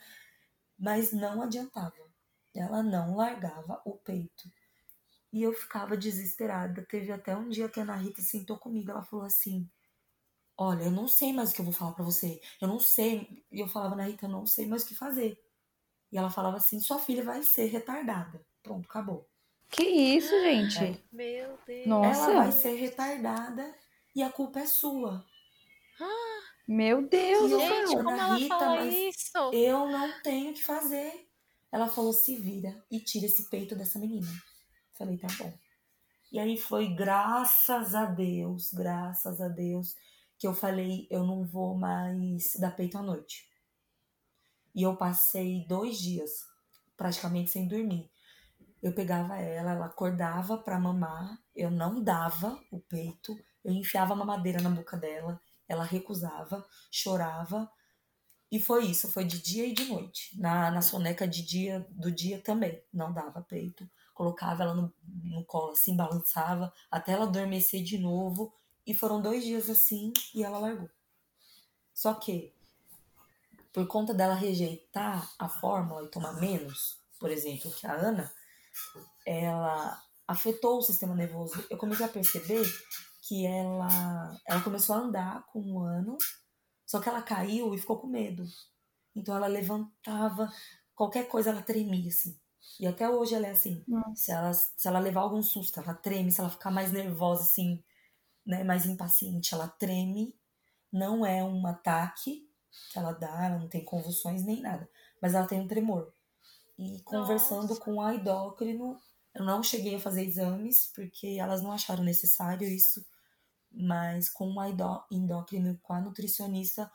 mas 0.77 1.13
não 1.13 1.41
adiantava. 1.41 1.95
Ela 2.53 2.83
não 2.83 3.15
largava 3.15 3.81
o 3.85 3.97
peito. 3.99 4.51
E 5.33 5.43
eu 5.43 5.53
ficava 5.53 5.97
desesperada. 5.97 6.85
Teve 6.89 7.13
até 7.13 7.37
um 7.37 7.49
dia 7.49 7.69
que 7.69 7.79
a 7.79 7.83
Ana 7.85 7.97
Rita 7.97 8.23
sentou 8.23 8.59
comigo, 8.59 8.91
ela 8.91 9.03
falou 9.05 9.25
assim: 9.25 9.71
Olha, 10.59 10.85
eu 10.85 10.91
não 10.91 11.07
sei 11.07 11.33
mais 11.33 11.51
o 11.51 11.55
que 11.55 11.61
eu 11.61 11.65
vou 11.65 11.75
falar 11.75 11.93
pra 11.93 12.05
você. 12.05 12.41
Eu 12.61 12.67
não 12.67 12.81
sei. 12.81 13.45
E 13.53 13.61
eu 13.61 13.69
falava, 13.69 13.95
Ana 13.95 14.05
Rita, 14.05 14.27
eu 14.27 14.31
não 14.31 14.47
sei 14.47 14.67
mais 14.67 14.83
o 14.83 14.87
que 14.87 14.95
fazer. 14.95 15.39
E 16.17 16.19
ela 16.19 16.31
falava 16.31 16.57
assim: 16.57 16.81
sua 16.81 16.99
filha 16.99 17.23
vai 17.23 17.43
ser 17.43 17.67
retardada. 17.67 18.43
Pronto, 18.63 18.87
acabou. 18.89 19.29
Que 19.71 19.85
isso, 19.85 20.31
gente? 20.41 20.83
É. 20.83 20.99
Meu 21.13 21.59
Deus. 21.67 21.87
Nossa. 21.87 22.31
Ela 22.31 22.43
vai 22.45 22.53
ser 22.53 22.75
retardada 22.77 23.75
e 24.15 24.23
a 24.23 24.33
culpa 24.33 24.61
é 24.61 24.67
sua. 24.67 25.23
Meu 26.67 27.07
Deus 27.07 27.51
Gente, 27.51 27.89
céu. 27.89 27.99
como 27.99 28.11
ela 28.11 28.35
Rita, 28.35 28.59
mas 28.59 28.95
isso? 28.95 29.51
Eu 29.53 29.91
não 29.91 30.11
tenho 30.23 30.53
o 30.53 30.55
que 30.55 30.65
fazer. 30.65 31.29
Ela 31.71 31.87
falou: 31.87 32.15
se 32.15 32.35
vira 32.35 32.83
e 32.91 32.99
tira 32.99 33.27
esse 33.27 33.51
peito 33.51 33.77
dessa 33.77 33.99
menina. 33.99 34.27
Falei: 34.97 35.19
tá 35.19 35.29
bom. 35.39 35.53
E 36.33 36.39
aí 36.39 36.57
foi 36.57 36.95
graças 36.95 37.95
a 37.95 38.07
Deus, 38.07 38.73
graças 38.73 39.39
a 39.39 39.49
Deus, 39.49 39.95
que 40.39 40.47
eu 40.47 40.55
falei: 40.55 41.07
eu 41.11 41.25
não 41.25 41.45
vou 41.45 41.77
mais 41.77 42.57
dar 42.59 42.75
peito 42.75 42.97
à 42.97 43.03
noite. 43.03 43.47
E 44.77 44.83
eu 44.83 44.95
passei 44.95 45.65
dois 45.67 45.99
dias 45.99 46.47
praticamente 46.99 47.51
sem 47.51 47.67
dormir. 47.67 48.11
Eu 48.83 48.93
pegava 48.93 49.39
ela, 49.39 49.73
ela 49.73 49.87
acordava 49.87 50.59
pra 50.59 50.79
mamar, 50.79 51.41
eu 51.55 51.71
não 51.71 52.03
dava 52.03 52.61
o 52.71 52.79
peito, 52.79 53.35
eu 53.65 53.73
enfiava 53.73 54.13
a 54.13 54.17
mamadeira 54.17 54.61
na 54.61 54.69
boca 54.69 54.95
dela, 54.99 55.41
ela 55.67 55.83
recusava, 55.83 56.63
chorava. 56.91 57.71
E 58.53 58.61
foi 58.61 58.85
isso, 58.85 59.11
foi 59.11 59.25
de 59.25 59.41
dia 59.41 59.67
e 59.67 59.73
de 59.73 59.87
noite. 59.87 60.39
Na, 60.39 60.71
na 60.71 60.83
soneca 60.83 61.27
de 61.27 61.43
dia, 61.43 61.87
do 61.91 62.13
dia 62.13 62.41
também, 62.43 62.83
não 62.93 63.13
dava 63.13 63.41
peito. 63.43 63.89
Colocava 64.13 64.63
ela 64.63 64.75
no, 64.75 64.93
no 65.25 65.45
colo 65.47 65.73
assim, 65.73 65.97
balançava, 65.97 66.73
até 66.91 67.13
ela 67.13 67.25
adormecer 67.25 67.83
de 67.83 67.97
novo. 67.97 68.53
E 68.87 68.95
foram 68.95 69.23
dois 69.23 69.43
dias 69.43 69.71
assim 69.71 70.13
e 70.35 70.45
ela 70.45 70.59
largou. 70.59 70.91
Só 71.93 72.13
que, 72.13 72.55
por 73.77 73.87
conta 73.87 74.15
dela 74.15 74.33
rejeitar 74.33 75.31
a 75.39 75.51
fórmula 75.51 76.03
e 76.03 76.11
tomar 76.11 76.41
menos, 76.41 76.99
por 77.21 77.31
exemplo, 77.31 77.71
que 77.73 77.87
a 77.87 77.93
Ana, 77.93 78.33
ela 79.27 80.03
afetou 80.27 80.79
o 80.79 80.83
sistema 80.83 81.15
nervoso. 81.15 81.63
Eu 81.69 81.77
comecei 81.77 82.07
a 82.07 82.09
perceber 82.09 82.65
que 83.29 83.45
ela, 83.45 84.35
ela 84.47 84.63
começou 84.63 84.97
a 84.97 85.01
andar 85.01 85.45
com 85.53 85.61
um 85.61 85.81
ano, 85.81 86.17
só 86.87 87.01
que 87.01 87.09
ela 87.11 87.21
caiu 87.21 87.75
e 87.75 87.79
ficou 87.79 87.99
com 87.99 88.07
medo. 88.07 88.45
Então 89.15 89.37
ela 89.37 89.47
levantava, 89.47 90.51
qualquer 90.95 91.29
coisa 91.29 91.51
ela 91.51 91.61
tremia 91.61 92.09
assim. 92.09 92.35
E 92.81 92.87
até 92.87 93.07
hoje 93.11 93.35
ela 93.35 93.47
é 93.47 93.51
assim. 93.51 93.85
Se 94.15 94.33
ela, 94.33 94.55
se 94.55 94.89
ela 94.89 95.01
levar 95.01 95.21
algum 95.21 95.43
susto, 95.43 95.81
ela 95.81 95.93
treme. 95.93 96.33
Se 96.33 96.41
ela 96.41 96.49
ficar 96.49 96.71
mais 96.71 96.93
nervosa, 96.93 97.43
assim, 97.43 97.85
né, 98.47 98.65
mais 98.65 98.87
impaciente, 98.87 99.53
ela 99.53 99.69
treme. 99.69 100.35
Não 100.91 101.27
é 101.27 101.45
um 101.45 101.67
ataque 101.67 102.47
que 102.93 102.99
ela 102.99 103.13
dá, 103.13 103.47
ela 103.47 103.59
não 103.59 103.69
tem 103.69 103.85
convulsões 103.85 104.45
nem 104.45 104.61
nada. 104.61 104.89
Mas 105.21 105.35
ela 105.35 105.47
tem 105.47 105.61
um 105.61 105.69
tremor. 105.69 106.13
E 106.79 107.01
conversando 107.03 107.69
Nossa. 107.69 107.81
com 107.81 108.01
a 108.01 108.15
endócrino, 108.15 108.99
eu 109.35 109.45
não 109.45 109.63
cheguei 109.63 109.97
a 109.97 110.01
fazer 110.01 110.25
exames, 110.25 110.93
porque 110.95 111.37
elas 111.41 111.63
não 111.63 111.73
acharam 111.73 112.05
necessário 112.05 112.69
isso. 112.69 113.05
Mas 113.71 114.29
com 114.31 114.59
a 114.61 114.71
endó- 114.71 115.07
endócrino 115.11 115.71
e 115.73 115.79
com 115.79 115.93
a 115.93 116.01
nutricionista, 116.01 116.91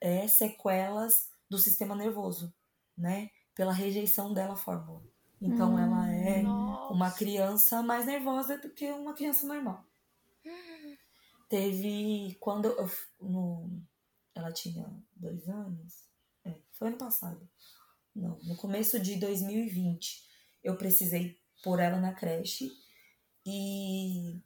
é 0.00 0.26
sequelas 0.26 1.30
do 1.48 1.58
sistema 1.58 1.94
nervoso, 1.94 2.54
né? 2.96 3.30
Pela 3.54 3.72
rejeição 3.72 4.32
dela 4.32 4.54
à 4.54 4.56
fórmula. 4.56 5.02
Então 5.40 5.74
Hum, 5.74 5.78
ela 5.78 6.08
é 6.12 6.42
Nossa. 6.42 6.92
uma 6.92 7.10
criança 7.10 7.82
mais 7.82 8.06
nervosa 8.06 8.58
do 8.58 8.70
que 8.70 8.90
uma 8.90 9.14
criança 9.14 9.46
normal. 9.46 9.84
Teve 11.48 12.36
quando 12.40 12.66
eu, 12.68 12.88
no, 13.20 13.82
ela 14.34 14.52
tinha 14.52 14.88
dois 15.16 15.48
anos, 15.48 16.04
é, 16.44 16.54
foi 16.72 16.88
ano 16.88 16.98
passado. 16.98 17.48
Não, 18.14 18.38
no 18.42 18.56
começo 18.56 18.98
de 18.98 19.16
2020 19.16 20.28
eu 20.62 20.76
precisei 20.76 21.38
pôr 21.62 21.78
ela 21.78 21.98
na 21.98 22.12
creche 22.12 22.70
e, 23.46 24.40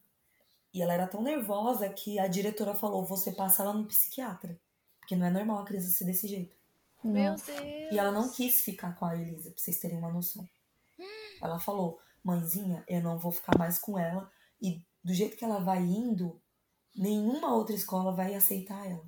e 0.73 0.83
ela 0.83 0.93
era 0.93 1.07
tão 1.07 1.23
nervosa 1.23 1.89
que 1.89 2.19
a 2.19 2.27
diretora 2.27 2.75
falou: 2.75 3.05
você 3.05 3.33
passa 3.33 3.63
ela 3.63 3.73
no 3.73 3.87
psiquiatra, 3.87 4.59
porque 5.01 5.17
não 5.17 5.27
é 5.27 5.31
normal 5.31 5.61
a 5.61 5.65
criança 5.65 5.89
ser 5.89 6.05
desse 6.05 6.29
jeito. 6.29 6.57
Meu 7.03 7.33
Nossa. 7.33 7.53
Deus. 7.53 7.93
E 7.93 7.99
ela 7.99 8.11
não 8.11 8.31
quis 8.31 8.63
ficar 8.63 8.95
com 8.97 9.05
a 9.05 9.15
Elisa, 9.15 9.51
pra 9.51 9.63
vocês 9.63 9.79
terem 9.79 9.99
uma 9.99 10.13
noção. 10.13 10.49
Ela 11.43 11.59
falou, 11.61 12.01
mãezinha, 12.23 12.83
eu 12.89 13.03
não 13.03 13.19
vou 13.19 13.31
ficar 13.31 13.59
mais 13.59 13.79
com 13.79 13.99
ela. 13.99 14.31
E 14.61 14.83
do 15.03 15.13
jeito 15.13 15.37
que 15.37 15.45
ela 15.45 15.59
vai 15.59 15.83
indo, 15.83 16.41
nenhuma 16.95 17.55
outra 17.55 17.75
escola 17.75 18.15
vai 18.15 18.35
aceitar 18.35 18.87
ela. 18.89 19.05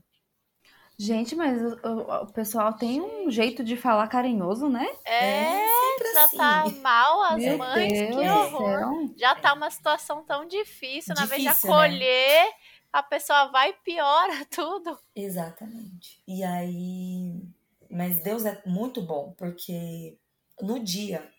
Gente, 0.99 1.37
mas 1.37 1.61
o, 1.61 1.77
o- 2.23 2.33
pessoal 2.33 2.73
tem 2.73 3.01
um 3.03 3.31
jeito 3.31 3.63
de 3.63 3.77
falar 3.77 4.09
carinhoso, 4.09 4.69
né? 4.69 4.87
É, 5.05 5.67
sempre 5.69 6.13
tratar 6.13 6.67
assim. 6.67 6.81
mal 6.81 7.23
as 7.25 7.37
Meu 7.37 7.59
mães, 7.59 7.93
Deus 7.93 8.15
que 8.17 8.29
horror. 8.31 8.79
céu. 8.79 9.15
Já 9.17 9.35
tá 9.35 9.53
uma 9.53 9.71
situação 9.71 10.25
tão 10.25 10.47
difícil, 10.47 11.15
na 11.15 11.27
vez 11.27 11.43
de 11.43 11.49
Difícil, 11.49 11.71
né? 11.71 11.77
acolher, 11.77 12.53
a 12.93 13.03
pessoa 13.03 13.47
vai 13.49 13.71
e 13.71 13.73
piora 13.85 14.45
tudo. 14.51 14.99
Exatamente. 15.15 16.23
E 16.27 16.43
aí. 16.43 17.43
Mas 17.91 18.23
Deus 18.23 18.45
é 18.47 18.63
muito 18.67 19.01
bom, 19.03 19.33
porque 19.37 20.19
no 20.63 20.83
dia, 20.83 21.31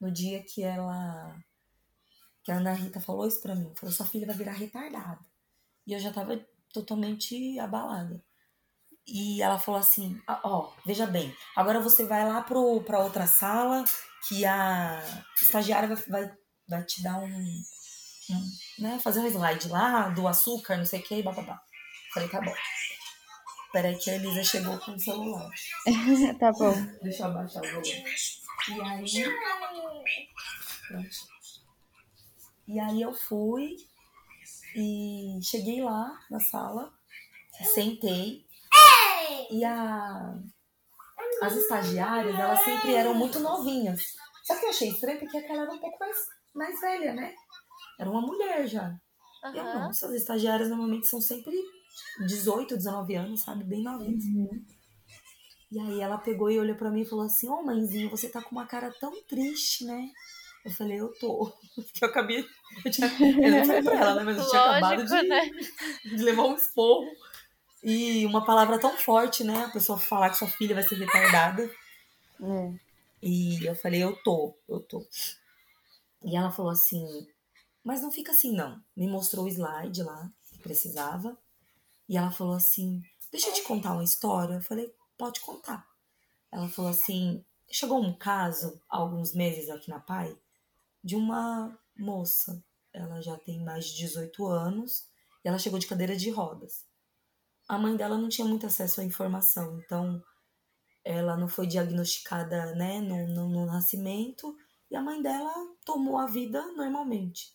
no 0.00 0.10
dia 0.10 0.42
que 0.42 0.62
ela. 0.62 1.36
que 2.42 2.50
a 2.50 2.56
Ana 2.56 2.72
Rita 2.72 3.00
falou 3.00 3.26
isso 3.26 3.40
pra 3.42 3.54
mim, 3.54 3.70
falou: 3.76 3.92
sua 3.94 4.06
filha 4.06 4.26
vai 4.26 4.34
virar 4.36 4.52
retardada. 4.52 5.20
E 5.86 5.92
eu 5.92 5.98
já 5.98 6.10
tava 6.10 6.40
totalmente 6.72 7.58
abalada. 7.58 8.22
E 9.12 9.42
ela 9.42 9.58
falou 9.58 9.80
assim: 9.80 10.20
ah, 10.26 10.40
ó, 10.44 10.72
veja 10.86 11.04
bem, 11.04 11.34
agora 11.56 11.80
você 11.80 12.06
vai 12.06 12.24
lá 12.24 12.42
pro, 12.42 12.80
pra 12.82 13.00
outra 13.00 13.26
sala 13.26 13.84
que 14.28 14.46
a 14.46 15.02
estagiária 15.40 15.88
vai, 15.88 16.04
vai, 16.06 16.32
vai 16.68 16.84
te 16.84 17.02
dar 17.02 17.18
um, 17.18 17.26
um, 17.26 18.50
né, 18.78 19.00
fazer 19.02 19.18
um 19.18 19.26
slide 19.26 19.68
lá 19.68 20.10
do 20.10 20.28
açúcar, 20.28 20.76
não 20.76 20.84
sei 20.84 21.00
o 21.00 21.02
que, 21.02 21.22
bababá. 21.22 21.60
Falei, 22.14 22.28
tá 22.28 22.40
bom. 22.40 22.54
Peraí 23.72 23.96
que 23.96 24.10
a 24.10 24.14
Elisa 24.14 24.44
chegou 24.44 24.78
com 24.78 24.92
o 24.92 24.98
celular. 24.98 25.48
tá 26.38 26.52
bom. 26.52 26.74
Deixa 27.02 27.24
eu 27.24 27.26
abaixar 27.26 27.62
o 27.62 27.68
volume. 27.68 28.04
E 28.68 28.80
aí. 28.80 29.24
Pronto. 30.88 31.16
E 32.66 32.78
aí 32.78 33.02
eu 33.02 33.12
fui 33.12 33.76
e 34.76 35.40
cheguei 35.42 35.82
lá 35.82 36.16
na 36.30 36.38
sala, 36.38 36.92
sentei. 37.74 38.46
E 39.50 39.64
a, 39.64 40.34
as 41.42 41.56
estagiárias, 41.56 42.38
elas 42.38 42.60
sempre 42.64 42.94
eram 42.94 43.14
muito 43.14 43.40
novinhas. 43.40 44.00
Só 44.44 44.56
que 44.56 44.64
eu 44.64 44.70
achei 44.70 44.88
estranho 44.88 45.18
porque 45.18 45.38
aquela 45.38 45.62
era 45.62 45.72
um 45.72 45.78
pouco 45.78 45.98
mais, 45.98 46.16
mais 46.54 46.80
velha, 46.80 47.14
né? 47.14 47.34
Era 47.98 48.10
uma 48.10 48.20
mulher 48.20 48.66
já. 48.66 48.94
Aham. 49.44 49.56
Eu 49.56 49.64
não, 49.64 49.90
essas 49.90 50.14
estagiárias 50.14 50.68
normalmente 50.68 51.06
são 51.06 51.20
sempre 51.20 51.54
18, 52.26 52.76
19 52.76 53.14
anos, 53.14 53.40
sabe? 53.40 53.64
Bem 53.64 53.82
novinhas. 53.82 54.24
Uhum. 54.24 54.64
E 55.72 55.78
aí 55.78 56.00
ela 56.00 56.18
pegou 56.18 56.50
e 56.50 56.58
olhou 56.58 56.76
pra 56.76 56.90
mim 56.90 57.02
e 57.02 57.08
falou 57.08 57.24
assim: 57.24 57.48
Ô 57.48 57.62
mãezinha, 57.62 58.08
você 58.08 58.28
tá 58.28 58.42
com 58.42 58.50
uma 58.50 58.66
cara 58.66 58.92
tão 58.98 59.22
triste, 59.24 59.84
né? 59.84 60.10
Eu 60.64 60.70
falei, 60.72 61.00
eu 61.00 61.08
tô. 61.18 61.52
Porque 61.74 62.04
eu 62.04 62.08
acabei. 62.08 62.44
Eu, 62.84 62.90
tinha, 62.90 63.06
eu 63.08 63.50
não 63.50 63.64
falei 63.64 63.82
pra 63.82 63.96
ela, 63.96 64.14
né? 64.16 64.24
Mas 64.24 64.38
eu 64.38 64.48
tinha 64.48 64.62
acabado 64.62 65.02
Lógico, 65.02 65.20
de, 65.20 65.28
né? 65.28 65.50
de 66.04 66.22
levar 66.22 66.44
um 66.44 66.54
esporro. 66.54 67.06
E 67.82 68.26
uma 68.26 68.44
palavra 68.44 68.78
tão 68.78 68.96
forte, 68.96 69.42
né? 69.42 69.64
A 69.64 69.70
pessoa 69.70 69.98
falar 69.98 70.30
que 70.30 70.36
sua 70.36 70.48
filha 70.48 70.74
vai 70.74 70.82
ser 70.82 70.96
retardada. 70.96 71.70
É. 72.42 72.74
E 73.22 73.64
eu 73.64 73.74
falei, 73.74 74.02
eu 74.02 74.16
tô, 74.22 74.54
eu 74.68 74.80
tô. 74.80 75.06
E 76.22 76.36
ela 76.36 76.50
falou 76.50 76.70
assim, 76.70 77.26
mas 77.82 78.02
não 78.02 78.12
fica 78.12 78.32
assim 78.32 78.54
não. 78.54 78.82
Me 78.96 79.06
mostrou 79.06 79.46
o 79.46 79.48
slide 79.48 80.02
lá, 80.02 80.30
que 80.50 80.58
precisava. 80.58 81.36
E 82.08 82.16
ela 82.16 82.30
falou 82.30 82.54
assim, 82.54 83.02
deixa 83.30 83.48
eu 83.48 83.54
te 83.54 83.62
contar 83.62 83.92
uma 83.92 84.04
história. 84.04 84.54
Eu 84.54 84.62
falei, 84.62 84.92
pode 85.16 85.40
contar. 85.40 85.86
Ela 86.52 86.68
falou 86.68 86.90
assim, 86.90 87.44
chegou 87.70 88.02
um 88.02 88.12
caso, 88.12 88.80
há 88.90 88.98
alguns 88.98 89.34
meses 89.34 89.70
aqui 89.70 89.88
na 89.88 90.00
PAI, 90.00 90.36
de 91.02 91.16
uma 91.16 91.78
moça. 91.96 92.62
Ela 92.92 93.20
já 93.20 93.36
tem 93.38 93.62
mais 93.62 93.86
de 93.86 93.98
18 93.98 94.46
anos 94.46 95.06
e 95.44 95.48
ela 95.48 95.58
chegou 95.58 95.78
de 95.78 95.86
cadeira 95.86 96.16
de 96.16 96.28
rodas. 96.30 96.84
A 97.70 97.78
mãe 97.78 97.94
dela 97.94 98.18
não 98.18 98.28
tinha 98.28 98.44
muito 98.44 98.66
acesso 98.66 99.00
à 99.00 99.04
informação, 99.04 99.78
então 99.78 100.20
ela 101.04 101.36
não 101.36 101.46
foi 101.46 101.68
diagnosticada 101.68 102.74
né, 102.74 103.00
no, 103.00 103.28
no, 103.28 103.48
no 103.48 103.64
nascimento 103.64 104.56
e 104.90 104.96
a 104.96 105.00
mãe 105.00 105.22
dela 105.22 105.54
tomou 105.84 106.18
a 106.18 106.26
vida 106.26 106.60
normalmente. 106.72 107.54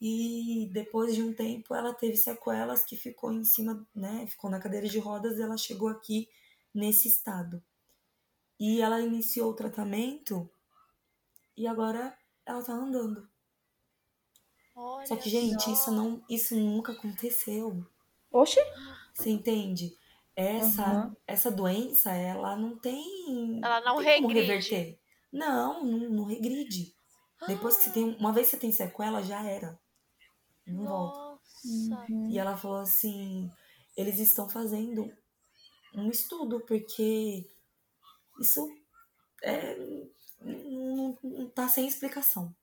E 0.00 0.70
depois 0.72 1.16
de 1.16 1.22
um 1.24 1.34
tempo 1.34 1.74
ela 1.74 1.92
teve 1.92 2.16
sequelas 2.16 2.84
que 2.84 2.96
ficou 2.96 3.32
em 3.32 3.42
cima, 3.42 3.84
né, 3.92 4.24
ficou 4.28 4.48
na 4.48 4.60
cadeira 4.60 4.86
de 4.86 5.00
rodas 5.00 5.36
e 5.36 5.42
ela 5.42 5.56
chegou 5.56 5.88
aqui 5.88 6.28
nesse 6.72 7.08
estado. 7.08 7.60
E 8.60 8.80
ela 8.80 9.00
iniciou 9.00 9.50
o 9.50 9.56
tratamento 9.56 10.48
e 11.56 11.66
agora 11.66 12.16
ela 12.46 12.62
tá 12.62 12.72
andando. 12.72 13.28
Olha 14.76 15.04
Só 15.08 15.16
que, 15.16 15.28
gente, 15.28 15.64
só. 15.64 15.72
isso 15.72 15.90
não, 15.90 16.24
isso 16.30 16.54
nunca 16.54 16.92
aconteceu. 16.92 17.84
Oxe? 18.30 18.60
Você 19.14 19.30
entende? 19.30 19.96
Essa, 20.36 20.82
Aham. 20.82 21.16
essa 21.26 21.50
doença, 21.50 22.12
ela 22.12 22.56
não 22.56 22.76
tem. 22.76 23.60
Ela 23.62 23.80
não 23.80 24.02
tem 24.02 24.16
como 24.20 24.28
regride. 24.34 24.50
reverter. 24.50 25.00
Não, 25.32 25.84
não, 25.84 26.10
não 26.10 26.24
regride. 26.24 26.92
Depois 27.46 27.76
que 27.76 27.84
você 27.84 27.90
tem. 27.90 28.16
Uma 28.16 28.32
vez 28.32 28.46
que 28.46 28.56
você 28.56 28.60
tem 28.60 28.72
sequela, 28.72 29.22
já 29.22 29.42
era. 29.44 29.78
Não 30.66 30.84
volta. 30.84 31.40
Uhum. 31.64 32.30
E 32.30 32.38
ela 32.38 32.56
falou 32.56 32.78
assim: 32.78 33.50
eles 33.96 34.18
estão 34.18 34.48
fazendo 34.48 35.10
um 35.94 36.10
estudo, 36.10 36.60
porque 36.66 37.48
isso 38.40 38.68
é, 39.42 39.76
não, 40.40 41.18
não 41.22 41.48
tá 41.50 41.68
sem 41.68 41.86
explicação. 41.86 42.54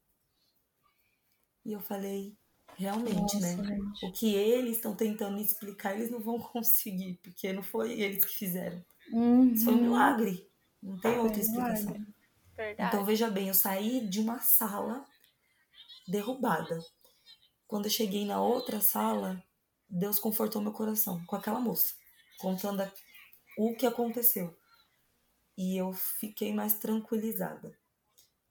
E 1.64 1.72
eu 1.72 1.80
falei, 1.80 2.36
realmente, 2.78 3.16
Nossa, 3.20 3.40
né? 3.58 3.76
gente. 3.76 4.06
O 4.06 4.12
que 4.12 4.34
eles 4.36 4.78
estão 4.78 4.96
tentando 4.96 5.40
explicar, 5.40 5.94
eles 5.96 6.10
não 6.12 6.20
vão 6.20 6.40
conseguir, 6.40 7.20
porque 7.24 7.52
não 7.54 7.64
foi 7.64 8.00
eles 8.00 8.24
que 8.26 8.34
fizeram. 8.34 8.84
Uhum. 9.12 9.54
Isso 9.54 9.66
foi 9.66 9.74
um 9.74 9.82
milagre. 9.82 10.50
Não 10.82 10.98
tem 11.00 11.18
outra 11.20 11.38
um 11.38 11.42
explicação. 11.42 12.06
Verdade. 12.56 12.88
Então, 12.88 13.06
veja 13.06 13.30
bem, 13.30 13.48
eu 13.48 13.54
saí 13.54 14.08
de 14.08 14.20
uma 14.20 14.40
sala 14.40 15.06
derrubada. 16.08 16.80
Quando 17.68 17.86
eu 17.86 17.92
cheguei 17.92 18.26
na 18.26 18.42
outra 18.42 18.82
sala, 18.82 19.42
Deus 19.90 20.20
confortou 20.20 20.62
meu 20.62 20.72
coração 20.72 21.24
com 21.26 21.36
aquela 21.36 21.60
moça, 21.60 21.94
contando 22.38 22.82
a- 22.82 22.92
o 23.58 23.76
que 23.76 23.86
aconteceu. 23.86 24.58
E 25.58 25.78
eu 25.78 25.94
fiquei 25.94 26.54
mais 26.54 26.74
tranquilizada. 26.76 27.78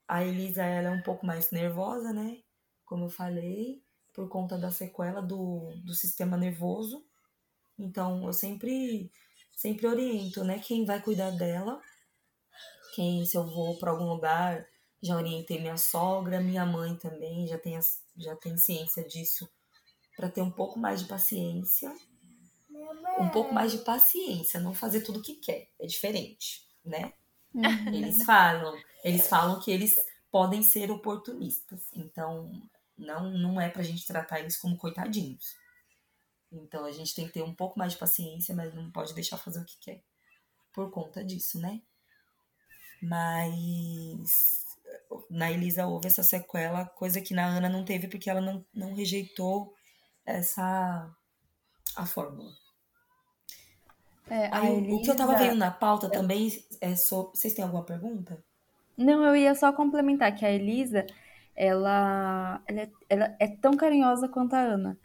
A 0.06 0.24
Elisa, 0.24 0.64
ela 0.64 0.88
é 0.88 0.92
um 0.92 1.02
pouco 1.02 1.24
mais 1.26 1.50
nervosa, 1.50 2.12
né? 2.12 2.42
Como 2.84 3.04
eu 3.04 3.10
falei, 3.10 3.82
por 4.20 4.28
conta 4.28 4.58
da 4.58 4.70
sequela 4.70 5.22
do, 5.22 5.72
do 5.82 5.94
sistema 5.94 6.36
nervoso. 6.36 7.02
Então, 7.78 8.26
eu 8.26 8.32
sempre, 8.34 9.10
sempre 9.56 9.86
oriento, 9.86 10.44
né? 10.44 10.58
Quem 10.58 10.84
vai 10.84 11.00
cuidar 11.00 11.30
dela 11.30 11.80
quem, 12.94 13.24
se 13.24 13.36
eu 13.36 13.46
vou 13.46 13.78
para 13.78 13.90
algum 13.90 14.08
lugar, 14.08 14.66
já 15.02 15.16
orientei 15.16 15.60
minha 15.60 15.76
sogra, 15.76 16.40
minha 16.40 16.66
mãe 16.66 16.96
também, 16.96 17.46
já 17.46 17.56
tem, 17.56 17.78
já 18.16 18.36
tem 18.36 18.56
ciência 18.56 19.06
disso, 19.06 19.48
para 20.16 20.28
ter 20.28 20.42
um 20.42 20.50
pouco 20.50 20.78
mais 20.78 21.00
de 21.00 21.08
paciência. 21.08 21.90
Um 23.18 23.28
pouco 23.28 23.54
mais 23.54 23.72
de 23.72 23.78
paciência, 23.78 24.60
não 24.60 24.74
fazer 24.74 25.02
tudo 25.02 25.20
o 25.20 25.22
que 25.22 25.36
quer, 25.36 25.68
é 25.78 25.86
diferente, 25.86 26.66
né? 26.84 27.12
Uhum. 27.54 27.94
Eles 27.94 28.24
falam, 28.24 28.76
eles 29.04 29.28
falam 29.28 29.60
que 29.60 29.70
eles 29.70 29.96
podem 30.30 30.62
ser 30.62 30.90
oportunistas, 30.90 31.88
então 31.94 32.50
não, 33.00 33.30
não 33.30 33.60
é 33.60 33.68
pra 33.68 33.82
gente 33.82 34.06
tratar 34.06 34.40
eles 34.40 34.56
como 34.56 34.76
coitadinhos. 34.76 35.56
Então 36.52 36.84
a 36.84 36.92
gente 36.92 37.14
tem 37.14 37.26
que 37.26 37.32
ter 37.32 37.42
um 37.42 37.54
pouco 37.54 37.78
mais 37.78 37.92
de 37.92 37.98
paciência, 37.98 38.54
mas 38.54 38.74
não 38.74 38.90
pode 38.90 39.14
deixar 39.14 39.36
fazer 39.38 39.60
o 39.60 39.64
que 39.64 39.78
quer. 39.78 40.02
Por 40.72 40.90
conta 40.90 41.24
disso, 41.24 41.58
né? 41.60 41.80
Mas 43.02 44.64
na 45.28 45.50
Elisa 45.50 45.86
houve 45.86 46.06
essa 46.06 46.22
sequela, 46.22 46.84
coisa 46.84 47.20
que 47.20 47.34
na 47.34 47.46
Ana 47.46 47.68
não 47.68 47.84
teve 47.84 48.08
porque 48.08 48.28
ela 48.28 48.40
não, 48.40 48.64
não 48.74 48.94
rejeitou 48.94 49.74
essa 50.24 51.10
a 51.96 52.06
fórmula. 52.06 52.52
É, 54.28 54.46
a 54.46 54.60
Aí, 54.60 54.70
o- 54.90 54.96
o 54.96 55.02
que 55.02 55.10
eu 55.10 55.16
tava 55.16 55.32
Elisa- 55.32 55.44
vendo 55.48 55.58
na 55.58 55.70
pauta 55.70 56.08
também 56.10 56.64
é 56.80 56.94
sobre. 56.94 57.36
Vocês 57.36 57.54
têm 57.54 57.64
alguma 57.64 57.84
pergunta? 57.84 58.42
Não, 58.96 59.24
eu 59.24 59.34
ia 59.34 59.54
só 59.54 59.72
complementar 59.72 60.34
que 60.36 60.44
a 60.44 60.50
Elisa, 60.50 61.06
ela, 61.60 62.62
ela, 62.66 62.80
é, 62.80 62.90
ela 63.06 63.36
é 63.38 63.46
tão 63.46 63.76
carinhosa 63.76 64.26
quanto 64.26 64.54
a 64.54 64.60
Ana. 64.60 64.98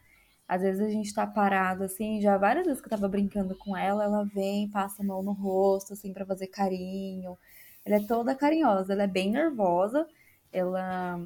Às 0.48 0.62
vezes 0.62 0.80
a 0.80 0.88
gente 0.88 1.12
tá 1.12 1.26
parado, 1.26 1.84
assim, 1.84 2.18
já 2.22 2.38
várias 2.38 2.64
vezes 2.64 2.80
que 2.80 2.86
eu 2.86 2.90
tava 2.90 3.06
brincando 3.08 3.54
com 3.58 3.76
ela, 3.76 4.04
ela 4.04 4.24
vem, 4.24 4.70
passa 4.70 5.02
a 5.02 5.06
mão 5.06 5.22
no 5.22 5.32
rosto, 5.32 5.92
assim, 5.92 6.14
pra 6.14 6.24
fazer 6.24 6.46
carinho. 6.46 7.36
Ela 7.84 7.96
é 7.96 8.00
toda 8.00 8.34
carinhosa, 8.34 8.94
ela 8.94 9.02
é 9.02 9.06
bem 9.06 9.30
nervosa. 9.30 10.08
Ela, 10.50 11.20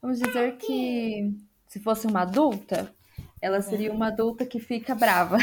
vamos 0.00 0.20
dizer 0.20 0.56
que 0.58 1.36
se 1.66 1.80
fosse 1.80 2.06
uma 2.06 2.22
adulta, 2.22 2.94
ela 3.42 3.60
seria 3.60 3.92
uma 3.92 4.08
adulta 4.08 4.46
que 4.46 4.60
fica 4.60 4.94
brava 4.94 5.38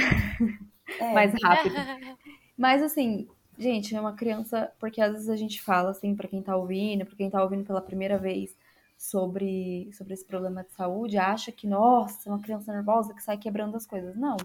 É, 0.98 1.12
mais 1.14 1.34
rápido. 1.44 1.76
Mas 2.58 2.82
assim, 2.82 3.28
gente, 3.58 3.94
é 3.94 4.00
uma 4.00 4.14
criança, 4.14 4.72
porque 4.80 5.02
às 5.02 5.12
vezes 5.12 5.28
a 5.30 5.36
gente 5.36 5.62
fala 5.62 5.90
assim 5.90 6.16
pra 6.16 6.30
quem 6.30 6.42
tá 6.42 6.56
ouvindo, 6.56 7.06
pra 7.06 7.18
quem 7.18 7.30
tá 7.30 7.44
ouvindo 7.44 7.66
pela 7.66 7.82
primeira 7.82 8.18
vez 8.18 8.56
sobre 8.98 9.90
sobre 9.94 10.14
esse 10.14 10.26
problema 10.26 10.64
de 10.64 10.72
saúde, 10.72 11.18
acha 11.18 11.52
que 11.52 11.68
nossa, 11.68 12.30
é 12.30 12.32
uma 12.32 12.42
criança 12.42 12.72
nervosa 12.72 13.14
que 13.14 13.24
sai 13.24 13.38
quebrando 13.38 13.76
as 13.76 13.86
coisas. 13.86 14.16
Não. 14.16 14.38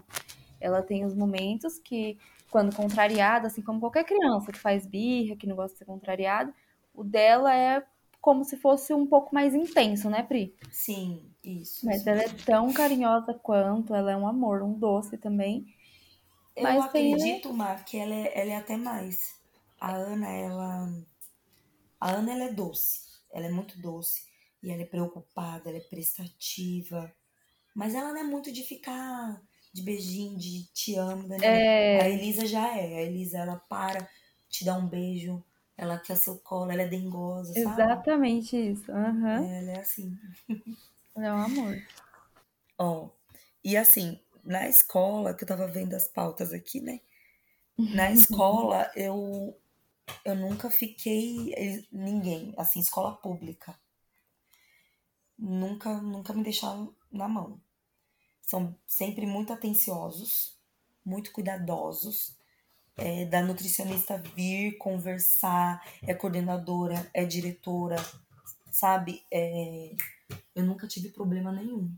Ela 0.59 0.83
tem 0.83 1.05
os 1.05 1.15
momentos 1.15 1.79
que 1.79 2.17
quando 2.51 2.75
contrariada, 2.75 3.47
assim 3.47 3.61
como 3.61 3.79
qualquer 3.79 4.03
criança 4.03 4.51
que 4.51 4.59
faz 4.59 4.85
birra, 4.85 5.35
que 5.35 5.47
não 5.47 5.55
gosta 5.55 5.73
de 5.73 5.79
ser 5.79 5.85
contrariada, 5.85 6.53
o 6.93 7.03
dela 7.03 7.55
é 7.55 7.83
como 8.19 8.43
se 8.43 8.55
fosse 8.57 8.93
um 8.93 9.07
pouco 9.07 9.33
mais 9.33 9.55
intenso, 9.55 10.09
né, 10.09 10.21
Pri? 10.21 10.55
sim, 10.69 11.33
Isso. 11.43 11.85
Mas 11.85 12.01
isso 12.01 12.09
ela 12.09 12.21
é 12.21 12.29
tão 12.29 12.71
carinhosa 12.71 13.33
quanto, 13.33 13.95
ela 13.95 14.11
é 14.11 14.15
um 14.15 14.27
amor, 14.27 14.61
um 14.61 14.77
doce 14.77 15.17
também. 15.17 15.65
Eu 16.55 16.63
Mas 16.63 16.91
tem, 16.91 17.15
né? 17.15 17.15
acredito, 17.15 17.53
Mar, 17.53 17.83
que 17.83 17.97
ela 17.97 18.13
é, 18.13 18.39
ela 18.39 18.51
é 18.51 18.55
até 18.57 18.77
mais. 18.77 19.39
A 19.79 19.93
Ana, 19.95 20.29
ela. 20.29 20.93
A 21.99 22.11
Ana, 22.11 22.33
ela 22.33 22.43
é 22.43 22.53
doce. 22.53 23.01
Ela 23.31 23.47
é 23.47 23.49
muito 23.49 23.81
doce. 23.81 24.30
E 24.63 24.71
ela 24.71 24.81
é 24.83 24.85
preocupada, 24.85 25.69
ela 25.69 25.77
é 25.77 25.81
prestativa. 25.81 27.13
Mas 27.75 27.95
ela 27.95 28.11
não 28.13 28.19
é 28.21 28.23
muito 28.23 28.51
de 28.51 28.63
ficar 28.63 29.41
de 29.73 29.83
beijinho, 29.83 30.37
de 30.39 30.65
te 30.73 30.95
amo. 30.95 31.27
Né? 31.27 31.47
A 31.95 32.07
É, 32.07 32.09
Elisa 32.09 32.45
já 32.47 32.67
é. 32.77 32.97
A 32.97 33.01
Elisa, 33.03 33.39
ela 33.39 33.57
para, 33.57 34.09
te 34.49 34.65
dá 34.65 34.77
um 34.77 34.87
beijo. 34.87 35.43
Ela 35.77 35.99
quer 35.99 36.17
seu 36.17 36.39
colo, 36.39 36.71
ela 36.71 36.83
é 36.83 36.87
dengosa, 36.87 37.55
sabe? 37.55 37.93
exatamente 37.95 38.57
isso. 38.57 38.91
Aham. 38.91 39.49
Ela 39.59 39.71
é 39.71 39.79
assim. 39.79 40.17
Ela 41.15 41.27
é 41.27 41.33
um 41.33 41.39
amor. 41.41 41.81
Ó, 42.77 43.09
e 43.63 43.77
assim, 43.77 44.19
na 44.43 44.67
escola, 44.67 45.33
que 45.33 45.43
eu 45.43 45.47
tava 45.47 45.67
vendo 45.67 45.93
as 45.93 46.07
pautas 46.07 46.51
aqui, 46.53 46.81
né? 46.81 46.99
Na 47.91 48.11
escola, 48.11 48.91
eu, 48.95 49.57
eu 50.25 50.35
nunca 50.35 50.71
fiquei. 50.71 51.53
eles- 51.55 51.87
Ninguém, 51.91 52.53
assim, 52.57 52.79
escola 52.81 53.15
pública. 53.17 53.79
Nunca, 55.41 55.99
nunca 55.99 56.33
me 56.33 56.43
deixaram 56.43 56.95
na 57.11 57.27
mão. 57.27 57.59
São 58.43 58.77
sempre 58.85 59.25
muito 59.25 59.51
atenciosos, 59.51 60.55
muito 61.03 61.31
cuidadosos. 61.31 62.39
É, 62.95 63.25
da 63.25 63.41
nutricionista 63.41 64.17
vir 64.35 64.77
conversar, 64.77 65.83
é 66.03 66.13
coordenadora, 66.13 67.09
é 67.13 67.25
diretora, 67.25 67.95
sabe? 68.69 69.25
É, 69.31 69.95
eu 70.53 70.63
nunca 70.63 70.87
tive 70.87 71.09
problema 71.09 71.51
nenhum. 71.51 71.91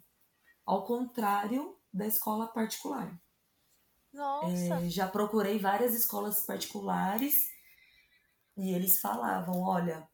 Ao 0.65 0.85
contrário 0.85 1.77
da 1.91 2.07
escola 2.07 2.47
particular. 2.47 3.19
Nossa. 4.13 4.75
É, 4.75 4.89
já 4.89 5.07
procurei 5.07 5.59
várias 5.59 5.93
escolas 5.93 6.45
particulares 6.45 7.51
e 8.55 8.73
eles 8.73 9.01
falavam: 9.01 9.61
olha, 9.61 10.07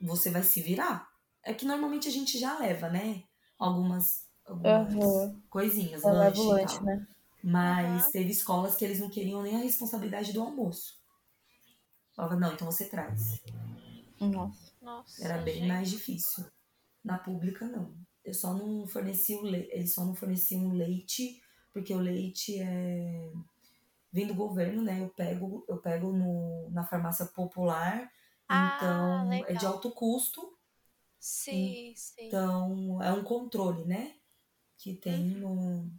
você 0.00 0.30
vai 0.30 0.44
se 0.44 0.60
virar. 0.62 1.05
É 1.46 1.54
que 1.54 1.64
normalmente 1.64 2.08
a 2.08 2.10
gente 2.10 2.38
já 2.38 2.58
leva, 2.58 2.90
né? 2.90 3.24
Algumas, 3.58 4.26
algumas 4.44 5.30
Aham. 5.30 5.42
coisinhas, 5.48 6.04
Eu 6.04 6.12
lanche 6.12 6.40
levo 6.42 6.42
e 6.50 6.52
lanche, 6.52 6.60
tal. 6.60 6.84
né? 6.84 7.06
Mas 7.42 8.02
Aham. 8.02 8.12
teve 8.12 8.30
escolas 8.30 8.76
que 8.76 8.84
eles 8.84 9.00
não 9.00 9.08
queriam 9.10 9.42
nem 9.42 9.56
a 9.56 9.60
responsabilidade 9.60 10.32
do 10.34 10.42
almoço. 10.42 11.00
Falava, 12.16 12.34
não, 12.34 12.52
então 12.52 12.66
você 12.70 12.88
traz. 12.88 13.40
Nossa. 14.20 14.72
Nossa. 14.82 15.22
Era 15.24 15.38
bem 15.38 15.56
gente. 15.56 15.66
mais 15.66 15.90
difícil. 15.90 16.44
Na 17.04 17.18
pública, 17.18 17.66
não. 17.66 17.94
Eu 18.24 18.34
só 18.34 18.54
não 18.54 18.86
fornecia 18.88 19.38
o 19.38 19.42
leite. 19.42 19.70
Eles 19.72 19.94
só 19.94 20.04
não 20.04 20.14
forneciam 20.14 20.72
leite, 20.72 21.40
porque 21.72 21.94
o 21.94 22.00
leite 22.00 22.58
é. 22.60 23.32
Vem 24.12 24.26
do 24.26 24.34
governo, 24.34 24.82
né? 24.82 25.00
Eu 25.02 25.10
pego, 25.10 25.64
eu 25.68 25.78
pego 25.78 26.12
no, 26.12 26.70
na 26.70 26.84
farmácia 26.84 27.26
popular. 27.26 28.10
Ah, 28.48 29.24
Então, 29.28 29.44
é 29.46 29.54
de 29.54 29.64
legal. 29.64 29.72
alto 29.74 29.90
custo. 29.92 30.55
Sim, 31.30 31.92
sim. 31.94 32.28
Então, 32.28 33.02
é 33.02 33.12
um 33.12 33.24
controle, 33.24 33.84
né? 33.84 34.14
Que 34.78 34.94
tem 34.94 35.24
Uhum. 35.24 35.40
no. 35.40 35.90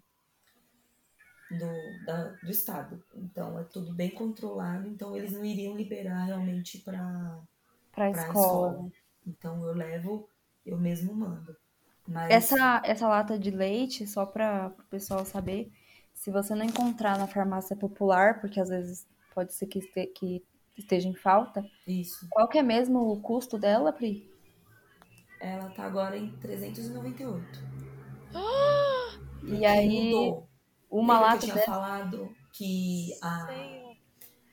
Do, 1.50 1.98
da, 2.06 2.32
do 2.44 2.52
estado. 2.52 3.02
Então, 3.16 3.58
é 3.58 3.64
tudo 3.64 3.94
bem 3.94 4.10
controlado. 4.10 4.88
Então, 4.88 5.16
eles 5.16 5.32
não 5.32 5.46
iriam 5.46 5.76
liberar 5.78 6.26
realmente 6.26 6.80
para 6.80 7.42
para 7.92 8.10
escola. 8.12 8.80
escola. 8.80 8.90
Então, 9.26 9.66
eu 9.68 9.74
levo, 9.74 10.30
eu 10.66 10.78
mesmo 10.78 11.14
mando. 11.14 11.56
Mas. 12.08 12.50
Essa, 12.50 12.82
essa 12.86 13.08
lata 13.08 13.38
de 13.40 13.52
leite, 13.52 14.06
só 14.08 14.26
para 14.26 14.74
o 14.80 14.84
pessoal 14.84 15.26
saber, 15.26 15.72
se 16.14 16.30
você 16.32 16.54
não 16.56 16.66
encontrar 16.66 17.18
na 17.18 17.28
farmácia 17.28 17.76
popular, 17.76 18.40
porque 18.42 18.60
às 18.60 18.70
vezes 18.70 19.06
pode 19.34 19.54
ser 19.54 19.68
que, 19.68 19.80
este- 19.80 20.08
que 20.08 20.44
esteja 20.78 21.08
em 21.08 21.16
falta, 21.16 21.66
Isso. 21.88 22.28
qual 22.30 22.48
que 22.50 22.58
é 22.58 22.64
mesmo 22.64 23.00
o 23.12 23.22
custo 23.22 23.58
dela, 23.60 23.94
Pri? 23.94 24.30
Ela 25.40 25.70
tá 25.72 25.84
agora 25.86 26.18
em 26.18 26.38
398. 26.38 27.60
E 29.42 29.66
Porque 29.66 29.66
aí, 29.66 29.88
mudou. 29.88 30.48
uma 30.90 31.20
Lembra 31.20 31.20
lata 31.20 31.48
que 31.48 31.52
eu 31.52 31.54
tinha 31.54 31.58
falado 31.58 32.36
que 32.54 33.18
a, 33.22 33.48
Senhor. 33.48 33.98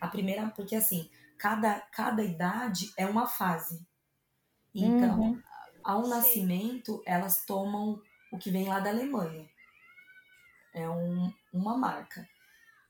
a 0.01 0.09
primeira. 0.09 0.49
Porque 0.51 0.77
assim, 0.77 1.11
cada, 1.39 1.81
cada 1.93 2.23
idade 2.23 2.93
é 2.97 3.07
uma 3.07 3.27
fase. 3.27 3.87
Então, 4.75 5.19
Uhum. 5.19 5.43
ao 5.85 6.03
Sim. 6.03 6.09
nascimento, 6.09 7.03
elas 7.07 7.45
tomam 7.47 8.01
o 8.33 8.39
que 8.39 8.51
vem 8.51 8.69
lá 8.69 8.81
da 8.81 8.91
Alemanha. 8.91 9.49
É 10.75 10.89
um, 10.89 11.33
uma 11.53 11.77
marca. 11.79 12.29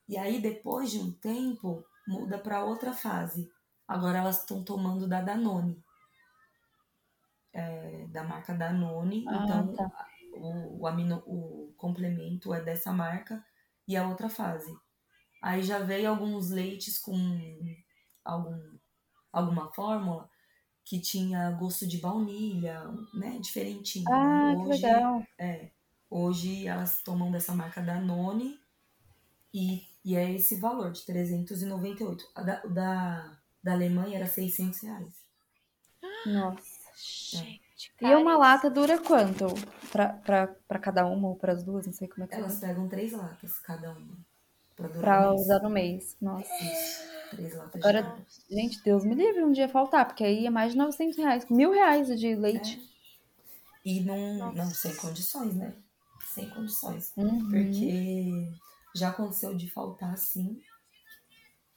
E 0.09 0.17
aí, 0.17 0.41
depois 0.41 0.91
de 0.91 0.99
um 0.99 1.11
tempo, 1.13 1.85
muda 2.07 2.39
para 2.39 2.65
outra 2.65 2.93
fase. 2.93 3.51
Agora 3.87 4.19
elas 4.19 4.41
estão 4.41 4.63
tomando 4.63 5.07
da 5.07 5.21
Danone. 5.21 5.84
É, 7.57 8.05
da 8.09 8.21
marca 8.21 8.53
Danone. 8.53 9.23
Ah, 9.29 9.43
então, 9.43 9.73
tá. 9.73 10.07
o, 10.33 10.81
o, 10.81 10.87
amino, 10.87 11.23
o 11.25 11.73
complemento 11.77 12.53
é 12.53 12.61
dessa 12.61 12.91
marca 12.91 13.41
e 13.87 13.95
a 13.95 14.05
outra 14.05 14.27
fase. 14.27 14.75
Aí 15.41 15.63
já 15.63 15.79
veio 15.79 16.09
alguns 16.09 16.49
leites 16.49 16.99
com 16.99 17.15
algum, 18.25 18.77
alguma 19.31 19.71
fórmula 19.73 20.29
que 20.83 20.99
tinha 20.99 21.49
gosto 21.51 21.87
de 21.87 21.97
baunilha, 21.97 22.83
né? 23.13 23.39
Diferentinho. 23.39 24.05
Ah, 24.11 24.53
né? 24.53 24.55
que 24.55 24.69
Hoje, 24.69 24.85
legal. 24.85 25.23
é, 25.39 25.71
hoje 26.09 26.67
elas 26.67 27.01
tomam 27.03 27.31
dessa 27.31 27.55
marca 27.55 27.81
Danone 27.81 28.59
e, 29.53 29.81
e 30.03 30.15
é 30.15 30.31
esse 30.33 30.59
valor 30.59 30.91
de 30.91 31.05
398. 31.05 32.25
A 32.35 32.43
da, 32.43 32.61
da, 32.65 33.39
da 33.63 33.71
Alemanha 33.71 34.17
era 34.17 34.27
600 34.27 34.81
reais. 34.81 35.25
Nossa. 36.25 36.74
Gente, 36.95 37.91
E 38.01 38.15
uma 38.15 38.37
lata 38.37 38.69
dura 38.69 38.97
quanto? 38.99 39.47
Pra, 39.91 40.09
pra, 40.13 40.47
pra 40.67 40.79
cada 40.79 41.05
uma 41.05 41.27
ou 41.29 41.35
pras 41.35 41.63
duas? 41.63 41.85
Não 41.85 41.93
sei 41.93 42.07
como 42.07 42.23
é 42.23 42.27
que 42.27 42.35
Elas 42.35 42.61
é. 42.63 42.67
pegam 42.67 42.87
três 42.87 43.11
latas 43.11 43.59
cada 43.59 43.91
uma 43.91 44.17
pra 44.75 44.89
Pra 44.89 45.27
um 45.27 45.31
mês. 45.31 45.41
usar 45.41 45.59
no 45.61 45.69
mês. 45.69 46.17
Nossa. 46.21 46.47
Isso, 46.63 47.03
três 47.31 47.53
latas 47.55 47.81
de 47.81 47.87
Agora, 47.87 48.03
cada. 48.03 48.25
gente, 48.49 48.81
Deus 48.83 49.03
me 49.05 49.15
livre 49.15 49.43
um 49.43 49.51
dia 49.51 49.67
faltar, 49.69 50.05
porque 50.05 50.23
aí 50.23 50.45
é 50.45 50.49
mais 50.49 50.71
de 50.71 50.77
900 50.77 51.17
reais. 51.17 51.45
Mil 51.49 51.71
reais 51.71 52.07
de 52.19 52.35
leite. 52.35 52.81
E 53.83 53.99
não, 54.01 54.51
não, 54.53 54.69
sem 54.71 54.95
condições, 54.95 55.53
né? 55.55 55.73
Sem 56.33 56.49
condições. 56.49 57.13
Uhum. 57.15 57.49
Porque 57.49 58.51
já 58.95 59.09
aconteceu 59.09 59.55
de 59.55 59.69
faltar 59.69 60.13
assim. 60.13 60.59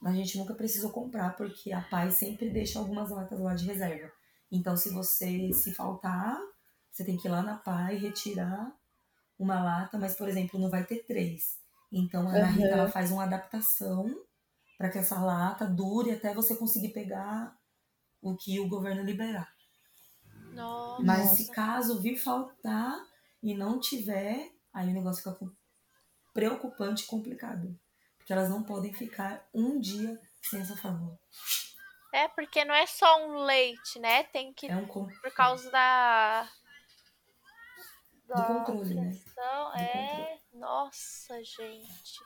A 0.02 0.12
gente 0.12 0.38
nunca 0.38 0.54
precisou 0.54 0.90
comprar, 0.90 1.36
porque 1.36 1.72
a 1.72 1.80
Pai 1.82 2.10
sempre 2.12 2.48
deixa 2.50 2.78
algumas 2.78 3.10
latas 3.10 3.38
lá 3.40 3.54
de 3.54 3.66
reserva. 3.66 4.10
Então, 4.50 4.76
se 4.76 4.90
você 4.90 5.52
se 5.52 5.74
faltar, 5.74 6.38
você 6.90 7.04
tem 7.04 7.16
que 7.16 7.28
ir 7.28 7.30
lá 7.30 7.42
na 7.42 7.56
Pai 7.56 7.96
retirar 7.96 8.72
uma 9.38 9.62
lata, 9.62 9.98
mas, 9.98 10.16
por 10.16 10.28
exemplo, 10.28 10.58
não 10.58 10.70
vai 10.70 10.84
ter 10.84 11.04
três. 11.06 11.58
Então, 11.92 12.28
a 12.28 12.32
Ana 12.32 12.46
Rita 12.46 12.68
ela 12.68 12.90
faz 12.90 13.10
uma 13.10 13.24
adaptação 13.24 14.06
para 14.76 14.90
que 14.90 14.98
essa 14.98 15.18
lata 15.20 15.66
dure 15.66 16.12
até 16.12 16.34
você 16.34 16.56
conseguir 16.56 16.90
pegar 16.90 17.56
o 18.20 18.36
que 18.36 18.58
o 18.60 18.68
governo 18.68 19.02
liberar. 19.02 19.52
Nossa. 20.52 21.02
Mas 21.02 21.30
se 21.30 21.50
caso 21.50 22.00
vir 22.00 22.16
faltar 22.16 22.98
e 23.42 23.54
não 23.54 23.78
tiver, 23.78 24.50
aí 24.72 24.88
o 24.88 24.94
negócio 24.94 25.22
fica 25.22 25.52
preocupante 26.32 27.04
e 27.04 27.06
complicado. 27.06 27.78
Porque 28.16 28.32
elas 28.32 28.50
não 28.50 28.62
podem 28.62 28.92
ficar 28.92 29.46
um 29.54 29.78
dia 29.78 30.20
sem 30.42 30.60
essa 30.60 30.76
fórmula. 30.76 31.18
É, 32.12 32.26
porque 32.28 32.64
não 32.64 32.74
é 32.74 32.86
só 32.86 33.26
um 33.26 33.44
leite, 33.44 33.98
né? 33.98 34.24
Tem 34.24 34.52
que. 34.52 34.66
É 34.66 34.76
um 34.76 34.86
con- 34.86 35.08
Por 35.22 35.32
causa 35.32 35.70
da. 35.70 36.48
Do 38.26 38.34
controle, 38.64 38.94
né? 38.94 39.10
Do 39.36 39.78
é. 39.80 40.38
Nossa, 40.52 41.42
gente. 41.42 42.20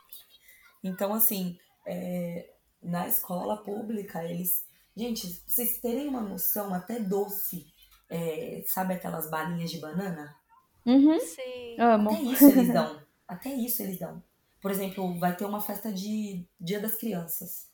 Então, 0.82 1.14
assim, 1.14 1.58
é, 1.86 2.52
na 2.82 3.06
escola 3.06 3.62
pública, 3.62 4.24
eles. 4.24 4.66
Gente, 4.96 5.42
vocês 5.46 5.78
terem 5.80 6.08
uma 6.08 6.20
noção, 6.20 6.74
até 6.74 6.98
doce. 6.98 7.66
é, 8.10 8.62
sabe 8.66 8.94
aquelas 8.94 9.30
balinhas 9.30 9.70
de 9.70 9.78
banana? 9.80 10.36
Uhum. 10.84 11.18
Sim. 11.20 11.76
Amo. 11.80 12.10
Até 12.10 12.20
isso 12.22 12.44
eles 12.44 12.72
dão. 12.72 13.06
Até 13.26 13.48
isso 13.50 13.82
eles 13.82 13.98
dão. 13.98 14.22
Por 14.60 14.70
exemplo, 14.70 15.18
vai 15.18 15.34
ter 15.34 15.44
uma 15.46 15.60
festa 15.60 15.90
de 15.92 16.46
Dia 16.60 16.78
das 16.80 16.94
Crianças. 16.96 17.71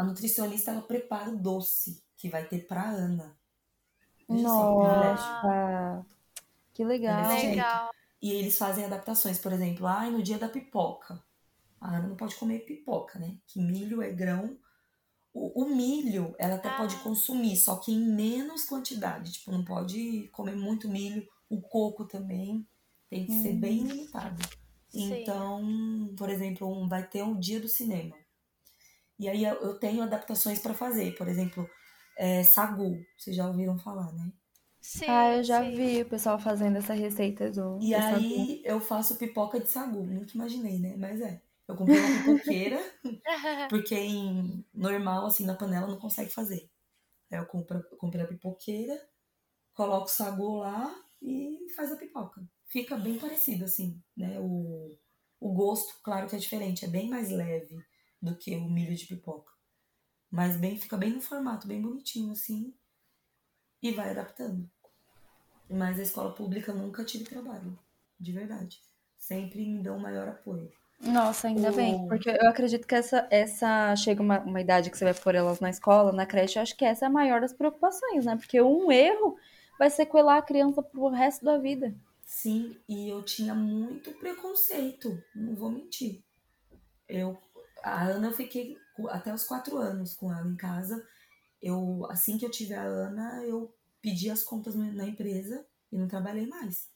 A 0.00 0.02
nutricionista 0.02 0.70
ela 0.70 0.80
prepara 0.80 1.28
o 1.28 1.36
doce 1.36 2.02
que 2.16 2.30
vai 2.30 2.46
ter 2.46 2.66
pra 2.66 2.88
Ana. 2.88 3.36
Veja 4.26 4.48
só, 4.48 4.72
que 4.72 4.88
privilégio. 4.88 5.24
Nossa. 5.26 6.06
Que 6.72 6.84
legal. 6.86 7.30
Jeito. 7.36 7.50
Legal. 7.50 7.90
E 8.22 8.32
eles 8.32 8.56
fazem 8.56 8.86
adaptações, 8.86 9.38
por 9.38 9.52
exemplo, 9.52 9.86
ai, 9.86 10.10
no 10.10 10.22
dia 10.22 10.38
da 10.38 10.48
pipoca. 10.48 11.22
A 11.78 11.96
Ana 11.98 12.08
não 12.08 12.16
pode 12.16 12.34
comer 12.36 12.60
pipoca, 12.60 13.18
né? 13.18 13.36
Que 13.46 13.60
milho 13.60 14.00
é 14.00 14.10
grão. 14.10 14.56
O, 15.34 15.64
o 15.64 15.68
milho, 15.68 16.34
ela 16.38 16.54
até 16.54 16.70
Ah. 16.70 16.78
pode 16.78 16.96
consumir, 16.96 17.58
só 17.58 17.76
que 17.76 17.92
em 17.92 18.00
menos 18.00 18.64
quantidade. 18.64 19.32
Tipo, 19.32 19.52
não 19.52 19.62
pode 19.66 20.28
comer 20.32 20.56
muito 20.56 20.88
milho 20.88 21.28
O 21.50 21.60
coco 21.60 22.06
também 22.06 22.66
tem 23.10 23.26
que 23.26 23.42
ser 23.42 23.52
bem 23.52 23.82
limitado. 23.82 24.40
Sim. 24.88 25.20
Então, 25.20 26.14
por 26.16 26.30
exemplo, 26.30 26.66
um, 26.66 26.88
vai 26.88 27.06
ter 27.06 27.22
um 27.22 27.38
dia 27.38 27.60
do 27.60 27.68
cinema. 27.68 28.16
E 29.20 29.28
aí 29.28 29.44
eu 29.44 29.54
eu 29.62 29.78
tenho 29.78 30.02
adaptações 30.02 30.58
para 30.60 30.74
fazer. 30.74 31.16
Por 31.16 31.28
exemplo, 31.28 31.68
é, 32.18 32.42
sagu. 32.44 33.06
Vocês 33.18 33.36
já 33.36 33.46
ouviram 33.48 33.78
falar, 33.78 34.12
né? 34.14 34.32
Sim, 34.82 35.06
Ah, 35.06 35.36
eu 35.36 35.42
já 35.44 35.62
sim. 35.62 35.70
vi 35.70 36.02
o 36.02 36.08
pessoal 36.08 36.38
fazendo 36.38 36.76
essa 36.78 36.92
receita 36.94 37.50
do, 37.50 37.80
E 37.80 37.94
do 37.94 38.02
sagu. 38.02 38.26
aí 38.26 38.62
eu 38.64 38.80
faço 38.80 39.16
pipoca 39.18 39.58
de 39.60 39.68
sagu. 39.68 40.04
Nunca 40.06 40.34
imaginei, 40.34 40.78
né? 40.78 40.96
Mas 40.96 41.20
é. 41.20 41.42
Eu 41.66 41.76
comprei 41.76 42.00
uma 42.00 42.10
pipoqueira, 42.10 42.78
porque 43.68 43.94
em 43.96 44.64
normal, 44.74 45.26
assim, 45.26 45.46
na 45.46 45.56
panela 45.56 45.86
não 45.88 45.98
consegue 45.98 46.30
fazer. 46.30 46.70
Aí 47.32 47.38
eu 47.38 47.46
compro, 47.46 47.82
comprei 47.98 48.24
a 48.24 48.28
pipoqueira, 48.28 49.00
coloco 49.74 50.06
o 50.06 50.08
sagu 50.10 50.58
lá 50.58 50.94
e 51.22 51.68
faz 51.76 51.92
a 51.92 51.96
pipoca. 51.96 52.42
Fica 52.68 52.96
bem 52.96 53.18
parecido, 53.18 53.64
assim, 53.66 54.02
né? 54.16 54.38
O, 54.40 54.90
o 55.40 55.52
gosto, 55.54 56.00
claro 56.02 56.28
que 56.28 56.36
é 56.36 56.38
diferente, 56.38 56.84
é 56.84 56.88
bem 56.88 57.08
mais 57.10 57.30
leve 57.30 57.76
do 58.20 58.36
que 58.36 58.54
o 58.56 58.68
milho 58.68 58.94
de 58.94 59.06
pipoca. 59.06 59.52
Mas 60.30 60.56
bem, 60.56 60.76
fica 60.78 60.96
bem 60.96 61.12
no 61.14 61.20
formato, 61.20 61.66
bem 61.66 61.80
bonitinho, 61.82 62.32
assim, 62.32 62.72
e 63.82 63.92
vai 63.92 64.10
adaptando. 64.10 64.68
Mas 65.68 65.98
a 65.98 66.02
escola 66.02 66.32
pública 66.32 66.72
nunca 66.72 67.04
tive 67.04 67.24
trabalho, 67.24 67.78
de 68.18 68.32
verdade. 68.32 68.80
Sempre 69.18 69.64
me 69.66 69.82
dão 69.82 69.98
maior 69.98 70.28
apoio. 70.28 70.70
Nossa, 71.00 71.48
ainda 71.48 71.72
bem, 71.72 71.94
O- 71.94 72.08
porque 72.08 72.28
eu 72.28 72.48
acredito 72.48 72.86
que 72.86 72.94
essa, 72.94 73.26
essa 73.30 73.94
chega 73.96 74.20
uma, 74.22 74.40
uma 74.40 74.60
idade 74.60 74.90
que 74.90 74.98
você 74.98 75.04
vai 75.04 75.14
pôr 75.14 75.34
elas 75.34 75.58
na 75.60 75.70
escola, 75.70 76.12
na 76.12 76.26
creche, 76.26 76.58
eu 76.58 76.62
acho 76.62 76.76
que 76.76 76.84
essa 76.84 77.06
é 77.06 77.08
a 77.08 77.10
maior 77.10 77.40
das 77.40 77.52
preocupações, 77.54 78.26
né? 78.26 78.36
Porque 78.36 78.60
um 78.60 78.90
erro 78.92 79.36
vai 79.78 79.88
sequelar 79.88 80.38
a 80.38 80.42
criança 80.42 80.82
pro 80.82 81.08
resto 81.08 81.44
da 81.44 81.56
vida. 81.56 81.94
Sim, 82.22 82.76
e 82.88 83.08
eu 83.08 83.22
tinha 83.22 83.54
muito 83.54 84.12
preconceito, 84.12 85.22
não 85.34 85.54
vou 85.54 85.70
mentir. 85.70 86.22
Eu, 87.08 87.38
a 87.82 88.02
Ana 88.04 88.28
eu 88.28 88.32
fiquei 88.32 88.76
até 89.08 89.32
os 89.32 89.44
quatro 89.44 89.76
anos 89.78 90.14
com 90.14 90.32
ela 90.32 90.46
em 90.48 90.56
casa. 90.56 91.04
Eu, 91.62 92.06
assim 92.10 92.38
que 92.38 92.44
eu 92.46 92.50
tive 92.50 92.74
a 92.74 92.82
Ana, 92.82 93.42
eu 93.44 93.72
pedi 94.00 94.30
as 94.30 94.42
contas 94.42 94.74
na 94.74 95.06
empresa 95.06 95.64
e 95.92 95.96
não 95.98 96.08
trabalhei 96.08 96.46
mais. 96.46 96.88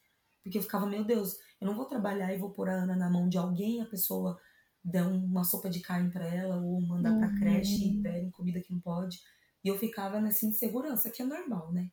Porque 0.43 0.59
eu 0.59 0.62
ficava, 0.62 0.87
meu 0.87 1.05
Deus, 1.05 1.39
eu 1.61 1.66
não 1.66 1.74
vou 1.74 1.85
trabalhar 1.87 2.32
e 2.35 2.39
vou 2.39 2.51
pôr 2.51 2.68
a 2.68 2.74
Ana 2.74 2.95
na 2.97 3.11
mão 3.11 3.28
de 3.28 3.39
alguém, 3.39 3.80
a 3.80 3.87
pessoa 3.87 4.39
der 4.82 5.03
uma 5.03 5.45
sopa 5.45 5.70
de 5.70 5.80
carne 5.80 6.11
pra 6.11 6.26
ela 6.26 6.57
ou 6.57 6.80
mandar 6.82 7.16
pra 7.18 7.28
Uhum. 7.28 7.39
creche 7.39 7.89
e 7.89 7.97
derem 8.03 8.30
comida 8.30 8.61
que 8.61 8.72
não 8.72 8.80
pode. 8.80 9.22
E 9.64 9.68
eu 9.68 9.78
ficava 9.78 10.20
nessa 10.20 10.45
insegurança, 10.45 11.11
que 11.11 11.22
é 11.22 11.24
normal, 11.24 11.72
né? 11.72 11.91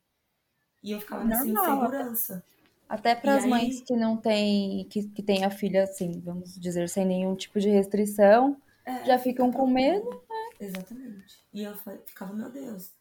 E 0.83 0.91
eu 0.91 0.99
ficava 0.99 1.23
nessa 1.23 1.45
Normal, 1.45 1.77
insegurança. 1.85 2.43
Até 2.89 3.15
para 3.15 3.35
as 3.35 3.43
aí- 3.45 3.49
mães 3.49 3.79
que 3.81 3.95
não 3.95 4.17
têm, 4.17 4.85
que, 4.89 5.03
que 5.07 5.23
têm 5.23 5.45
a 5.45 5.49
filha, 5.49 5.83
assim, 5.83 6.19
vamos 6.19 6.59
dizer, 6.59 6.89
sem 6.89 7.05
nenhum 7.05 7.33
tipo 7.35 7.57
de 7.61 7.69
restrição, 7.69 8.57
É, 8.85 9.05
já 9.05 9.19
ficam 9.19 9.47
fica 9.47 9.59
com 9.59 9.69
medo. 9.69 10.23
Exatamente. 10.59 11.39
E 11.53 11.63
eu 11.63 11.75
ficava, 12.05 12.33
meu 12.33 12.51
Deus. 12.51 12.91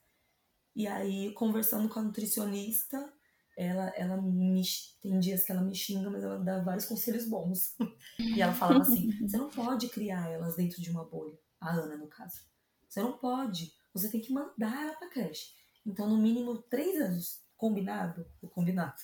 E 0.74 0.86
aí, 0.86 1.32
conversando 1.34 1.88
com 1.88 1.98
a 1.98 2.02
nutricionista, 2.02 3.12
ela, 3.56 3.88
ela 3.96 4.16
me, 4.16 4.62
tem 5.02 5.18
dias 5.18 5.44
que 5.44 5.52
ela 5.52 5.60
me 5.60 5.74
xinga, 5.74 6.08
mas 6.08 6.24
ela 6.24 6.38
dá 6.38 6.62
vários 6.62 6.86
conselhos 6.86 7.26
bons. 7.26 7.76
E 8.18 8.40
ela 8.40 8.52
falava 8.52 8.82
assim: 8.82 9.10
você 9.20 9.36
não 9.36 9.48
pode 9.48 9.88
criar 9.88 10.30
elas 10.30 10.56
dentro 10.56 10.80
de 10.80 10.90
uma 10.90 11.04
bolha. 11.04 11.38
A 11.60 11.72
Ana, 11.72 11.96
no 11.96 12.06
caso. 12.06 12.40
Você 12.88 13.00
não 13.02 13.18
pode. 13.18 13.72
Você 13.92 14.10
tem 14.10 14.20
que 14.20 14.32
mandar 14.32 14.82
ela 14.82 14.94
pra 14.94 15.08
creche. 15.08 15.52
Então, 15.86 16.08
no 16.08 16.16
mínimo, 16.16 16.58
três 16.62 17.00
anos. 17.00 17.42
Combinado? 17.56 18.26
O 18.40 18.48
combinado. 18.48 19.00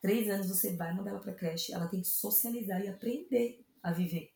Três 0.00 0.28
anos 0.28 0.48
você 0.48 0.76
vai 0.76 0.94
mandar 0.94 1.10
ela 1.10 1.20
pra 1.20 1.34
creche. 1.34 1.72
Ela 1.72 1.88
tem 1.88 2.00
que 2.00 2.08
socializar 2.08 2.82
e 2.82 2.88
aprender 2.88 3.64
a 3.82 3.92
viver. 3.92 4.34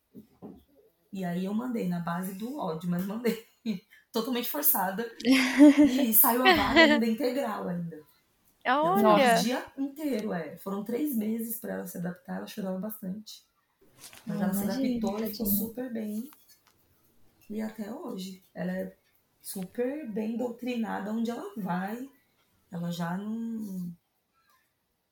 E 1.13 1.25
aí 1.25 1.45
eu 1.45 1.55
mandei 1.55 1.89
na 1.89 2.01
base 2.01 2.35
do 2.35 2.57
ódio, 2.59 2.89
mas 2.89 3.05
mandei. 3.07 3.47
Totalmente 4.13 4.49
forçada. 4.51 5.09
E 6.03 6.13
saiu 6.13 6.43
a 6.47 6.55
vaga 6.55 6.81
ainda 6.81 7.07
integral 7.07 7.69
ainda. 7.69 8.01
Ela 8.65 9.15
Olha, 9.15 9.39
o 9.39 9.43
dia 9.43 9.65
inteiro, 9.79 10.33
é. 10.33 10.57
Foram 10.59 10.85
três 10.85 11.17
meses 11.17 11.59
pra 11.59 11.75
ela 11.75 11.87
se 11.87 11.97
adaptar, 11.99 12.37
ela 12.39 12.47
chorava 12.47 12.79
bastante. 12.79 13.43
Mas 14.27 14.41
Ah, 14.41 14.45
ela 14.45 14.53
se 14.53 14.65
imagina, 14.65 14.89
adaptou 14.99 15.25
e 15.25 15.31
ficou 15.31 15.47
super 15.47 15.93
bem. 15.93 16.31
E 17.49 17.61
até 17.61 17.93
hoje. 17.93 18.43
Ela 18.55 18.73
é 18.73 18.97
super 19.41 20.09
bem 20.11 20.37
doutrinada 20.37 21.13
onde 21.13 21.31
ela 21.31 21.51
vai. 21.57 22.09
Ela 22.71 22.91
já 22.91 23.17
não. 23.17 23.91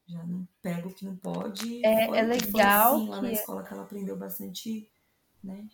Já 0.07 0.23
não 0.25 0.47
pega 0.63 0.89
o 0.89 0.93
que 0.95 1.05
não 1.05 1.17
pode. 1.17 1.85
É- 1.85 2.07
Foi- 2.07 2.19
é 2.19 2.25
foi 2.25 2.35
legal 2.37 2.95
assim, 2.97 3.09
lá 3.09 3.23
na 3.23 3.29
que- 3.29 3.35
escola 3.35 3.63
que 3.63 3.73
ela 3.73 3.83
aprendeu 3.83 4.17
bastante, 4.17 4.89
né? 5.43 5.67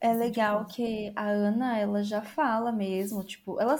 É 0.00 0.08
Bastante 0.08 0.18
legal 0.18 0.66
que 0.66 1.12
a 1.16 1.28
Ana, 1.28 1.78
ela 1.78 2.02
já 2.02 2.22
fala 2.22 2.70
mesmo, 2.72 3.24
tipo, 3.24 3.60
ela, 3.60 3.76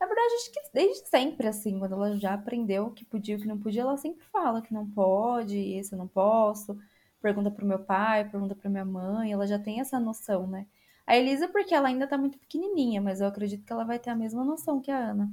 na 0.00 0.06
verdade, 0.06 0.34
acho 0.36 0.52
que 0.52 0.60
desde 0.72 1.08
sempre, 1.08 1.46
assim, 1.46 1.78
quando 1.78 1.94
ela 1.94 2.16
já 2.18 2.34
aprendeu 2.34 2.86
o 2.86 2.92
que 2.92 3.04
podia 3.04 3.34
e 3.34 3.38
o 3.38 3.40
que 3.40 3.46
não 3.46 3.58
podia, 3.58 3.82
ela 3.82 3.96
sempre 3.96 4.24
fala 4.32 4.62
que 4.62 4.72
não 4.72 4.88
pode, 4.90 5.56
isso 5.58 5.94
eu 5.94 5.98
não 5.98 6.08
posso, 6.08 6.78
pergunta 7.20 7.50
pro 7.50 7.66
meu 7.66 7.78
pai, 7.78 8.28
pergunta 8.28 8.54
pra 8.54 8.70
minha 8.70 8.84
mãe, 8.84 9.32
ela 9.32 9.46
já 9.46 9.58
tem 9.58 9.80
essa 9.80 10.00
noção, 10.00 10.46
né? 10.46 10.66
A 11.06 11.16
Elisa, 11.16 11.48
porque 11.48 11.74
ela 11.74 11.88
ainda 11.88 12.06
tá 12.06 12.16
muito 12.16 12.38
pequenininha, 12.38 13.00
mas 13.00 13.20
eu 13.20 13.26
acredito 13.26 13.64
que 13.64 13.72
ela 13.72 13.84
vai 13.84 13.98
ter 13.98 14.10
a 14.10 14.16
mesma 14.16 14.44
noção 14.44 14.80
que 14.80 14.90
a 14.90 15.10
Ana. 15.10 15.30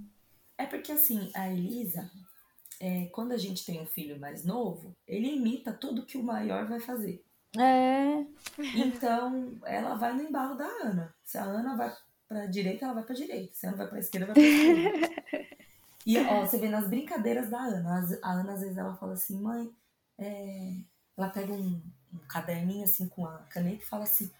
É 0.57 0.65
porque 0.65 0.91
assim, 0.91 1.31
a 1.33 1.49
Elisa, 1.49 2.11
é, 2.79 3.05
quando 3.07 3.31
a 3.31 3.37
gente 3.37 3.65
tem 3.65 3.81
um 3.81 3.85
filho 3.85 4.19
mais 4.19 4.43
novo, 4.43 4.95
ele 5.07 5.35
imita 5.35 5.71
tudo 5.71 6.05
que 6.05 6.17
o 6.17 6.23
maior 6.23 6.67
vai 6.67 6.79
fazer. 6.79 7.23
É, 7.57 8.25
Então, 8.75 9.59
ela 9.65 9.95
vai 9.95 10.13
no 10.13 10.21
embalo 10.21 10.55
da 10.55 10.65
Ana. 10.83 11.13
Se 11.23 11.37
a 11.37 11.43
Ana 11.43 11.75
vai 11.75 11.91
pra 12.27 12.45
direita, 12.45 12.85
ela 12.85 12.93
vai 12.93 13.03
pra 13.03 13.15
direita. 13.15 13.55
Se 13.55 13.65
a 13.65 13.69
Ana 13.69 13.77
vai 13.77 13.87
pra 13.87 13.99
esquerda, 13.99 14.27
vai 14.27 14.35
pra 14.35 14.43
esquerda. 14.43 15.09
E 16.05 16.17
ó, 16.17 16.39
você 16.45 16.57
vê 16.57 16.69
nas 16.69 16.87
brincadeiras 16.87 17.49
da 17.49 17.59
Ana. 17.59 18.07
A 18.23 18.31
Ana, 18.31 18.53
às 18.53 18.61
vezes, 18.61 18.77
ela 18.77 18.95
fala 18.95 19.13
assim, 19.13 19.39
mãe, 19.39 19.69
é... 20.17 20.77
ela 21.15 21.29
pega 21.29 21.53
um, 21.53 21.81
um 22.13 22.17
caderninho 22.27 22.83
assim 22.83 23.07
com 23.09 23.25
a 23.25 23.39
caneta 23.49 23.83
e 23.83 23.85
fala 23.85 24.03
assim: 24.03 24.31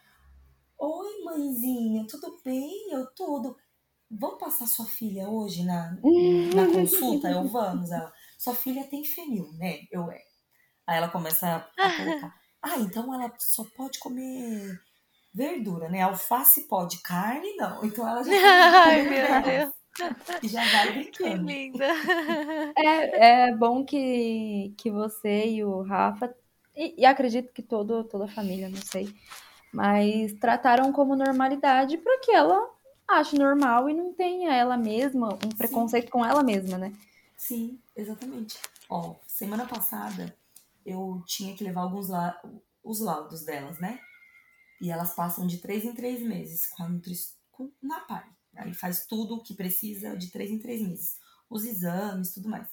Oi, 0.79 1.23
mãezinha, 1.23 2.07
tudo 2.07 2.39
bem? 2.43 2.91
Eu 2.91 3.05
tudo. 3.13 3.55
Vamos 4.09 4.39
passar 4.39 4.65
sua 4.65 4.85
filha 4.85 5.27
hoje 5.29 5.63
na, 5.63 5.91
na 6.55 6.71
consulta? 6.73 7.29
Eu 7.29 7.47
vamos. 7.47 7.91
Ela, 7.91 8.11
sua 8.37 8.55
filha 8.55 8.85
tem 8.85 9.03
fenil, 9.05 9.51
né? 9.53 9.81
Eu 9.91 10.09
é. 10.09 10.23
Aí 10.87 10.97
ela 10.97 11.09
começa 11.09 11.45
a, 11.47 11.85
a 11.85 11.91
colocar. 11.97 12.38
Ah, 12.61 12.77
então 12.79 13.13
ela 13.13 13.31
só 13.37 13.63
pode 13.75 13.99
comer 13.99 14.79
verdura, 15.33 15.89
né? 15.89 16.01
Alface 16.01 16.67
pode, 16.67 17.01
carne 17.01 17.55
não. 17.55 17.83
Então 17.85 18.07
ela 18.07 18.23
já 18.23 18.31
Ai, 18.85 19.03
meu 19.03 19.41
delas. 19.41 19.73
E 20.41 20.47
já 20.47 20.63
vai 20.63 20.87
que 21.11 21.23
brincando. 21.23 21.45
linda. 21.45 21.85
é, 22.77 23.47
é 23.47 23.55
bom 23.55 23.83
que, 23.83 24.73
que 24.77 24.89
você 24.89 25.47
e 25.47 25.63
o 25.63 25.81
Rafa, 25.81 26.33
e, 26.75 27.01
e 27.01 27.05
acredito 27.05 27.51
que 27.51 27.61
todo, 27.61 28.03
toda 28.05 28.25
a 28.25 28.29
família, 28.29 28.69
não 28.69 28.81
sei, 28.81 29.13
mas 29.73 30.33
trataram 30.33 30.91
como 30.93 31.15
normalidade 31.15 31.97
para 31.97 32.19
que 32.19 32.31
ela 32.31 32.69
ache 33.07 33.37
normal 33.37 33.89
e 33.89 33.93
não 33.93 34.13
tenha 34.13 34.53
ela 34.53 34.77
mesma 34.77 35.29
um 35.45 35.49
preconceito 35.49 36.09
com 36.09 36.25
ela 36.25 36.43
mesma, 36.43 36.77
né? 36.77 36.93
Sim, 37.35 37.79
exatamente. 37.95 38.57
Ó, 38.89 39.15
semana 39.27 39.65
passada 39.65 40.33
eu 40.85 41.23
tinha 41.25 41.55
que 41.55 41.63
levar 41.63 41.81
alguns 41.81 42.09
la 42.09 42.39
os 42.83 42.99
laudos 42.99 43.43
delas, 43.43 43.79
né? 43.79 43.99
E 44.81 44.89
elas 44.89 45.13
passam 45.13 45.45
de 45.45 45.57
três 45.57 45.83
em 45.83 45.93
três 45.93 46.21
meses 46.21 46.67
com 46.67 46.83
a 46.83 46.89
nutri 46.89 47.13
com, 47.51 47.71
na 47.81 47.99
PAI. 48.01 48.25
Aí 48.55 48.73
faz 48.73 49.05
tudo 49.05 49.35
o 49.35 49.43
que 49.43 49.53
precisa 49.53 50.15
de 50.17 50.31
três 50.31 50.49
em 50.49 50.59
três 50.59 50.81
meses. 50.81 51.19
Os 51.49 51.65
exames, 51.65 52.33
tudo 52.33 52.49
mais. 52.49 52.67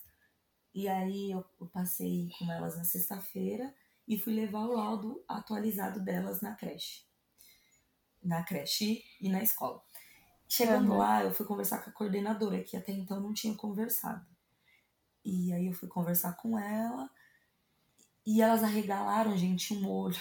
E 0.75 0.89
aí 0.89 1.31
eu, 1.31 1.45
eu 1.61 1.67
passei 1.67 2.31
com 2.39 2.51
elas 2.51 2.77
na 2.77 2.85
sexta-feira 2.85 3.75
e 4.07 4.19
fui 4.19 4.33
levar 4.33 4.61
o 4.61 4.75
laudo 4.75 5.25
atualizado 5.27 6.01
delas 6.01 6.41
na 6.41 6.55
creche. 6.55 7.05
Na 8.23 8.45
creche 8.45 9.03
e 9.21 9.29
na 9.29 9.43
escola. 9.43 9.83
Chegando 10.49 10.91
Aham. 10.91 10.99
lá, 10.99 11.25
eu 11.25 11.33
fui 11.33 11.45
conversar 11.45 11.83
com 11.83 11.91
a 11.91 11.93
coordenadora, 11.93 12.63
que 12.63 12.77
até 12.77 12.93
então 12.93 13.21
não 13.21 13.35
tinha 13.35 13.55
conversado. 13.55 14.25
E 15.25 15.53
aí 15.53 15.67
eu 15.67 15.73
fui 15.73 15.89
conversar 15.89 16.35
com 16.35 16.59
ela 16.59 17.11
e 18.27 18.43
elas 18.43 18.63
arregalaram, 18.63 19.37
gente, 19.37 19.73
um 19.75 19.89
olho. 19.89 20.21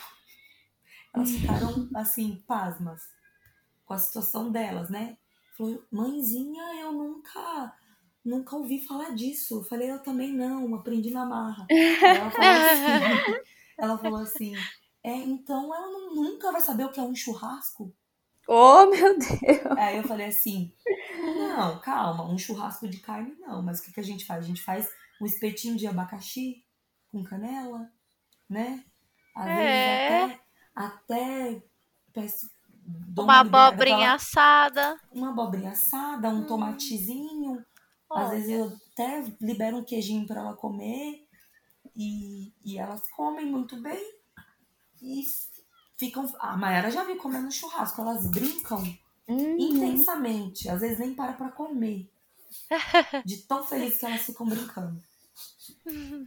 Elas 1.13 1.31
ficaram, 1.31 1.89
assim, 1.95 2.43
pasmas 2.47 3.01
com 3.85 3.93
a 3.93 3.97
situação 3.97 4.51
delas, 4.51 4.89
né? 4.89 5.17
Falou, 5.57 5.83
mãezinha, 5.91 6.63
eu 6.81 6.91
nunca, 6.91 7.73
nunca 8.23 8.55
ouvi 8.55 8.85
falar 8.85 9.11
disso. 9.15 9.59
Eu 9.59 9.63
falei, 9.63 9.91
eu 9.91 10.03
também 10.03 10.33
não, 10.33 10.75
aprendi 10.75 11.11
na 11.11 11.25
marra. 11.25 11.65
Ela 11.69 12.29
falou 12.31 12.51
assim, 12.61 13.43
ela 13.77 13.97
falou 13.97 14.19
assim, 14.19 14.53
é, 15.03 15.15
então 15.15 15.73
ela 15.73 15.87
não- 15.91 16.15
nunca 16.15 16.51
vai 16.51 16.61
saber 16.61 16.85
o 16.85 16.91
que 16.91 16.99
é 16.99 17.03
um 17.03 17.15
churrasco? 17.15 17.93
Oh, 18.47 18.85
meu 18.87 19.17
Deus! 19.17 19.77
Aí 19.77 19.97
eu 19.97 20.03
falei 20.03 20.27
assim, 20.27 20.71
não, 21.19 21.79
calma, 21.79 22.25
um 22.25 22.37
churrasco 22.37 22.87
de 22.87 22.99
carne 22.99 23.35
não, 23.39 23.63
mas 23.63 23.79
o 23.79 23.83
que, 23.83 23.93
que 23.93 23.99
a 23.99 24.03
gente 24.03 24.25
faz? 24.25 24.43
A 24.43 24.47
gente 24.47 24.61
faz 24.61 24.89
um 25.19 25.25
espetinho 25.25 25.75
de 25.77 25.87
abacaxi, 25.87 26.63
com 27.11 27.23
canela, 27.23 27.91
né? 28.49 28.83
Às 29.35 29.47
É. 29.47 29.55
vezes 29.55 29.87
até, 29.87 30.39
até 30.75 31.63
peço, 32.13 32.49
Uma 33.17 33.39
abobrinha 33.39 34.13
assada. 34.13 34.99
uma 35.11 35.29
abobrinha 35.29 35.71
assada, 35.71 36.29
um 36.29 36.41
Hum. 36.43 36.47
tomatezinho. 36.47 37.65
Às 38.13 38.29
Olha. 38.29 38.29
vezes 38.29 38.49
eu 38.49 38.77
até 38.93 39.23
libero 39.41 39.77
um 39.77 39.83
queijinho 39.83 40.25
para 40.27 40.41
ela 40.41 40.53
comer 40.55 41.27
e, 41.95 42.53
e 42.63 42.77
elas 42.77 43.09
comem 43.11 43.45
muito 43.45 43.81
bem 43.81 44.01
e 45.01 45.23
ficam. 45.97 46.25
A 46.39 46.57
Mayara 46.57 46.89
já 46.91 47.03
viu 47.03 47.17
comendo 47.17 47.51
churrasco, 47.51 48.01
elas 48.01 48.27
brincam 48.27 48.83
Uhum. 49.27 49.55
intensamente, 49.59 50.69
às 50.69 50.81
vezes 50.81 50.99
nem 50.99 51.15
para 51.15 51.33
para 51.33 51.49
comer. 51.51 52.09
De 53.25 53.37
tão 53.47 53.63
feliz 53.63 53.97
que 53.97 54.05
elas 54.05 54.21
ficam 54.21 54.45
brincando. 54.47 55.01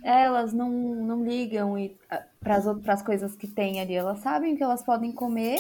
Elas 0.02 0.52
não, 0.52 0.70
não 0.70 1.24
ligam 1.24 1.74
para 2.40 2.94
as 2.94 3.02
coisas 3.02 3.34
que 3.34 3.46
tem 3.46 3.80
ali. 3.80 3.94
Elas 3.94 4.20
sabem 4.20 4.56
que 4.56 4.62
elas 4.62 4.82
podem 4.82 5.12
comer 5.12 5.58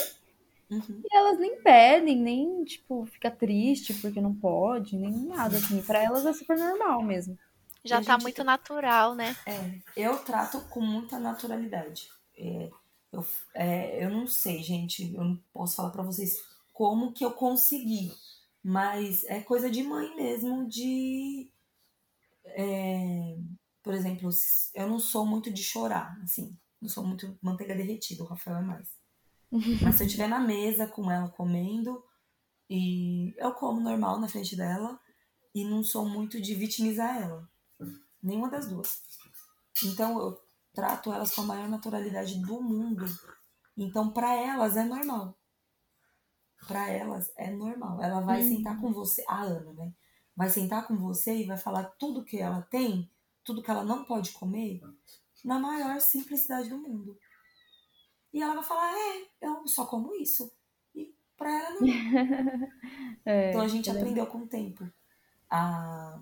Uhum. 0.70 1.02
e 1.02 1.16
elas 1.16 1.38
nem 1.38 1.62
pedem, 1.62 2.16
nem, 2.16 2.64
tipo, 2.64 3.06
fica 3.06 3.30
triste 3.30 3.94
porque 3.94 4.20
não 4.20 4.34
pode, 4.34 4.96
nem 4.96 5.10
nada, 5.10 5.56
assim. 5.56 5.80
Pra 5.82 6.02
elas 6.02 6.26
é 6.26 6.32
super 6.32 6.58
normal 6.58 7.02
mesmo. 7.02 7.38
Já 7.84 7.96
E 7.96 7.98
a 8.00 8.04
tá 8.04 8.12
gente 8.12 8.22
muito 8.22 8.44
natural, 8.44 9.14
né? 9.14 9.34
É, 9.46 9.78
eu 9.96 10.18
trato 10.18 10.60
com 10.68 10.80
muita 10.80 11.18
naturalidade. 11.18 12.08
É, 12.36 12.70
eu, 13.12 13.26
é, 13.54 14.04
eu 14.04 14.10
não 14.10 14.26
sei, 14.26 14.62
gente, 14.62 15.14
eu 15.14 15.24
não 15.24 15.36
posso 15.52 15.76
falar 15.76 15.90
pra 15.90 16.02
vocês 16.02 16.36
como 16.72 17.12
que 17.12 17.24
eu 17.24 17.32
consegui, 17.32 18.12
mas 18.62 19.24
é 19.24 19.40
coisa 19.40 19.70
de 19.70 19.82
mãe 19.82 20.14
mesmo, 20.14 20.66
de. 20.68 21.50
É, 22.56 23.36
por 23.82 23.94
exemplo, 23.94 24.30
eu 24.74 24.88
não 24.88 24.98
sou 24.98 25.26
muito 25.26 25.52
de 25.52 25.62
chorar, 25.62 26.18
assim, 26.22 26.56
não 26.80 26.88
sou 26.88 27.04
muito 27.06 27.38
manteiga 27.42 27.74
derretida, 27.74 28.22
o 28.22 28.26
Rafael 28.26 28.58
é 28.58 28.62
mais. 28.62 28.88
Mas 29.82 29.96
se 29.96 30.02
eu 30.02 30.06
estiver 30.06 30.28
na 30.28 30.38
mesa 30.38 30.86
com 30.86 31.10
ela 31.10 31.28
comendo, 31.30 32.02
e 32.70 33.34
eu 33.38 33.52
como 33.54 33.80
normal 33.80 34.20
na 34.20 34.28
frente 34.28 34.54
dela, 34.56 35.00
e 35.54 35.64
não 35.64 35.82
sou 35.82 36.08
muito 36.08 36.40
de 36.40 36.54
vitimizar 36.54 37.16
ela. 37.16 37.48
Nenhuma 38.22 38.50
das 38.50 38.68
duas. 38.68 39.00
Então 39.84 40.18
eu 40.20 40.38
trato 40.74 41.12
elas 41.12 41.34
com 41.34 41.42
a 41.42 41.46
maior 41.46 41.68
naturalidade 41.68 42.40
do 42.42 42.60
mundo. 42.60 43.04
Então 43.76 44.12
para 44.12 44.34
elas 44.34 44.76
é 44.76 44.84
normal. 44.84 45.38
Para 46.66 46.90
elas 46.90 47.32
é 47.36 47.50
normal. 47.50 48.02
Ela 48.02 48.20
vai 48.20 48.42
Uhum. 48.42 48.48
sentar 48.48 48.80
com 48.80 48.92
você, 48.92 49.24
a 49.28 49.42
Ana, 49.42 49.72
né? 49.72 49.92
Vai 50.38 50.48
sentar 50.50 50.86
com 50.86 50.96
você 50.96 51.32
e 51.42 51.46
vai 51.46 51.58
falar 51.58 51.84
tudo 51.98 52.24
que 52.24 52.38
ela 52.38 52.62
tem, 52.62 53.10
tudo 53.44 53.62
que 53.62 53.70
ela 53.70 53.84
não 53.84 54.04
pode 54.04 54.30
comer, 54.32 54.80
na 55.44 55.58
maior 55.58 56.00
simplicidade 56.00 56.68
do 56.70 56.78
mundo. 56.78 57.18
E 58.32 58.42
ela 58.42 58.54
vai 58.54 58.64
falar: 58.64 58.92
"É, 58.92 59.28
eu 59.48 59.66
só 59.66 59.84
como 59.86 60.14
isso". 60.14 60.50
E 60.94 61.14
para 61.36 61.50
ela 61.50 61.80
não. 61.80 61.86
É, 63.26 63.50
Então 63.50 63.60
a 63.60 63.68
gente 63.68 63.88
é- 63.90 63.92
aprendeu 63.92 64.26
com 64.26 64.38
o 64.38 64.46
tempo. 64.46 64.88
A... 65.50 66.20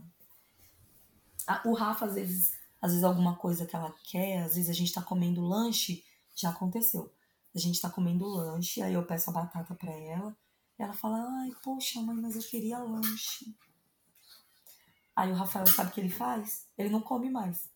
a- 1.46 1.62
o 1.64 1.74
Rafa, 1.74 2.06
às 2.06 2.14
vezes, 2.14 2.58
às 2.80 2.90
vezes 2.92 3.04
alguma 3.04 3.36
coisa 3.36 3.66
que 3.66 3.74
ela 3.76 3.94
quer, 4.04 4.42
às 4.42 4.54
vezes 4.56 4.70
a 4.70 4.72
gente 4.72 4.92
tá 4.92 5.02
comendo 5.02 5.40
lanche, 5.46 6.04
já 6.34 6.50
aconteceu. 6.50 7.12
A 7.54 7.58
gente 7.58 7.80
tá 7.80 7.88
comendo 7.90 8.26
lanche, 8.26 8.82
aí 8.82 8.94
eu 8.94 9.06
peço 9.06 9.30
a 9.30 9.32
batata 9.32 9.74
pra 9.74 9.90
ela, 9.92 10.36
e 10.78 10.82
ela 10.82 10.92
fala, 10.92 11.18
ai, 11.40 11.52
poxa, 11.62 12.00
mãe, 12.02 12.16
mas 12.16 12.36
eu 12.36 12.42
queria 12.42 12.78
lanche. 12.78 13.54
Aí 15.16 15.30
o 15.32 15.34
Rafael 15.34 15.66
sabe 15.66 15.90
o 15.90 15.92
que 15.94 16.00
ele 16.00 16.10
faz? 16.10 16.66
Ele 16.76 16.90
não 16.90 17.00
come 17.00 17.30
mais. 17.30 17.70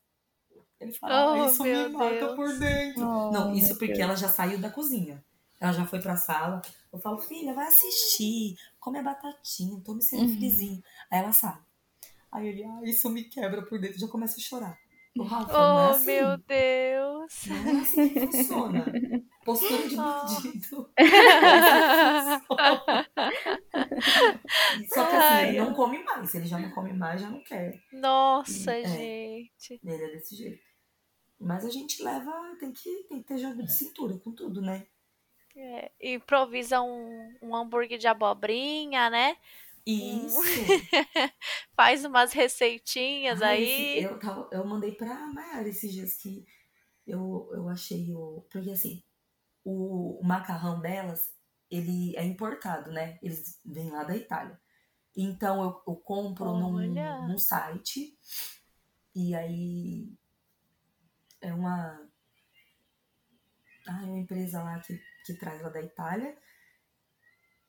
Ele 0.79 0.93
fala, 0.93 1.15
Oh, 1.37 1.43
ah, 1.43 1.47
isso 1.47 1.63
me 1.63 1.73
meu 1.73 1.91
mata 1.91 2.11
Deus. 2.11 2.37
por 2.37 2.59
dentro. 2.59 3.03
Oh, 3.07 3.31
Não, 3.33 3.53
isso 3.55 3.71
porque 3.79 3.89
Deus. 3.89 3.99
ela 4.01 4.15
já 4.17 4.29
saiu 4.29 4.59
da 4.59 4.69
cozinha. 4.71 5.25
Ela 5.59 5.73
já 5.73 5.87
foi 5.87 6.01
pra 6.01 6.17
sala. 6.17 6.61
Eu 6.93 6.99
falo, 6.99 7.19
filha, 7.19 7.53
vai 7.55 7.67
assistir. 7.67 8.57
Come 8.79 8.99
a 8.99 9.03
batatinha, 9.03 9.81
tome 9.85 10.03
seu 10.03 10.19
Uhum. 10.19 10.27
refrizinho. 10.27 10.83
Aí 11.11 11.19
ela 11.19 11.33
sai. 11.33 11.59
Aí 12.33 12.47
ele, 12.49 12.65
ah, 12.65 12.81
isso 12.85 13.09
me 13.11 13.25
quebra 13.25 13.63
por 13.63 13.79
dentro. 13.81 13.99
Já 13.99 14.09
começa 14.09 14.37
a 14.37 14.41
chorar. 14.41 14.79
O 15.19 15.23
Rafa, 15.25 15.53
não 15.53 15.81
é 15.81 15.89
Oh, 15.89 15.91
assim. 15.91 16.07
meu 16.07 16.39
Deus. 16.39 17.35
Não 17.47 17.57
é 17.57 17.81
assim 17.81 18.09
que 18.11 18.21
funciona. 18.27 18.85
Postura 19.45 19.89
de 19.89 19.97
Oh. 19.99 20.87
Só 24.89 25.07
que 25.07 25.17
assim, 25.17 25.35
Ai, 25.35 25.49
ele 25.51 25.61
não 25.61 25.75
come 25.75 26.03
mais. 26.05 26.35
Ele 26.35 26.47
já 26.47 26.59
não 26.59 26.71
come 26.71 26.93
mais, 26.93 27.21
já 27.21 27.31
não 27.31 27.43
quer. 27.43 27.81
Nossa, 27.93 28.73
É. 28.73 28.85
gente. 28.85 29.81
Ele 29.85 30.05
é 30.05 30.09
desse 30.13 30.37
jeito. 30.37 30.63
Mas 31.39 31.65
a 31.65 31.71
gente 31.71 32.03
leva, 32.03 32.31
tem 32.59 32.73
que, 32.73 33.05
tem 33.09 33.23
que 33.23 33.29
ter 33.29 33.39
jogo 33.39 33.63
de 33.63 33.73
cintura 33.73 34.19
com 34.19 34.33
tudo, 34.33 34.61
né? 34.61 34.87
É, 35.57 35.91
improvisa 36.01 36.81
um, 36.83 37.37
um 37.43 37.57
hambúrguer 37.57 37.99
de 37.99 38.07
abobrinha, 38.07 39.09
né? 39.11 39.37
Isso. 39.87 40.39
Faz 41.75 42.05
umas 42.05 42.33
receitinhas 42.33 43.41
Ah, 43.43 43.49
aí. 43.49 44.03
eu, 44.03 44.19
eu 44.53 44.65
mandei 44.67 44.93
pra 44.93 45.27
Mayara 45.29 45.69
esses 45.69 45.93
dias 45.93 46.15
que 46.15 46.45
eu, 47.07 47.49
eu 47.53 47.69
achei 47.69 48.13
o. 48.15 48.47
Porque 48.53 48.71
assim, 48.71 49.03
o, 49.65 50.21
o 50.21 50.25
macarrão 50.25 50.81
delas, 50.81 51.33
ele 51.71 52.17
é 52.17 52.25
importado, 52.25 52.91
né? 52.91 53.19
Eles 53.23 53.61
vêm 53.65 53.91
lá 53.91 54.05
da 54.05 54.17
Itália. 54.17 54.59
Então 55.17 55.63
eu, 55.63 55.83
eu 55.87 55.97
compro 55.97 56.53
num, 56.59 56.79
num 57.29 57.39
site 57.39 58.17
e 59.15 59.35
aí 59.35 60.13
é 61.41 61.53
uma. 61.53 62.09
Ah, 63.87 64.03
é 64.03 64.05
uma 64.05 64.19
empresa 64.19 64.63
lá 64.63 64.79
que, 64.81 65.01
que 65.25 65.35
traz 65.35 65.63
lá 65.63 65.69
da 65.69 65.83
Itália. 65.83 66.37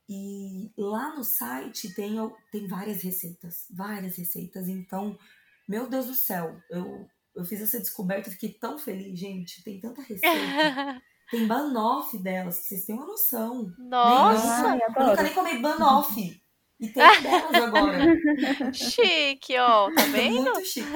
E 0.09 0.71
lá 0.77 1.15
no 1.15 1.23
site 1.23 1.93
tem, 1.93 2.15
tem 2.51 2.67
várias 2.67 3.01
receitas, 3.01 3.65
várias 3.69 4.17
receitas. 4.17 4.67
Então, 4.67 5.17
meu 5.67 5.89
Deus 5.89 6.07
do 6.07 6.13
céu, 6.13 6.61
eu, 6.69 7.09
eu 7.33 7.45
fiz 7.45 7.61
essa 7.61 7.79
descoberta 7.79 8.29
e 8.29 8.33
fiquei 8.33 8.53
tão 8.53 8.77
feliz, 8.77 9.17
gente. 9.17 9.63
Tem 9.63 9.79
tanta 9.79 10.01
receita. 10.01 11.01
tem 11.31 11.47
banoffee 11.47 12.19
delas, 12.21 12.55
pra 12.57 12.63
vocês 12.67 12.85
terem 12.85 13.01
uma 13.01 13.07
noção. 13.07 13.73
Nossa, 13.79 14.67
Ai, 14.67 14.79
Eu 14.97 15.07
nunca 15.07 15.23
nem 15.23 15.33
comi 15.33 15.57
banoffee. 15.59 16.41
E 16.79 16.87
tem 16.89 16.93
delas 17.21 17.55
agora. 17.55 18.73
chique, 18.73 19.57
ó. 19.57 19.89
Tá 19.93 20.01
É 20.01 20.05
vendo? 20.09 20.41
muito 20.51 20.65
chique. 20.65 20.87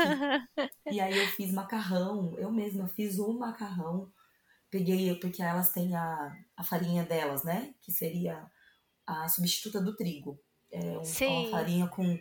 E 0.91 0.99
aí 0.99 1.17
eu 1.17 1.27
fiz 1.27 1.51
macarrão, 1.51 2.33
eu 2.37 2.51
mesma 2.51 2.87
fiz 2.87 3.19
um 3.19 3.37
macarrão. 3.37 4.09
Peguei, 4.69 5.15
porque 5.19 5.41
elas 5.41 5.71
têm 5.71 5.95
a, 5.95 6.33
a 6.57 6.63
farinha 6.63 7.03
delas, 7.03 7.43
né? 7.43 7.73
Que 7.81 7.91
seria 7.91 8.45
a 9.07 9.27
substituta 9.29 9.79
do 9.79 9.95
trigo. 9.95 10.39
É 10.71 10.97
um- 10.97 11.03
Sim. 11.05 11.47
uma 11.47 11.51
farinha 11.51 11.87
com. 11.87 12.17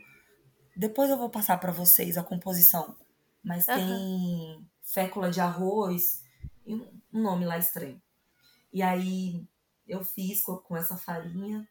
Depois 0.77 1.09
eu 1.11 1.17
vou 1.17 1.31
passar 1.31 1.59
pra 1.59 1.73
vocês 1.73 2.17
a 2.19 2.23
composição. 2.23 2.97
Mas 3.43 3.69
Aham. 3.69 3.79
tem 3.79 4.67
fécula 4.83 5.31
de 5.31 5.41
arroz 5.41 6.23
e 6.67 6.75
um 7.15 7.23
nome 7.23 7.47
lá 7.47 7.57
estranho. 7.57 8.01
E 8.73 8.83
aí 8.83 9.47
eu 9.87 10.05
fiz 10.05 10.43
com, 10.43 10.57
com 10.57 10.77
essa 10.77 10.97
farinha, 10.97 11.67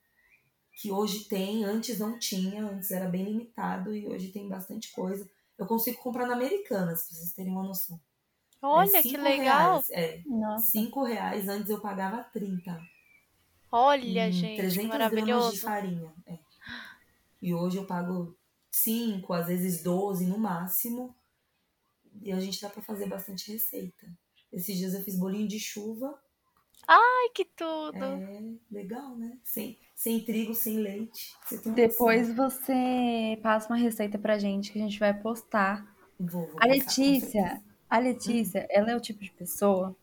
que 0.75 0.91
hoje 0.91 1.25
tem, 1.25 1.63
antes 1.65 1.99
não 1.99 2.17
tinha, 2.17 2.65
antes 2.65 2.89
era 2.89 3.07
bem 3.09 3.23
limitado 3.25 3.95
e 3.95 4.07
hoje 4.07 4.29
tem 4.31 4.47
bastante 4.47 4.91
coisa. 4.91 5.29
Eu 5.57 5.67
consigo 5.67 6.01
comprar 6.01 6.25
na 6.25 6.33
Americanas, 6.33 7.05
pra 7.07 7.15
vocês 7.17 7.33
terem 7.33 7.51
uma 7.51 7.63
noção. 7.63 7.99
É 8.61 8.65
Olha 8.65 9.01
que 9.01 9.09
cinco 9.09 9.21
legal. 9.23 9.71
Reais, 9.73 9.89
é, 9.91 10.21
Nossa. 10.25 10.71
5 10.71 11.03
reais, 11.03 11.47
antes 11.49 11.69
eu 11.69 11.81
pagava 11.81 12.23
30. 12.23 12.81
Olha, 13.71 14.27
Hum, 14.29 14.31
gente, 14.31 14.55
que 14.55 14.61
300 14.61 14.87
gramas 14.89 15.11
de 15.11 15.15
maravilhoso. 15.15 15.57
farinha. 15.61 16.13
é. 16.25 16.39
E 17.41 17.53
hoje 17.53 17.77
eu 17.77 17.85
pago 17.85 18.37
5, 18.71 19.33
às 19.33 19.47
vezes 19.47 19.83
12 19.83 20.25
no 20.25 20.37
máximo. 20.37 21.13
E 22.21 22.31
a 22.31 22.39
gente 22.39 22.61
dá 22.61 22.69
pra 22.69 22.81
fazer 22.81 23.07
bastante 23.07 23.51
receita. 23.51 24.07
Esses 24.53 24.77
dias 24.77 24.93
eu 24.93 25.01
fiz 25.01 25.17
bolinho 25.17 25.47
de 25.47 25.59
chuva. 25.59 26.17
Ai, 26.87 27.29
que 27.33 27.45
tudo. 27.45 28.03
É 28.03 28.43
legal, 28.71 29.15
né? 29.15 29.37
Sem, 29.43 29.77
sem 29.95 30.19
trigo, 30.23 30.53
sem 30.53 30.77
leite. 30.77 31.33
Você 31.45 31.69
Depois 31.71 32.27
noção. 32.35 32.49
você 32.49 33.39
passa 33.41 33.69
uma 33.69 33.77
receita 33.79 34.17
pra 34.19 34.37
gente 34.37 34.71
que 34.71 34.79
a 34.79 34.81
gente 34.81 34.99
vai 34.99 35.13
postar. 35.13 35.85
Vou, 36.19 36.45
vou 36.47 36.57
A 36.61 36.67
Letícia, 36.67 37.61
a 37.89 37.99
Letícia, 37.99 38.67
ela 38.69 38.91
é 38.91 38.95
o 38.95 39.01
tipo 39.01 39.21
de 39.23 39.31
pessoa. 39.31 39.95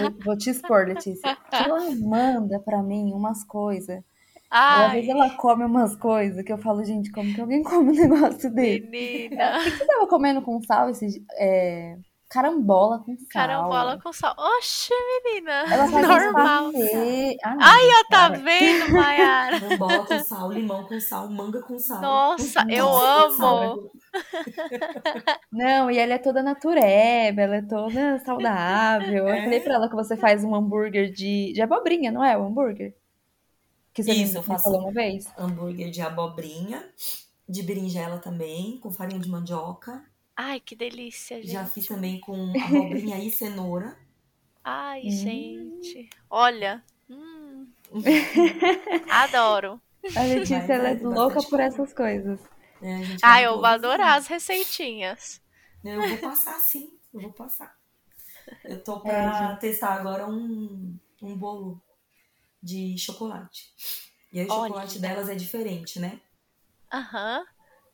Vou, 0.00 0.10
vou 0.24 0.36
te 0.38 0.50
expor, 0.50 0.86
Letícia. 0.88 1.36
Que 1.36 1.56
ela 1.56 1.90
manda 1.96 2.58
pra 2.58 2.82
mim 2.82 3.12
umas 3.12 3.44
coisas. 3.44 4.02
Às 4.50 4.90
Ai, 4.90 4.96
vezes 4.96 5.10
ela 5.10 5.30
come 5.36 5.64
umas 5.64 5.94
coisas 5.96 6.44
que 6.44 6.52
eu 6.52 6.58
falo, 6.58 6.84
gente, 6.84 7.10
como 7.10 7.32
que 7.34 7.40
alguém 7.40 7.62
come 7.62 7.90
um 7.90 7.94
negócio 8.08 8.50
desse? 8.52 8.86
menina. 8.86 9.58
O 9.60 9.64
que 9.64 9.70
que 9.70 9.76
você 9.78 9.86
tava 9.86 10.06
comendo 10.06 10.42
com 10.42 10.60
sal 10.62 10.90
esse, 10.90 11.24
é, 11.38 11.96
carambola 12.32 12.98
com 13.00 13.16
sal. 13.16 13.26
Carambola 13.30 14.00
com 14.00 14.12
sal. 14.12 14.34
Oxe, 14.38 14.92
menina. 15.24 15.64
Ela 15.72 15.88
faz 15.88 16.08
Normal. 16.08 16.72
Ah, 17.44 17.54
não, 17.54 17.62
Ai, 17.62 17.88
ó, 18.00 18.04
tá 18.10 18.28
vendo, 18.30 18.92
Mayara? 18.92 19.60
Carambola 19.60 20.06
com 20.06 20.18
sal, 20.24 20.50
limão 20.52 20.84
com 20.84 20.98
sal, 21.00 21.28
manga 21.28 21.60
com 21.62 21.78
sal. 21.78 22.00
Nossa, 22.00 22.64
eu 22.70 22.86
Nossa, 22.86 23.44
amo. 23.46 23.90
Não, 25.52 25.90
e 25.90 25.98
ela 25.98 26.14
é 26.14 26.18
toda 26.18 26.42
natureba, 26.42 27.40
ela 27.42 27.56
é 27.56 27.62
toda 27.62 28.18
saudável. 28.24 29.28
Eu 29.28 29.34
É. 29.34 29.42
falei 29.44 29.60
pra 29.60 29.74
ela 29.74 29.88
que 29.88 29.94
você 29.94 30.16
faz 30.16 30.42
um 30.44 30.54
hambúrguer 30.54 31.10
de, 31.12 31.52
de 31.52 31.62
abobrinha, 31.62 32.10
não 32.12 32.24
é? 32.24 32.36
O 32.36 32.44
hambúrguer? 32.46 32.94
Que 33.92 34.02
você 34.02 34.12
Isso, 34.12 34.32
me, 34.32 34.38
eu 34.38 34.42
faço. 34.42 34.64
falou 34.64 34.80
uma 34.80 34.92
vez. 34.92 35.26
Hambúrguer 35.38 35.90
de 35.90 36.00
abobrinha, 36.00 36.82
de 37.48 37.62
berinjela 37.62 38.18
também, 38.18 38.78
com 38.80 38.90
farinha 38.90 39.20
de 39.20 39.28
mandioca. 39.28 40.02
Ai, 40.46 40.58
que 40.60 40.74
delícia, 40.74 41.40
gente. 41.40 41.52
Já 41.52 41.64
fiz 41.66 41.86
também 41.86 42.20
com 42.20 42.34
abobrinha 42.60 43.18
e 43.18 43.30
cenoura. 43.30 43.96
Ai, 44.64 45.08
Hum. 45.08 45.70
gente. 45.82 46.08
Olha. 46.30 46.82
hum. 47.08 47.72
Adoro. 49.08 49.80
A 50.16 50.22
Letícia, 50.24 50.74
Vai, 50.74 50.74
ela 50.74 50.88
é 50.90 50.96
tem 50.96 51.06
louca 51.06 51.40
bastante 51.40 51.48
por 51.50 51.58
coisa. 51.58 51.68
essas 51.68 51.92
coisas. 51.94 52.40
É, 52.82 52.94
a 52.94 53.02
gente 53.02 53.22
Ai, 53.22 53.44
vai 53.44 53.46
eu 53.46 53.56
vou 53.56 53.66
adorar 53.66 54.16
as 54.18 54.24
as 54.24 54.26
receitinhas. 54.26 55.40
Eu 55.84 56.06
vou 56.08 56.18
passar 56.18 56.58
sim, 56.60 56.98
eu 57.12 57.20
vou 57.20 57.32
passar. 57.32 57.76
Eu 58.64 58.82
tô 58.84 59.00
É, 59.04 59.30
pra 59.30 59.56
testar 59.56 59.94
agora 59.94 60.28
um, 60.28 60.98
um 61.22 61.36
bolo 61.36 61.82
de 62.62 62.96
chocolate. 62.98 63.74
E 64.32 64.40
aí 64.40 64.46
o 64.46 64.50
Olha. 64.50 64.72
chocolate 64.72 64.98
delas 65.00 65.28
é 65.28 65.34
diferente, 65.34 66.00
né? 66.00 66.20
Aham. 66.92 67.44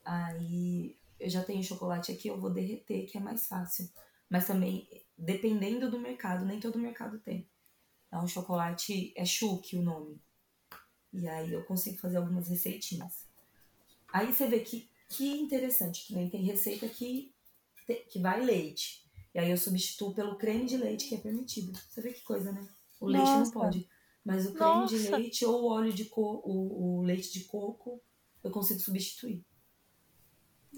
Aí 0.05 0.97
eu 1.19 1.29
já 1.29 1.43
tenho 1.43 1.63
chocolate 1.63 2.13
aqui, 2.13 2.29
eu 2.29 2.41
vou 2.41 2.51
derreter, 2.51 3.07
que 3.07 3.19
é 3.19 3.21
mais 3.21 3.47
fácil. 3.47 3.89
Mas 4.29 4.47
também, 4.47 4.89
dependendo 5.17 5.91
do 5.91 5.99
mercado, 5.99 6.45
nem 6.45 6.61
todo 6.61 6.79
mercado 6.79 7.19
tem. 7.19 7.49
É 8.11 8.19
um 8.19 8.29
chocolate, 8.29 9.13
é 9.17 9.25
Chuque 9.25 9.77
o 9.77 9.83
nome. 9.83 10.21
E 11.13 11.27
aí 11.29 11.53
eu 11.53 11.65
consigo 11.65 11.99
fazer 11.99 12.19
algumas 12.19 12.49
receitinhas. 12.49 13.27
Aí 14.13 14.33
você 14.33 14.47
vê 14.47 14.61
que, 14.61 14.89
que 15.09 15.29
interessante, 15.29 16.07
que 16.07 16.15
nem 16.15 16.29
tem 16.29 16.43
receita 16.43 16.89
que, 16.89 17.35
que 18.11 18.19
vai 18.19 18.45
leite. 18.45 19.07
E 19.35 19.39
aí 19.39 19.51
eu 19.51 19.57
substituo 19.57 20.15
pelo 20.15 20.37
creme 20.37 20.67
de 20.67 20.77
leite, 20.77 21.09
que 21.09 21.15
é 21.15 21.19
permitido. 21.19 21.73
Você 21.89 22.01
vê 22.01 22.13
que 22.13 22.23
coisa, 22.23 22.53
né? 22.53 22.67
O 23.01 23.07
leite 23.07 23.33
não 23.33 23.39
Nossa. 23.41 23.53
pode. 23.53 23.89
Mas 24.25 24.47
o 24.47 24.53
creme 24.53 24.87
de 24.87 24.99
Nossa. 24.99 25.17
leite 25.17 25.45
ou 25.45 25.63
o 25.63 25.69
óleo 25.69 25.93
de 25.93 26.05
coco, 26.07 26.49
o, 26.49 26.99
o 26.99 27.03
leite 27.03 27.33
de 27.33 27.45
coco, 27.45 28.03
eu 28.43 28.51
consigo 28.51 28.81
substituir. 28.81 29.45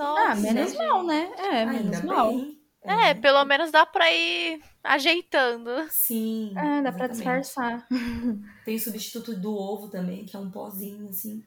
Nossa. 0.05 0.23
ah, 0.33 0.35
menos 0.37 0.71
gente. 0.73 0.79
mal, 0.79 1.05
né? 1.05 1.33
É, 1.37 1.65
menos 1.67 1.97
Ainda 1.97 2.03
mal. 2.07 2.31
bem. 2.31 2.61
É, 2.83 3.13
pelo 3.15 3.45
menos 3.45 3.71
dá 3.71 3.85
pra 3.85 4.11
ir 4.11 4.63
ajeitando. 4.83 5.71
Sim. 5.91 6.53
É, 6.57 6.83
dá 6.83 6.91
pra 6.93 7.07
exatamente. 7.07 7.13
disfarçar. 7.13 7.87
Tem 8.65 8.77
o 8.77 8.81
substituto 8.81 9.35
do 9.37 9.55
ovo 9.55 9.89
também, 9.89 10.25
que 10.25 10.35
é 10.35 10.39
um 10.39 10.51
pozinho 10.51 11.09
assim, 11.11 11.45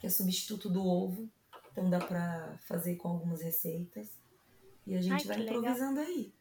que 0.00 0.06
é 0.06 0.10
substituto 0.10 0.68
do 0.68 0.86
ovo. 0.86 1.28
Então 1.72 1.90
dá 1.90 1.98
pra 1.98 2.56
fazer 2.68 2.94
com 2.96 3.08
algumas 3.08 3.42
receitas. 3.42 4.08
E 4.86 4.94
a 4.94 5.00
gente 5.00 5.22
Ai, 5.22 5.24
vai 5.24 5.36
que 5.36 5.42
legal. 5.42 5.58
improvisando 5.58 6.00
aí. 6.00 6.32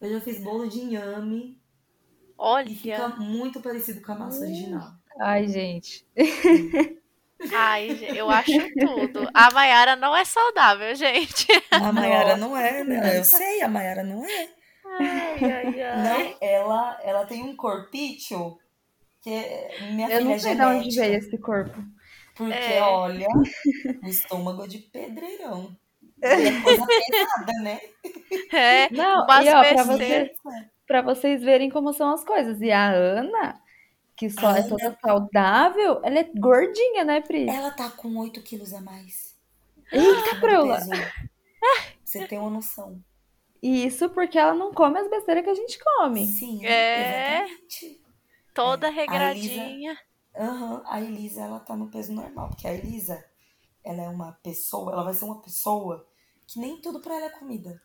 Eu 0.00 0.10
já 0.10 0.20
fiz 0.20 0.40
bolo 0.42 0.66
de 0.68 0.80
inhame 0.80 1.60
e 2.66 2.74
fica 2.74 3.04
Olha. 3.04 3.16
muito 3.16 3.60
parecido 3.60 4.00
com 4.00 4.12
a 4.12 4.18
massa 4.18 4.40
original. 4.40 4.92
Ai, 5.20 5.46
gente. 5.46 6.04
Ai, 7.52 7.96
gente, 7.96 8.16
eu 8.16 8.30
acho 8.30 8.52
tudo. 8.78 9.28
A 9.32 9.50
Mayara 9.52 9.96
não 9.96 10.14
é 10.16 10.24
saudável, 10.24 10.94
gente. 10.94 11.46
A 11.70 11.92
Mayara 11.92 12.36
não 12.36 12.56
é, 12.56 12.84
né? 12.84 13.18
Eu 13.18 13.24
sei, 13.24 13.62
a 13.62 13.68
Mayara 13.68 14.02
não 14.02 14.24
é. 14.24 14.48
Ai, 14.86 15.38
ai, 15.42 15.82
ai. 15.82 16.02
Não, 16.02 16.36
ela, 16.40 17.00
ela 17.02 17.26
tem 17.26 17.42
um 17.42 17.56
corpício 17.56 18.58
que 19.22 19.30
é, 19.30 19.76
minha 19.92 20.08
Eu 20.08 20.18
filha 20.18 20.24
não 20.24 20.32
é 20.32 20.38
sei 20.38 20.54
de 20.54 20.62
onde 20.62 20.96
veio 20.96 21.14
esse 21.16 21.38
corpo. 21.38 21.82
Porque, 22.34 22.54
É. 22.54 22.80
olha, 22.82 23.28
o 24.02 24.06
estômago 24.08 24.64
é 24.64 24.68
de 24.68 24.78
pedreirão. 24.78 25.76
É 26.22 26.36
coisa 26.62 26.86
pesada, 26.86 27.52
né? 27.62 27.80
É, 28.52 28.90
Não, 28.92 29.26
e 29.42 29.48
ó, 29.48 29.60
pra, 29.74 29.84
você, 29.84 30.32
pra 30.86 31.02
vocês 31.02 31.42
verem 31.42 31.70
como 31.70 31.92
são 31.92 32.12
as 32.12 32.24
coisas. 32.24 32.60
E 32.60 32.70
a 32.70 32.90
Ana, 32.90 33.60
que 34.20 34.28
só 34.28 34.48
A 34.48 34.58
é 34.58 34.60
Ana- 34.60 34.68
toda 34.68 34.98
saudável, 35.00 36.00
ela 36.04 36.18
é 36.18 36.24
gordinha, 36.24 37.04
né, 37.04 37.22
Pri? 37.22 37.48
Ela 37.48 37.70
tá 37.70 37.88
com 37.88 38.14
8 38.18 38.42
quilos 38.42 38.74
a 38.74 38.80
mais. 38.82 39.34
Eita! 39.90 40.38
Peso. 40.40 40.90
Pra 40.90 41.70
Você 42.04 42.26
tem 42.28 42.38
uma 42.38 42.50
noção. 42.50 43.02
E 43.62 43.86
isso 43.86 44.10
porque 44.10 44.38
ela 44.38 44.52
não 44.54 44.74
come 44.74 44.98
as 44.98 45.08
besteiras 45.08 45.42
que 45.42 45.48
a 45.50 45.54
gente 45.54 45.78
come. 45.82 46.26
Sim, 46.26 46.64
É. 46.66 47.44
exatamente. 47.44 48.02
toda 48.54 48.88
É, 48.88 48.90
a 48.90 48.92
regradinha. 48.92 49.98
Aham, 50.36 50.82
a 50.86 51.00
Elisa, 51.00 51.40
ela 51.40 51.58
tá 51.60 51.74
no 51.74 51.90
peso 51.90 52.12
normal. 52.12 52.48
Porque 52.50 52.68
a 52.68 52.74
Elisa, 52.74 53.24
ela 53.82 54.02
é 54.02 54.08
uma 54.10 54.32
pessoa, 54.42 54.92
ela 54.92 55.02
vai 55.02 55.14
ser 55.14 55.24
uma 55.24 55.40
pessoa 55.40 56.06
que 56.46 56.60
nem 56.60 56.78
tudo 56.80 57.00
pra 57.00 57.14
ela 57.16 57.26
é 57.26 57.30
comida. 57.30 57.80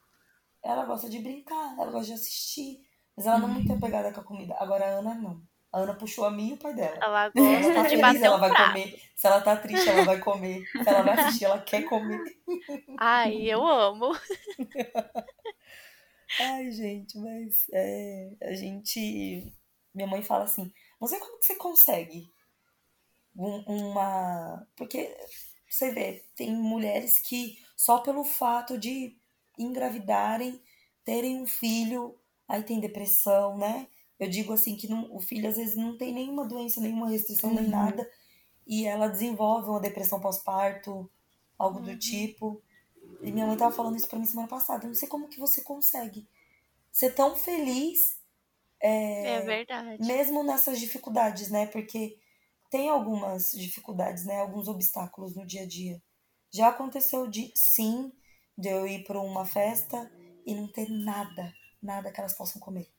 Ela 0.62 0.84
gosta 0.86 1.10
de 1.10 1.20
brincar, 1.20 1.76
ela 1.80 1.92
gosta 1.92 2.08
de 2.08 2.14
assistir. 2.14 2.86
Mas 3.16 3.26
ela 3.26 3.38
não 3.38 3.48
é 3.50 3.52
muito 3.54 3.72
apegada 3.72 4.12
com 4.12 4.20
a 4.20 4.24
comida. 4.24 4.54
Agora 4.60 4.84
a 4.86 5.00
Ana 5.00 5.14
não. 5.16 5.42
A 5.76 5.80
Ana 5.80 5.94
puxou 5.94 6.24
a 6.26 6.32
minha 6.32 6.52
e 6.52 6.54
o 6.54 6.58
pai 6.58 6.74
dela. 6.74 6.98
Ela 7.02 7.32
Se 7.32 7.38
ela 7.40 7.52
gosta 7.52 7.74
tá 7.74 7.84
de 7.84 7.90
feliz, 7.90 8.22
ela 8.24 8.38
um 8.38 8.40
vai 8.40 8.50
prato. 8.50 8.68
comer. 8.68 9.02
Se 9.16 9.28
ela 9.28 9.42
tá 9.42 9.56
triste, 9.58 9.90
ela 9.90 10.06
vai 10.06 10.20
comer. 10.20 10.66
Se 10.66 10.90
ela 10.90 11.02
vai 11.02 11.20
assistir, 11.20 11.46
ela 11.46 11.60
quer 11.60 11.84
comer. 11.84 12.22
Ai, 12.98 13.42
eu 13.52 13.66
amo. 13.68 14.12
Ai, 16.40 16.72
gente, 16.72 17.18
mas 17.18 17.66
é, 17.74 18.32
a 18.44 18.54
gente. 18.54 19.54
Minha 19.94 20.08
mãe 20.08 20.22
fala 20.24 20.46
assim: 20.46 20.72
sei 21.08 21.20
como 21.20 21.40
que 21.40 21.46
você 21.46 21.56
consegue 21.56 22.30
um- 23.36 23.64
uma. 23.68 24.66
Porque 24.76 25.16
você 25.70 25.92
vê, 25.92 26.26
tem 26.36 26.54
mulheres 26.56 27.20
que 27.20 27.58
só 27.76 28.00
pelo 28.00 28.24
fato 28.24 28.78
de 28.78 29.16
engravidarem, 29.58 30.62
terem 31.04 31.42
um 31.42 31.48
filho, 31.48 32.18
aí 32.48 32.64
tem 32.64 32.80
depressão, 32.80 33.58
né? 33.58 33.88
Eu 34.20 34.30
digo 34.30 34.54
assim 34.54 34.76
que 34.78 34.88
não- 34.88 35.14
o 35.14 35.20
filho 35.20 35.48
às 35.50 35.58
vezes 35.58 35.76
não 35.76 35.98
tem 35.98 36.14
nenhuma 36.14 36.48
doença, 36.48 36.80
nenhuma 36.82 37.10
restrição, 37.10 37.54
nem 37.54 37.66
Uhum. 37.66 37.70
nada, 37.70 38.10
e 38.66 38.86
ela 38.86 39.08
desenvolve 39.08 39.70
uma 39.70 39.80
depressão 39.80 40.20
pós-parto, 40.22 41.10
algo 41.58 41.80
Uhum. 41.80 41.86
do 41.86 41.98
tipo. 41.98 42.62
E 43.22 43.32
minha 43.32 43.46
mãe 43.48 43.58
tava 43.58 43.76
falando 43.76 43.96
isso 43.98 44.08
pra 44.08 44.18
mim 44.20 44.26
semana 44.26 44.48
passada. 44.48 44.86
Eu 44.86 44.90
não 44.90 44.96
sei 44.96 45.08
como 45.08 45.28
que 45.28 45.40
você 45.40 45.62
consegue 45.62 46.28
ser 46.92 47.12
tão 47.14 47.36
feliz 47.36 48.20
É 48.82 49.42
verdade. 49.42 50.06
mesmo 50.06 50.44
nessas 50.44 50.80
dificuldades, 50.80 51.50
né? 51.50 51.66
Porque 51.68 52.18
tem 52.70 52.90
algumas 52.90 53.52
dificuldades, 53.52 54.26
né? 54.26 54.40
Alguns 54.40 54.68
obstáculos 54.68 55.36
no 55.36 55.46
dia 55.46 55.64
a 55.64 55.68
dia. 55.68 56.02
Já 56.52 56.70
aconteceu 56.70 57.28
de 57.28 57.52
sim, 57.56 58.12
de 58.58 58.70
eu 58.70 58.88
ir 58.88 59.04
para 59.04 59.20
uma 59.20 59.46
festa 59.46 60.12
e 60.46 60.54
não 60.56 60.68
ter 60.72 60.90
nada, 60.90 61.54
nada 61.82 62.12
que 62.12 62.20
elas 62.20 62.34
possam 62.34 62.62
comer. 62.62 62.90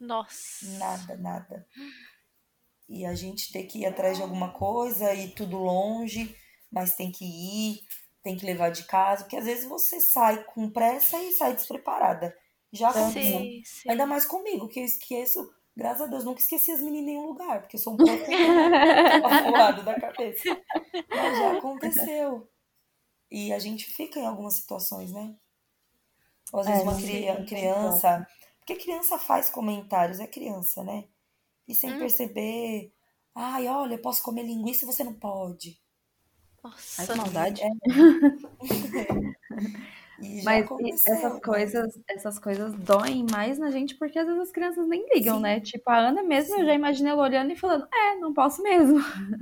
Nossa. 0.00 0.66
Nada, 0.78 1.16
nada. 1.16 1.66
E 2.88 3.04
a 3.06 3.14
gente 3.14 3.50
ter 3.52 3.64
que 3.64 3.80
ir 3.80 3.86
atrás 3.86 4.16
de 4.16 4.22
alguma 4.22 4.52
coisa 4.52 5.14
e 5.14 5.30
tudo 5.30 5.56
longe, 5.56 6.36
mas 6.70 6.94
tem 6.94 7.10
que 7.10 7.24
ir, 7.24 7.80
tem 8.22 8.36
que 8.36 8.44
levar 8.44 8.70
de 8.70 8.84
casa, 8.84 9.24
porque 9.24 9.36
às 9.36 9.44
vezes 9.46 9.64
você 9.68 10.00
sai 10.00 10.44
com 10.44 10.70
pressa 10.70 11.18
e 11.22 11.32
sai 11.32 11.54
despreparada. 11.54 12.36
Já 12.72 12.90
aconteceu. 12.90 13.48
Sim, 13.48 13.62
sim. 13.64 13.88
Ainda 13.88 14.06
mais 14.06 14.26
comigo, 14.26 14.68
que 14.68 14.80
eu 14.80 14.84
esqueço, 14.84 15.50
graças 15.76 16.02
a 16.02 16.06
Deus, 16.06 16.24
nunca 16.24 16.40
esqueci 16.40 16.70
as 16.70 16.80
meninas 16.82 17.02
em 17.02 17.06
nenhum 17.06 17.26
lugar, 17.26 17.60
porque 17.62 17.76
eu 17.76 17.80
sou 17.80 17.94
um 17.94 18.00
pouco 18.00 18.30
avoado 19.22 19.84
da 19.84 19.94
cabeça. 19.96 20.58
Mas 21.12 21.38
já 21.38 21.52
aconteceu. 21.52 22.48
E 23.30 23.52
a 23.52 23.58
gente 23.58 23.84
fica 23.84 24.18
em 24.18 24.24
algumas 24.24 24.54
situações, 24.54 25.12
né? 25.12 25.36
Ou 26.52 26.60
às 26.60 26.66
É, 26.66 26.68
vezes 26.68 26.82
uma 26.82 26.94
não 26.94 27.00
cri- 27.00 27.26
tem 27.26 27.44
criança. 27.44 28.26
Porque 28.66 28.82
criança 28.82 29.18
faz 29.18 29.50
comentários, 29.50 30.20
é 30.20 30.26
criança, 30.26 30.82
né? 30.82 31.04
E 31.68 31.74
sem 31.74 31.92
Hum. 31.94 31.98
perceber. 31.98 32.92
Ai, 33.34 33.66
olha, 33.68 33.94
eu 33.94 33.98
posso 34.02 34.22
comer 34.22 34.42
linguiça 34.44 34.84
e 34.84 34.86
você 34.86 35.04
não 35.04 35.12
pode. 35.14 35.78
Nossa. 36.62 37.02
Ai, 37.02 37.06
que 37.08 37.14
maldade. 37.14 37.62
É. 37.62 37.68
E 40.22 40.42
Mas 40.44 40.64
essas 41.06 41.22
mas- 41.32 41.42
coisas, 41.42 41.98
essas 42.08 42.38
coisas 42.38 42.72
doem 42.74 43.26
mais 43.32 43.58
na 43.58 43.72
gente 43.72 43.96
porque 43.96 44.16
às 44.16 44.24
vezes 44.24 44.42
as 44.42 44.52
crianças 44.52 44.86
nem 44.86 45.04
ligam, 45.12 45.36
Sim. 45.36 45.42
né? 45.42 45.58
Tipo, 45.60 45.90
a 45.90 45.98
Ana 45.98 46.22
mesmo, 46.22 46.54
eu 46.54 46.60
Sim. 46.60 46.66
já 46.66 46.72
imaginei 46.74 47.10
ela 47.12 47.22
olhando 47.24 47.50
e 47.52 47.56
falando, 47.56 47.86
é, 47.92 48.14
não 48.14 48.32
posso 48.32 48.62
mesmo. 48.62 49.00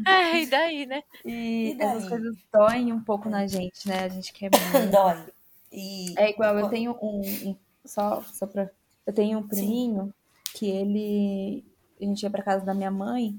É, 0.08 0.40
e 0.40 0.46
daí, 0.46 0.86
né? 0.86 1.02
E, 1.26 1.72
E 1.72 1.74
daí? 1.74 1.88
essas 1.88 2.08
coisas 2.08 2.34
doem 2.50 2.90
um 2.90 3.04
pouco 3.04 3.28
na 3.28 3.46
gente, 3.46 3.86
né? 3.86 4.04
A 4.04 4.08
gente 4.08 4.32
quer 4.32 4.50
muito. 4.50 4.90
Dói. 4.90 5.26
E 5.70 6.14
É 6.18 6.30
igual, 6.30 6.58
eu 6.58 6.68
tenho 6.70 6.92
um, 7.02 7.20
um- 7.50 7.56
só, 7.84 8.22
só 8.22 8.46
pra, 8.46 8.70
eu 9.07 9.12
tenho 9.12 9.38
um 9.38 9.46
priminho 9.48 10.12
que 10.55 10.68
ele, 10.68 11.64
a 12.00 12.05
gente 12.05 12.22
ia 12.22 12.30
pra 12.30 12.42
casa 12.42 12.64
da 12.64 12.74
minha 12.74 12.90
mãe, 12.90 13.34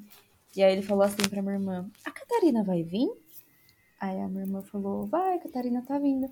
e 0.55 0.63
aí 0.63 0.71
ele 0.73 0.81
falou 0.81 1.03
assim 1.03 1.27
pra 1.29 1.41
minha 1.41 1.55
irmã, 1.55 1.89
a 2.05 2.11
Catarina 2.11 2.63
vai 2.63 2.83
vir? 2.83 3.09
Aí 3.99 4.19
a 4.21 4.27
minha 4.27 4.43
irmã 4.43 4.61
falou, 4.63 5.05
vai, 5.07 5.35
a 5.37 5.39
Catarina 5.39 5.81
tá 5.87 5.97
vindo. 5.97 6.29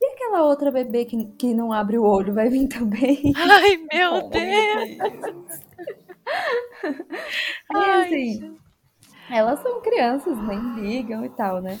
E 0.00 0.12
aquela 0.12 0.44
outra 0.44 0.70
bebê 0.70 1.04
que, 1.04 1.24
que 1.32 1.54
não 1.54 1.72
abre 1.72 1.98
o 1.98 2.04
olho 2.04 2.32
vai 2.34 2.48
vir 2.48 2.68
também? 2.68 3.32
Ai, 3.36 3.76
meu 3.92 4.14
Oh, 4.14 4.28
Deus! 4.28 5.68
E 7.74 7.76
assim, 7.76 8.58
elas 9.30 9.60
são 9.62 9.80
crianças, 9.80 10.36
nem 10.46 10.74
ligam 10.80 11.24
e 11.24 11.30
tal, 11.30 11.60
né? 11.60 11.78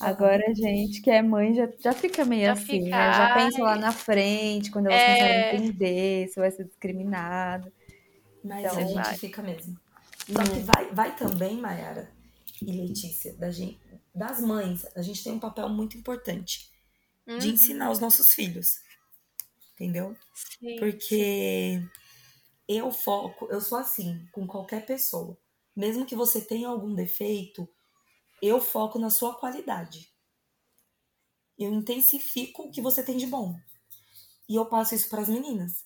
Agora 0.00 0.42
a 0.50 0.54
gente 0.54 1.02
que 1.02 1.10
é 1.10 1.22
mãe 1.22 1.54
já, 1.54 1.68
já 1.78 1.92
fica 1.92 2.24
meio 2.24 2.46
Já 2.46 2.52
assim, 2.52 2.66
fica, 2.66 2.88
né? 2.88 3.12
Já 3.12 3.26
pensa 3.28 3.62
lá 3.62 3.76
na 3.76 3.92
frente, 3.92 4.70
quando 4.70 4.86
elas 4.86 5.02
É. 5.02 5.04
começarem 5.04 5.36
a 5.36 5.40
entender 5.40 6.28
se 6.28 6.40
vai 6.40 6.50
ser 6.50 6.64
discriminado. 6.64 7.70
Mas 8.42 8.64
Então, 8.64 8.76
a 8.76 8.84
gente 8.84 8.94
vai. 8.94 9.16
fica 9.16 9.42
mesmo. 9.42 9.78
Só 10.28 10.42
que 10.46 10.60
vai, 10.60 10.90
vai 10.92 11.16
também, 11.16 11.56
Mayara 11.56 12.10
e 12.62 12.72
Letícia, 12.72 13.34
da 13.34 13.50
gente, 13.50 13.78
das 14.14 14.40
mães, 14.40 14.84
a 14.96 15.02
gente 15.02 15.22
tem 15.22 15.32
um 15.32 15.40
papel 15.40 15.68
muito 15.68 15.96
importante 15.96 16.70
de 17.36 17.48
Uhum, 17.48 17.54
ensinar 17.54 17.90
os 17.90 18.00
nossos 18.00 18.34
filhos. 18.34 18.80
Entendeu? 19.74 20.16
sim. 20.34 20.78
Porque 20.78 21.82
eu 22.68 22.90
foco, 22.92 23.46
eu 23.50 23.60
sou 23.60 23.78
assim 23.78 24.26
com 24.32 24.46
qualquer 24.46 24.86
pessoa. 24.86 25.36
Mesmo 25.76 26.06
que 26.06 26.16
você 26.16 26.40
tenha 26.40 26.68
algum 26.68 26.94
defeito, 26.94 27.68
eu 28.40 28.60
foco 28.60 28.98
na 28.98 29.10
sua 29.10 29.34
qualidade. 29.38 30.12
Eu 31.58 31.72
intensifico 31.72 32.62
o 32.62 32.70
que 32.70 32.80
você 32.80 33.04
tem 33.04 33.16
de 33.16 33.26
bom. 33.26 33.54
E 34.48 34.56
eu 34.56 34.66
passo 34.66 34.94
isso 34.94 35.08
para 35.08 35.22
as 35.22 35.28
meninas. 35.28 35.84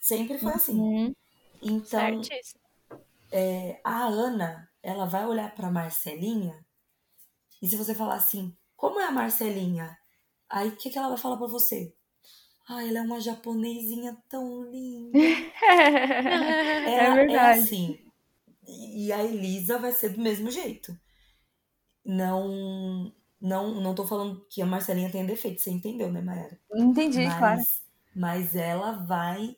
Sempre 0.00 0.38
foi 0.38 0.52
assim. 0.52 0.78
Uhum. 0.78 1.14
Então, 1.62 2.20
é, 3.30 3.80
a 3.84 4.04
Ana, 4.04 4.70
ela 4.82 5.06
vai 5.06 5.26
olhar 5.26 5.54
para 5.54 5.70
Marcelinha 5.70 6.64
e 7.64 7.66
se 7.66 7.76
você 7.76 7.94
falar 7.94 8.16
assim, 8.16 8.54
como 8.76 9.00
é 9.00 9.06
a 9.06 9.10
Marcelinha? 9.10 9.96
Aí 10.50 10.68
o 10.68 10.76
que, 10.76 10.90
que 10.90 10.98
ela 10.98 11.08
vai 11.08 11.16
falar 11.16 11.38
para 11.38 11.46
você? 11.46 11.94
Ah, 12.68 12.86
ela 12.86 12.98
é 12.98 13.02
uma 13.02 13.20
japonesinha 13.20 14.16
tão 14.28 14.64
linda. 14.70 15.18
É 16.86 16.98
Ela 16.98 17.14
verdade. 17.14 17.60
assim. 17.60 18.03
E 18.66 19.12
a 19.12 19.22
Elisa 19.22 19.78
vai 19.78 19.92
ser 19.92 20.10
do 20.10 20.20
mesmo 20.20 20.50
jeito. 20.50 20.96
Não, 22.04 23.12
não, 23.40 23.80
não 23.80 23.94
tô 23.94 24.06
falando 24.06 24.46
que 24.50 24.60
a 24.60 24.66
Marcelinha 24.66 25.10
tem 25.10 25.24
defeito, 25.24 25.60
você 25.60 25.70
entendeu, 25.70 26.10
né, 26.10 26.20
Mayara? 26.20 26.58
Entendi, 26.74 27.24
mas, 27.24 27.38
claro. 27.38 27.60
mas 28.14 28.56
ela 28.56 28.92
vai 28.92 29.56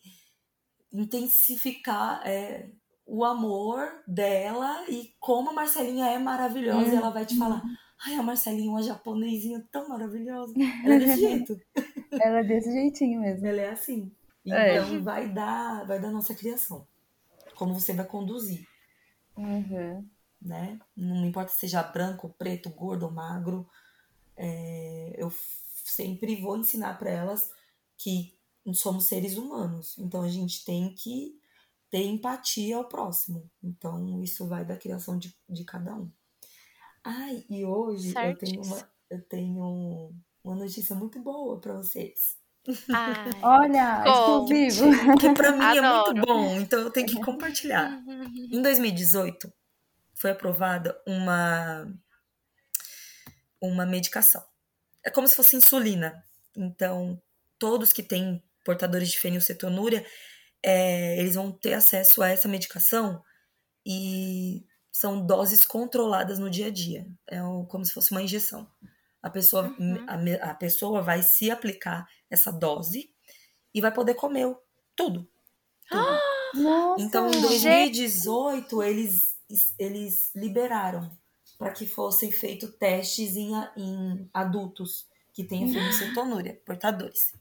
intensificar 0.92 2.22
é, 2.26 2.70
o 3.04 3.24
amor 3.24 4.02
dela 4.07 4.84
e 4.88 5.12
como 5.20 5.50
a 5.50 5.52
Marcelinha 5.52 6.07
é 6.07 6.18
maravilhosa, 6.18 6.92
e 6.92 6.96
ela 6.96 7.11
vai 7.11 7.26
te 7.26 7.36
falar. 7.36 7.62
Ai, 8.04 8.14
a 8.14 8.22
Marcelinha 8.22 8.68
é 8.68 8.70
uma 8.70 8.82
japonesinha 8.82 9.64
tão 9.72 9.88
maravilhosa. 9.88 10.52
Ela 10.84 10.94
é 10.94 10.98
desse 10.98 11.20
jeito. 11.20 11.61
Ela 12.12 12.40
é 12.40 12.44
desse 12.44 12.70
jeitinho 12.70 13.22
mesmo. 13.22 13.46
Ela 13.46 13.62
é 13.62 13.70
assim. 13.70 14.12
É. 14.46 14.76
Então 14.76 15.02
vai 15.02 15.28
dar, 15.28 15.86
vai 15.86 15.98
dar 15.98 16.11
nossa 16.11 16.34
criação. 16.34 16.86
Como 17.54 17.72
você 17.72 17.94
vai 17.94 18.04
conduzir, 18.04 18.68
Uhum. 19.37 20.09
né? 20.41 20.78
Não 20.97 21.26
importa 21.26 21.53
se 21.53 21.61
seja 21.61 21.82
branco, 21.82 22.34
preto, 22.39 22.70
gordo 22.70 23.05
ou 23.05 23.12
magro. 23.12 23.68
é, 24.37 25.14
eu 25.16 25.30
sempre 25.84 26.37
vou 26.37 26.57
ensinar 26.57 26.99
para 26.99 27.11
elas 27.11 27.51
que 27.97 28.37
somos 28.74 29.07
seres 29.07 29.37
humanos. 29.37 29.97
Então 29.99 30.22
a 30.22 30.28
gente 30.28 30.64
tem 30.64 30.95
que 30.95 31.41
ter 31.91 32.05
empatia 32.05 32.76
ao 32.76 32.89
próximo. 32.89 33.49
Então 33.62 34.22
isso 34.22 34.47
vai 34.47 34.64
da 34.64 34.76
criação 34.76 35.18
de, 35.18 35.34
de 35.49 35.64
cada 35.64 35.95
um. 35.95 36.11
Ai, 37.05 37.45
e 37.49 37.64
hoje 37.64 38.12
eu 38.16 38.37
tenho 38.37 38.62
uma, 38.62 38.91
eu 39.09 39.22
tenho 39.22 40.14
uma 40.43 40.57
notícia 40.57 40.95
muito 40.97 41.20
boa 41.20 41.61
para 41.61 41.74
vocês. 41.74 42.37
Ai. 42.92 43.30
Olha, 43.42 44.02
Conte. 44.04 44.54
exclusivo. 44.54 45.18
Que 45.18 45.32
para 45.34 45.52
mim 45.52 45.62
é 45.64 45.78
Adoro. 45.78 46.14
muito 46.14 46.26
bom, 46.26 46.60
então 46.60 46.80
eu 46.80 46.90
tenho 46.90 47.06
que 47.06 47.20
compartilhar. 47.20 48.02
Em 48.52 48.60
2018, 48.62 49.52
foi 50.14 50.30
aprovada 50.30 51.00
uma, 51.06 51.86
uma 53.60 53.86
medicação. 53.86 54.44
É 55.04 55.10
como 55.10 55.28
se 55.28 55.36
fosse 55.36 55.56
insulina. 55.56 56.24
Então, 56.56 57.20
todos 57.58 57.92
que 57.92 58.02
têm 58.02 58.42
portadores 58.64 59.10
de 59.10 59.18
fenilcetonúria, 59.18 60.04
é, 60.62 61.18
eles 61.18 61.34
vão 61.34 61.52
ter 61.52 61.74
acesso 61.74 62.22
a 62.22 62.28
essa 62.28 62.48
medicação 62.48 63.22
e 63.84 64.66
são 64.90 65.24
doses 65.24 65.64
controladas 65.64 66.38
no 66.38 66.50
dia 66.50 66.66
a 66.66 66.70
dia. 66.70 67.06
É 67.28 67.38
como 67.68 67.84
se 67.84 67.92
fosse 67.92 68.10
uma 68.10 68.22
injeção. 68.22 68.68
A 69.27 69.31
pessoa, 69.31 69.74
Uhum. 69.79 70.07
a, 70.09 70.51
a 70.51 70.55
pessoa 70.55 71.03
vai 71.03 71.22
se 71.22 71.51
aplicar 71.51 72.07
essa 72.31 72.51
dose 72.53 73.11
e 73.74 73.81
vai 73.81 73.93
poder 73.93 74.14
comer 74.14 74.47
tudo. 74.95 75.29
tudo. 75.91 76.18
Nossa. 76.55 77.03
Então, 77.03 77.29
em 77.31 77.41
2018, 77.41 78.83
eles, 78.83 79.37
eles 79.79 80.31
liberaram 80.35 81.11
para 81.59 81.70
que 81.72 81.87
fossem 81.87 82.31
feitos 82.31 82.70
testes 82.79 83.37
em, 83.37 83.51
em 83.77 84.31
adultos 84.33 85.07
que 85.33 85.45
têm 85.45 85.70
fenilcetonúria, 85.72 86.61
portadores. 86.64 87.33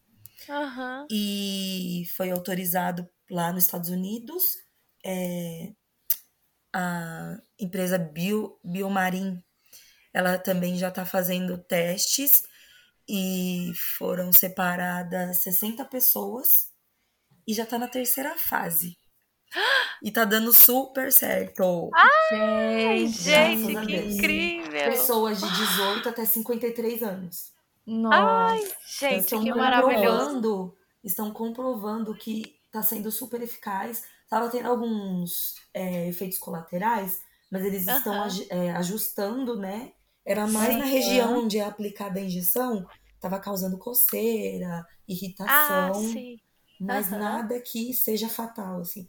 Aham. 0.49 1.07
E 1.09 2.03
foi 2.17 2.31
autorizado 2.31 3.07
lá 3.29 3.51
nos 3.53 3.63
Estados 3.65 3.89
Unidos. 3.89 4.57
é, 5.05 5.71
a 6.73 7.37
empresa 7.59 7.97
Bio, 7.97 8.59
Biomarin, 8.63 9.41
ela 10.15 10.37
também 10.37 10.77
já 10.77 10.87
está 10.87 11.05
fazendo 11.05 11.57
testes 11.57 12.43
e 13.07 13.73
foram 13.97 14.31
separadas 14.31 15.43
60 15.43 15.83
pessoas 15.85 16.69
e 17.45 17.53
já 17.53 17.63
está 17.63 17.77
na 17.77 17.89
terceira 17.89 18.35
fase. 18.37 18.97
E 20.01 20.11
tá 20.11 20.23
dando 20.23 20.53
super 20.53 21.11
certo. 21.11 21.91
Ai, 21.93 23.07
Gente, 23.07 23.21
gente, 23.21 23.85
que 23.85 23.97
Deus. 23.97 24.13
incrível! 24.15 24.91
Pessoas 24.91 25.39
de 25.41 25.49
18 25.53 26.09
até 26.09 26.25
53 26.25 27.03
anos. 27.03 27.53
Nossa. 27.85 28.75
Gente, 28.99 29.19
estão 29.23 29.43
que 29.43 29.53
maravilhoso! 29.53 30.17
comprovando, 30.17 30.77
estão 31.03 31.31
comprovando 31.31 32.15
que 32.15 32.57
está 32.65 32.81
sendo 32.81 33.11
super 33.11 33.41
eficaz. 33.41 34.03
Tava 34.29 34.49
tendo 34.49 34.69
alguns 34.69 35.55
é, 35.73 36.07
efeitos 36.07 36.39
colaterais, 36.39 37.21
mas 37.51 37.63
eles 37.63 37.87
estão 37.87 38.13
Aham. 38.13 38.23
aju- 38.25 38.47
é, 38.49 38.71
ajustando, 38.71 39.55
né? 39.57 39.93
Era 40.25 40.47
mais 40.47 40.73
Sim. 40.73 40.79
na 40.79 40.85
região 40.85 41.37
onde 41.45 41.57
é 41.59 41.63
aplicada 41.63 42.19
a 42.19 42.23
injeção, 42.23 42.85
tava 43.19 43.39
causando 43.39 43.77
coceira, 43.77 44.85
Ah, 45.47 45.91
irritação, 45.93 45.93
sim. 45.93 46.39
mas 46.79 47.09
Aham. 47.09 47.19
nada 47.19 47.61
que 47.61 47.93
seja 47.93 48.27
fatal, 48.29 48.81
assim. 48.81 49.07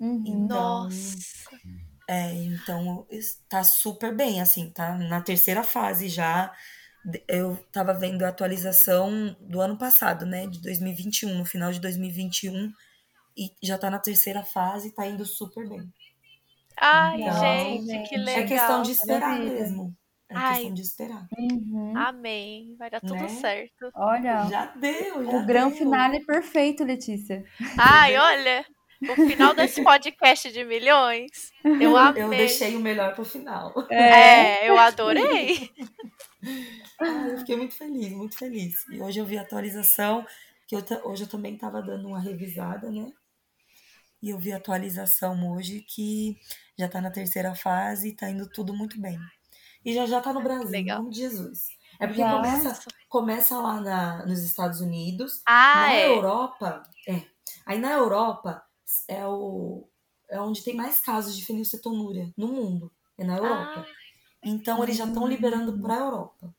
Uhum. 0.00 0.44
Então, 0.44 0.84
Nossa. 0.84 1.50
é, 2.08 2.32
então 2.32 3.06
está 3.10 3.64
super 3.64 4.14
bem, 4.14 4.40
assim, 4.40 4.70
tá 4.70 4.96
na 4.96 5.20
terceira 5.20 5.62
fase 5.62 6.08
já. 6.08 6.52
Eu 7.28 7.56
tava 7.72 7.94
vendo 7.94 8.24
a 8.24 8.28
atualização 8.28 9.36
do 9.40 9.60
ano 9.60 9.78
passado, 9.78 10.26
né, 10.26 10.46
de 10.46 10.60
2021, 10.60 11.38
no 11.38 11.44
final 11.44 11.70
de 11.72 11.80
2021, 11.80 12.72
e 13.36 13.52
já 13.62 13.78
tá 13.78 13.90
na 13.90 13.98
terceira 13.98 14.42
fase, 14.44 14.92
tá 14.92 15.06
indo 15.06 15.24
super 15.24 15.68
bem. 15.68 15.92
Ai, 16.78 17.18
Legal, 17.18 17.38
gente, 17.38 18.08
que 18.08 18.14
É 18.16 18.18
legal. 18.18 18.44
É 18.44 18.46
questão 18.46 18.82
de 18.82 18.92
esperar 18.92 19.38
mesmo. 19.38 19.96
É 20.28 20.34
Ai. 20.36 20.54
questão 20.54 20.74
de 20.74 20.82
esperar. 20.82 21.26
Uhum. 21.38 21.96
Amém. 21.96 22.74
Vai 22.78 22.90
dar 22.90 23.00
tudo 23.00 23.14
Né? 23.14 23.28
certo. 23.28 23.90
Olha, 23.94 24.46
Já 24.46 24.66
deu, 24.74 25.24
já 25.24 25.36
o 25.36 25.46
grande 25.46 25.78
finale 25.78 26.24
perfeito, 26.24 26.82
Letícia. 26.82 27.44
Ai, 27.78 28.16
olha, 28.16 28.66
o 29.02 29.14
final 29.14 29.54
desse 29.54 29.84
podcast 29.84 30.50
de 30.50 30.64
milhões, 30.64 31.52
eu 31.80 31.96
amei. 31.96 32.22
Eu 32.24 32.28
deixei 32.30 32.74
o 32.74 32.80
melhor 32.80 33.14
pro 33.14 33.24
final. 33.24 33.72
É, 33.88 34.68
eu 34.68 34.76
adorei. 34.76 35.70
Ai, 37.00 37.32
eu 37.32 37.38
fiquei 37.38 37.56
muito 37.56 37.74
feliz, 37.74 38.10
muito 38.12 38.36
feliz. 38.36 38.84
E 38.90 39.00
hoje 39.00 39.20
eu 39.20 39.24
vi 39.26 39.38
a 39.38 39.42
atualização, 39.42 40.26
que 40.66 40.74
eu 40.74 40.82
hoje 41.04 41.22
eu 41.24 41.28
também 41.28 41.54
estava 41.54 41.80
dando 41.80 42.08
uma 42.08 42.20
revisada, 42.20 42.90
né? 42.90 43.12
E 44.22 44.30
eu 44.30 44.38
vi 44.38 44.52
a 44.52 44.56
atualização 44.56 45.52
hoje 45.52 45.82
que 45.88 46.36
já 46.76 46.88
tá 46.88 47.00
na 47.00 47.10
terceira 47.12 47.54
fase 47.54 48.08
e 48.08 48.16
tá 48.16 48.28
indo 48.28 48.48
tudo 48.48 48.74
muito 48.74 49.00
bem. 49.00 49.18
E 49.86 49.94
já 49.94 50.06
já 50.06 50.20
tá 50.20 50.32
no 50.32 50.42
Brasil, 50.42 50.68
em 50.68 50.70
legal. 50.72 50.98
nome 50.98 51.12
de 51.12 51.20
Jesus. 51.20 51.68
É 52.00 52.06
porque 52.06 52.22
começa, 52.22 52.78
começa 53.08 53.58
lá 53.58 53.80
na, 53.80 54.26
nos 54.26 54.40
Estados 54.42 54.80
Unidos, 54.82 55.40
Ah, 55.46 55.86
na 55.86 55.92
é. 55.94 56.06
Europa, 56.08 56.82
é. 57.08 57.22
Aí 57.64 57.78
na 57.78 57.92
Europa 57.92 58.62
é 59.08 59.26
o 59.26 59.88
é 60.28 60.40
onde 60.40 60.62
tem 60.64 60.74
mais 60.74 61.00
casos 61.00 61.36
de 61.36 61.44
fenilcetonúria 61.46 62.32
no 62.36 62.48
mundo, 62.48 62.92
é 63.16 63.24
na 63.24 63.36
Europa. 63.38 63.86
Ah, 63.86 63.86
Então 64.44 64.82
eles 64.82 64.96
já 64.96 65.06
estão 65.06 65.26
liberando 65.28 65.80
para 65.80 65.94
a 65.94 66.00
Europa. 66.00 66.54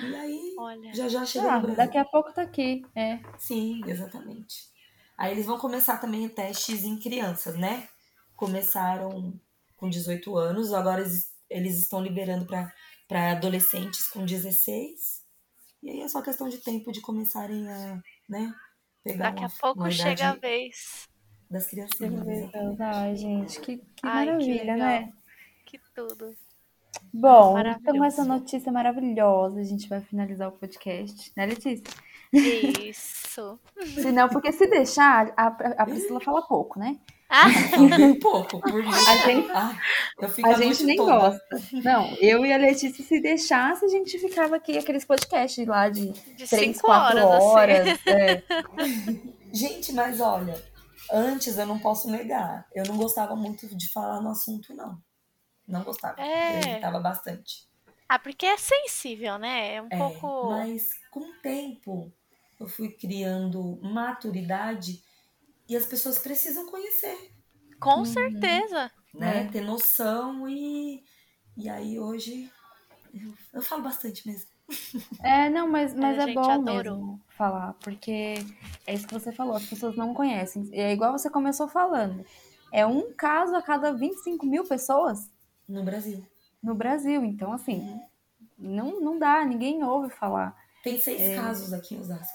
E 0.00 0.14
aí 0.16 0.54
olha. 0.58 0.94
já 0.94 1.08
já 1.08 1.24
chega 1.26 1.52
Ah, 1.52 1.56
no 1.56 1.62
Brasil. 1.62 1.76
daqui 1.76 1.98
a 1.98 2.04
pouco 2.04 2.32
tá 2.32 2.42
aqui. 2.42 2.82
É. 2.94 3.20
Sim, 3.38 3.82
exatamente. 3.86 4.56
Aí 5.16 5.32
eles 5.32 5.46
vão 5.46 5.58
começar 5.58 5.98
também 5.98 6.28
testes 6.28 6.84
em 6.84 6.98
crianças, 6.98 7.56
né? 7.56 7.88
Começaram 8.34 9.38
com 9.76 9.88
18 9.88 10.36
anos, 10.36 10.72
agora 10.72 11.00
eles, 11.02 11.35
eles 11.50 11.78
estão 11.78 12.02
liberando 12.02 12.46
para 12.46 13.32
adolescentes 13.32 14.08
com 14.08 14.24
16. 14.24 15.24
E 15.82 15.90
aí 15.90 16.00
é 16.00 16.08
só 16.08 16.22
questão 16.22 16.48
de 16.48 16.58
tempo 16.58 16.90
de 16.90 17.00
começarem 17.00 17.68
a, 17.70 18.02
né, 18.28 18.52
pegar 19.04 19.30
Daqui 19.30 19.44
a 19.44 19.46
uma, 19.46 19.52
pouco 19.60 19.80
uma 19.80 19.90
chega 19.90 20.30
a 20.30 20.34
vez. 20.34 21.06
das 21.50 21.66
criancinhas. 21.66 22.50
Deus, 22.52 22.80
ai, 22.80 23.16
gente, 23.16 23.60
que, 23.60 23.76
que 23.78 23.84
Ai, 24.02 24.26
que 24.26 24.32
maravilha, 24.32 24.74
legal. 24.74 24.78
né? 24.78 25.12
Que 25.64 25.80
tudo. 25.94 26.34
Bom, 27.12 27.58
então 27.58 27.96
com 27.96 28.04
essa 28.04 28.24
notícia 28.24 28.72
maravilhosa, 28.72 29.60
a 29.60 29.64
gente 29.64 29.88
vai 29.88 30.00
finalizar 30.00 30.48
o 30.48 30.52
podcast, 30.52 31.32
né, 31.36 31.46
Letícia? 31.46 31.84
Isso. 32.36 33.58
Se 33.94 34.12
não, 34.12 34.28
porque 34.28 34.52
se 34.52 34.66
deixar, 34.66 35.32
a, 35.36 35.46
a 35.82 35.84
Priscila 35.86 36.20
fala 36.20 36.42
pouco, 36.46 36.78
né? 36.78 36.96
Ah, 37.28 37.46
bem 37.96 38.18
pouco, 38.20 38.60
por 38.60 38.84
isso. 38.84 39.08
A 39.10 39.16
gente- 39.16 39.50
Ai, 39.50 39.76
eu 40.20 40.28
fico 40.28 40.48
A 40.48 40.52
a, 40.52 40.54
gente 40.54 40.84
nem 40.84 40.96
toda. 40.96 41.12
gosta. 41.18 41.44
Não, 41.72 42.06
eu 42.20 42.46
e 42.46 42.52
a 42.52 42.56
Letícia, 42.56 43.04
se 43.04 43.20
deixasse, 43.20 43.84
a 43.84 43.88
gente 43.88 44.16
ficava 44.18 44.54
aqui, 44.56 44.78
aqueles 44.78 45.04
podcasts 45.04 45.66
lá 45.66 45.88
de 45.88 46.12
de 46.12 46.46
três, 46.46 46.48
cinco 46.76 46.82
quatro 46.86 47.18
horas, 47.26 47.88
assim. 47.88 47.98
horas. 47.98 47.98
é. 48.06 48.42
Gente, 49.52 49.92
mas 49.92 50.20
olha, 50.20 50.54
antes 51.12 51.58
eu 51.58 51.66
não 51.66 51.78
posso 51.80 52.08
negar, 52.10 52.64
eu 52.74 52.84
não 52.86 52.96
gostava 52.96 53.34
muito 53.34 53.66
de 53.76 53.90
falar 53.90 54.20
no 54.20 54.30
assunto, 54.30 54.72
não. 54.74 54.96
Não 55.66 55.82
gostava. 55.82 56.20
É. 56.20 56.54
Eu 56.64 56.70
evitava 56.70 57.00
bastante. 57.00 57.66
Ah, 58.08 58.20
porque 58.20 58.46
é 58.46 58.56
sensível, 58.56 59.36
né? 59.36 59.74
É 59.74 59.82
um 59.82 59.88
É, 59.90 59.96
pouco. 59.98 60.50
mas 60.50 60.90
com 61.10 61.18
o 61.20 61.32
tempo 61.42 62.12
eu 62.58 62.66
fui 62.68 62.88
criando 62.90 63.78
maturidade 63.82 65.02
e 65.68 65.76
as 65.76 65.86
pessoas 65.86 66.18
precisam 66.18 66.66
conhecer, 66.70 67.32
Com 67.80 68.04
certeza. 68.04 68.90
né? 69.14 69.42
É. 69.42 69.48
Ter 69.48 69.60
noção 69.62 70.48
e, 70.48 71.02
e 71.56 71.68
aí 71.68 71.98
hoje 71.98 72.50
eu, 73.14 73.34
eu 73.54 73.62
falo 73.62 73.82
bastante 73.82 74.26
mesmo. 74.26 74.48
É, 75.22 75.48
não, 75.48 75.68
mas, 75.68 75.94
mas 75.94 76.18
é 76.18 76.22
gente 76.26 76.34
bom 76.34 76.50
adorou. 76.50 76.96
mesmo 76.98 77.20
falar, 77.36 77.74
porque 77.74 78.34
é 78.86 78.94
isso 78.94 79.06
que 79.06 79.14
você 79.14 79.30
falou, 79.32 79.54
as 79.54 79.64
pessoas 79.66 79.96
não 79.96 80.12
conhecem. 80.12 80.68
É 80.72 80.92
igual 80.92 81.12
você 81.12 81.30
começou 81.30 81.68
falando. 81.68 82.24
É 82.72 82.84
um 82.84 83.12
caso 83.14 83.54
a 83.54 83.62
cada 83.62 83.92
25 83.92 84.44
mil 84.44 84.64
pessoas 84.64 85.30
No 85.68 85.84
Brasil. 85.84 86.26
no 86.62 86.74
Brasil. 86.74 87.24
Então, 87.24 87.52
assim, 87.52 88.00
não, 88.58 89.00
não 89.00 89.18
dá, 89.18 89.44
ninguém 89.44 89.84
ouve 89.84 90.10
falar. 90.10 90.56
Tem 90.82 90.98
seis 90.98 91.20
É. 91.20 91.36
casos 91.36 91.72
aqui 91.72 91.94
em 91.94 92.00
Osasco. 92.00 92.34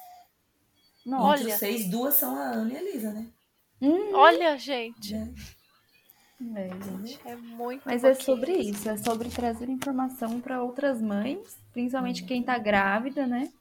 Não, 1.05 1.17
Entre 1.33 1.43
Olha. 1.45 1.53
os 1.53 1.59
seis, 1.59 1.89
duas 1.89 2.13
são 2.15 2.35
a 2.35 2.41
Ana 2.51 2.73
e 2.73 2.77
a 2.77 2.81
Elisa, 2.83 3.11
né? 3.11 3.27
Olha, 4.13 4.57
gente. 4.57 5.09
Já- 5.09 5.27
é, 6.55 6.69
gente. 6.69 7.19
É 7.25 7.35
muito 7.35 7.83
Mas 7.85 8.03
é 8.03 8.13
sobre 8.13 8.53
isso, 8.53 8.89
é 8.89 8.97
sobre 8.97 9.29
trazer 9.29 9.69
informação 9.69 10.39
para 10.41 10.61
outras 10.63 11.01
mães, 11.01 11.57
principalmente 11.73 12.23
quem 12.23 12.41
tá 12.43 12.57
grávida, 12.57 13.25
né? 13.27 13.51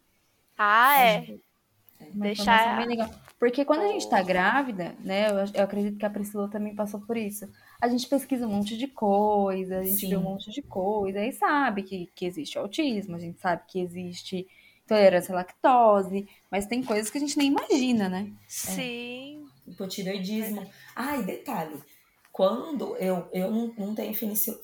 Ah, 0.57 0.99
é. 1.01 1.39
Uma 2.15 2.25
Deixar- 2.25 2.79
bem 2.79 2.87
legal. 2.87 3.11
Porque 3.39 3.65
quando 3.65 3.81
a 3.83 3.89
gente 3.89 4.09
tá 4.09 4.23
grávida, 4.23 4.95
né? 5.01 5.31
Eu, 5.31 5.37
eu 5.55 5.65
acredito 5.65 5.99
que 5.99 6.05
a 6.05 6.11
Priscila 6.11 6.49
também 6.51 6.75
passou 6.75 7.01
por 7.01 7.17
isso. 7.17 7.49
A 7.81 7.89
gente 7.89 8.07
pesquisa 8.07 8.47
um 8.47 8.51
monte 8.51 8.77
de 8.77 8.87
coisa, 8.87 9.79
a 9.79 9.83
gente 9.83 9.97
Sim. 10.01 10.11
vê 10.11 10.17
um 10.17 10.23
monte 10.23 10.51
de 10.51 10.61
coisa, 10.63 11.25
e 11.25 11.33
sabe 11.33 11.83
que, 11.83 12.07
que 12.15 12.27
existe 12.27 12.59
autismo, 12.59 13.17
a 13.17 13.19
gente 13.19 13.39
sabe 13.41 13.63
que 13.67 13.81
existe 13.81 14.47
intolerância 14.91 15.33
à 15.33 15.37
lactose, 15.37 16.29
mas 16.51 16.67
tem 16.67 16.83
coisas 16.83 17.11
que 17.11 17.19
a 17.19 17.21
gente 17.21 17.39
nem 17.39 17.49
imagina, 17.49 18.09
né? 18.09 18.33
Sim. 18.49 19.47
hipotireoidismo. 19.67 20.69
Ah, 20.97 21.17
e 21.17 21.23
detalhe, 21.23 21.81
quando 22.33 22.97
eu, 22.97 23.29
eu 23.33 23.51
não, 23.51 23.75
não 23.79 23.95
tenho 23.95 24.15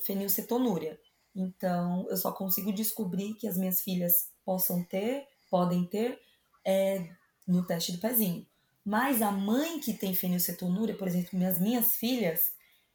fenilcetonúria, 0.01 0.99
então 1.35 2.05
eu 2.09 2.17
só 2.17 2.31
consigo 2.31 2.73
descobrir 2.73 3.35
que 3.35 3.47
as 3.47 3.57
minhas 3.57 3.81
filhas 3.81 4.29
possam 4.43 4.83
ter, 4.83 5.25
podem 5.49 5.85
ter, 5.85 6.19
é, 6.65 7.09
no 7.47 7.65
teste 7.65 7.93
do 7.93 7.99
pezinho. 7.99 8.45
Mas 8.83 9.21
a 9.21 9.31
mãe 9.31 9.79
que 9.79 9.93
tem 9.93 10.13
fenilcetonúria, 10.13 10.95
por 10.95 11.07
exemplo, 11.07 11.37
minhas 11.37 11.59
minhas 11.59 11.95
filhas, 11.95 12.51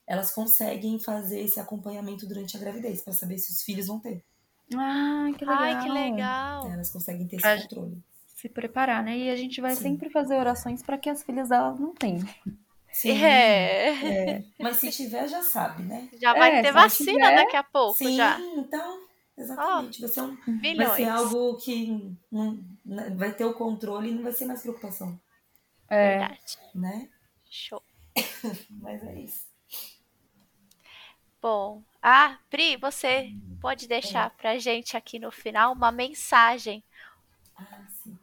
elas 0.07 0.31
conseguem 0.33 0.99
fazer 0.99 1.41
esse 1.41 1.61
acompanhamento 1.61 2.27
durante 2.27 2.57
a 2.57 2.61
gravidez 2.61 3.03
para 3.03 3.13
saber 3.13 3.39
se 3.39 3.53
os 3.53 3.63
filhos 3.63 3.87
vão 3.87 4.01
ter. 4.01 4.25
Ah, 4.79 5.31
que 5.37 5.45
legal. 5.45 5.59
Ai, 5.63 5.83
que 5.83 5.89
legal. 5.91 6.71
Elas 6.73 6.91
conseguem 6.91 7.27
ter 7.27 7.37
esse 7.37 7.63
controle. 7.63 8.03
Se 8.27 8.49
preparar, 8.49 9.03
né? 9.05 9.17
E 9.17 9.31
a 9.31 9.37
gente 9.37 9.61
vai 9.61 9.75
Sim. 9.77 9.83
sempre 9.83 10.11
fazer 10.11 10.35
orações 10.37 10.83
para 10.83 10.99
que 10.99 11.09
as 11.09 11.23
filhas 11.23 11.49
delas 11.49 11.79
não 11.79 11.95
tenham. 11.95 12.27
Sim, 12.93 13.11
É. 13.25 14.31
é. 14.35 14.45
Mas 14.59 14.77
se 14.79 14.91
tiver, 14.91 15.29
já 15.29 15.43
sabe, 15.43 15.83
né? 15.85 16.09
Já 16.21 16.35
vai 16.35 16.57
É, 16.59 16.63
ter 16.63 16.73
não 16.73 16.81
vacina 16.83 17.13
tiver- 17.13 17.37
daqui 17.37 17.57
a 17.57 17.63
pouco 17.63 17.97
Sim, 17.99 18.17
já. 18.17 18.39
então, 18.41 19.01
exatamente. 19.39 20.01
vai, 20.01 20.09
ser 20.11 20.21
um, 20.23 20.37
vai 20.77 20.97
ser 20.97 21.09
algo 21.09 21.57
que 21.57 22.13
não, 22.31 22.59
né, 22.85 23.11
vai 23.17 23.33
ter 23.33 23.45
o 23.45 23.55
controle 23.55 24.11
e 24.11 24.15
não 24.15 24.23
vai 24.25 24.33
ser 24.33 24.45
mais 24.45 24.61
preocupação, 24.61 25.19
É. 25.89 26.19
Verdade. 26.19 26.59
né? 26.75 27.09
Show. 27.49 27.83
Mas 28.71 29.03
é 29.05 29.21
isso. 29.21 29.52
Bom. 31.43 31.83
Ah, 32.01 32.39
Pri, 32.49 32.77
você 32.77 33.33
pode 33.61 33.89
deixar 33.89 34.31
pra 34.31 34.59
gente 34.59 34.97
aqui 34.97 35.19
no 35.19 35.31
final 35.31 35.73
uma 35.73 35.93
mensagem. 35.93 36.83
Ah, 37.57 37.85
sim. 38.03 38.17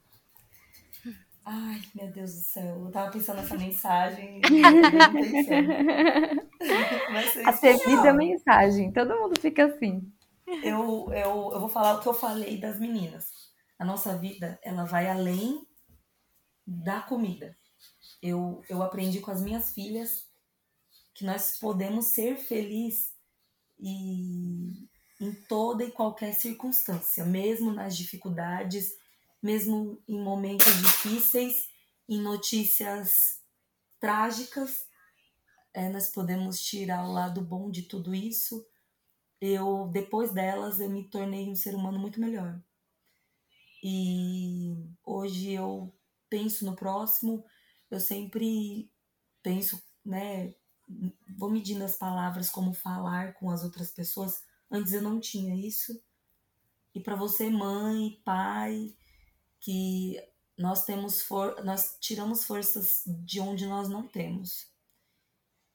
Ai, 1.45 1.81
meu 1.95 2.11
Deus 2.11 2.33
do 2.33 2.41
céu. 2.41 2.85
Eu 2.85 2.91
tava 2.91 3.11
pensando 3.11 3.37
nessa 3.37 3.55
mensagem. 3.57 4.41
A 7.45 7.53
ter 7.53 7.75
especial. 7.75 7.77
vida 7.77 8.09
é 8.09 8.13
mensagem. 8.13 8.91
Todo 8.91 9.15
mundo 9.19 9.39
fica 9.39 9.65
assim. 9.65 10.11
eu, 10.47 11.07
eu, 11.11 11.51
eu 11.53 11.59
vou 11.59 11.69
falar 11.69 11.95
o 11.95 12.01
que 12.01 12.07
eu 12.07 12.13
falei 12.13 12.59
das 12.59 12.79
meninas. 12.79 13.27
A 13.77 13.85
nossa 13.85 14.17
vida, 14.17 14.59
ela 14.63 14.85
vai 14.85 15.09
além 15.09 15.65
da 16.65 17.01
comida. 17.01 17.57
Eu, 18.21 18.61
eu 18.69 18.83
aprendi 18.83 19.21
com 19.21 19.31
as 19.31 19.41
minhas 19.41 19.73
filhas 19.73 20.28
que 21.19 21.25
nós 21.25 21.57
podemos 21.57 22.05
ser 22.05 22.37
felizes 22.37 23.13
e 23.77 24.87
em 25.19 25.33
toda 25.49 25.83
e 25.83 25.91
qualquer 25.91 26.33
circunstância, 26.33 27.25
mesmo 27.25 27.73
nas 27.73 27.97
dificuldades, 27.97 28.95
mesmo 29.43 30.01
em 30.07 30.17
momentos 30.17 30.73
difíceis, 30.77 31.69
em 32.07 32.21
notícias 32.21 33.41
trágicas, 33.99 34.87
é, 35.73 35.89
nós 35.89 36.09
podemos 36.09 36.61
tirar 36.61 37.05
o 37.05 37.11
lado 37.11 37.41
bom 37.41 37.69
de 37.69 37.81
tudo 37.81 38.15
isso. 38.15 38.65
Eu 39.41 39.89
depois 39.91 40.31
delas 40.31 40.79
eu 40.79 40.89
me 40.89 41.03
tornei 41.03 41.49
um 41.49 41.55
ser 41.55 41.75
humano 41.75 41.99
muito 41.99 42.17
melhor. 42.21 42.57
E 43.83 44.73
hoje 45.03 45.51
eu 45.51 45.93
penso 46.29 46.65
no 46.65 46.77
próximo 46.77 47.43
eu 47.91 47.99
sempre 47.99 48.89
penso 49.41 49.81
né 50.05 50.53
vou 51.37 51.49
medindo 51.49 51.83
as 51.83 51.95
palavras 51.95 52.49
como 52.49 52.73
falar 52.73 53.33
com 53.35 53.49
as 53.51 53.63
outras 53.63 53.91
pessoas. 53.91 54.43
Antes 54.71 54.93
eu 54.93 55.01
não 55.01 55.19
tinha 55.19 55.55
isso. 55.55 56.01
E 56.93 56.99
para 56.99 57.15
você 57.15 57.49
mãe 57.49 58.19
pai 58.23 58.95
que 59.59 60.17
nós 60.57 60.83
temos 60.85 61.21
for 61.21 61.63
nós 61.63 61.97
tiramos 61.99 62.43
forças 62.43 63.03
de 63.05 63.39
onde 63.39 63.65
nós 63.67 63.87
não 63.87 64.07
temos. 64.07 64.67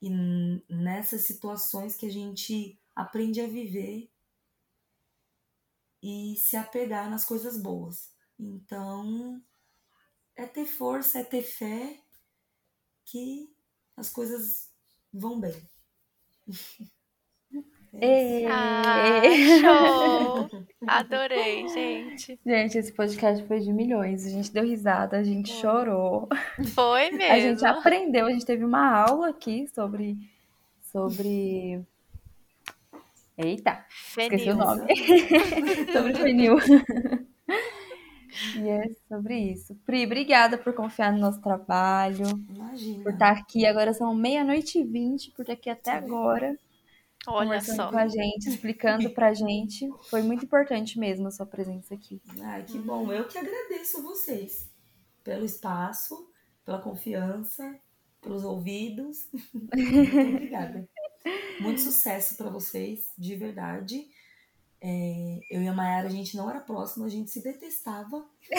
E 0.02 0.10
nessas 0.68 1.22
situações 1.22 1.96
que 1.96 2.06
a 2.06 2.10
gente 2.10 2.78
aprende 2.94 3.40
a 3.40 3.46
viver 3.46 4.10
e 6.02 6.36
se 6.36 6.56
apegar 6.56 7.08
nas 7.08 7.24
coisas 7.24 7.56
boas. 7.56 8.12
Então, 8.38 9.42
é 10.36 10.46
ter 10.46 10.66
força, 10.66 11.20
é 11.20 11.24
ter 11.24 11.42
fé 11.42 11.98
que 13.06 13.54
as 13.96 14.10
coisas 14.10 14.73
vão 15.14 15.40
bem. 15.40 15.54
É! 17.94 18.44
Ah, 18.48 19.22
show! 19.60 20.66
Adorei, 20.86 21.68
gente. 21.68 22.38
Gente, 22.44 22.78
esse 22.78 22.92
podcast 22.92 23.46
foi 23.46 23.60
de 23.60 23.72
milhões. 23.72 24.26
A 24.26 24.30
gente 24.30 24.52
deu 24.52 24.64
risada, 24.64 25.16
a 25.16 25.22
gente 25.22 25.50
chorou. 25.52 26.28
Foi 26.74 27.06
A 27.28 27.38
mesmo. 27.38 27.40
gente 27.40 27.64
aprendeu, 27.64 28.26
a 28.26 28.30
gente 28.32 28.44
teve 28.44 28.64
uma 28.64 28.84
aula 29.06 29.28
aqui 29.28 29.68
sobre. 29.68 30.16
sobre. 30.82 31.80
Eita, 33.38 33.84
esqueci 34.18 34.50
o 34.50 34.56
Fenil. 34.56 34.56
nome. 34.56 34.86
sobre 35.92 36.14
fenil. 36.14 36.56
E 38.56 38.68
é 38.68 38.82
sobre 39.08 39.38
isso. 39.52 39.74
Pri, 39.86 40.04
obrigada 40.04 40.58
por 40.58 40.72
confiar 40.74 41.12
no 41.12 41.18
nosso 41.18 41.40
trabalho, 41.40 42.26
Imagina. 42.48 43.02
por 43.02 43.12
estar 43.12 43.30
aqui. 43.30 43.66
Agora 43.66 43.92
são 43.92 44.14
meia-noite 44.14 44.78
e 44.78 44.84
vinte, 44.84 45.30
por 45.32 45.42
estar 45.42 45.52
aqui 45.54 45.70
até 45.70 45.92
agora, 45.92 46.58
Olha 47.26 47.44
conversando 47.44 47.76
só. 47.76 47.90
com 47.90 47.98
a 47.98 48.08
gente, 48.08 48.48
explicando 48.48 49.10
pra 49.10 49.32
gente. 49.34 49.88
Foi 50.10 50.22
muito 50.22 50.44
importante 50.44 50.98
mesmo 50.98 51.26
a 51.28 51.30
sua 51.30 51.46
presença 51.46 51.94
aqui. 51.94 52.20
Ai, 52.42 52.64
que 52.64 52.78
bom. 52.78 53.10
Eu 53.12 53.26
que 53.26 53.38
agradeço 53.38 54.02
vocês 54.02 54.70
pelo 55.22 55.44
espaço, 55.44 56.28
pela 56.64 56.78
confiança, 56.80 57.78
pelos 58.20 58.44
ouvidos. 58.44 59.28
Muito 59.54 60.18
obrigada. 60.18 60.88
Muito 61.60 61.80
sucesso 61.80 62.36
para 62.36 62.50
vocês, 62.50 63.06
de 63.16 63.34
verdade. 63.36 64.06
É, 64.86 65.40
eu 65.50 65.62
e 65.62 65.68
a 65.68 65.72
Mayara, 65.72 66.08
a 66.08 66.10
gente 66.10 66.36
não 66.36 66.50
era 66.50 66.60
próxima, 66.60 67.06
a 67.06 67.08
gente 67.08 67.30
se 67.30 67.42
detestava. 67.42 68.22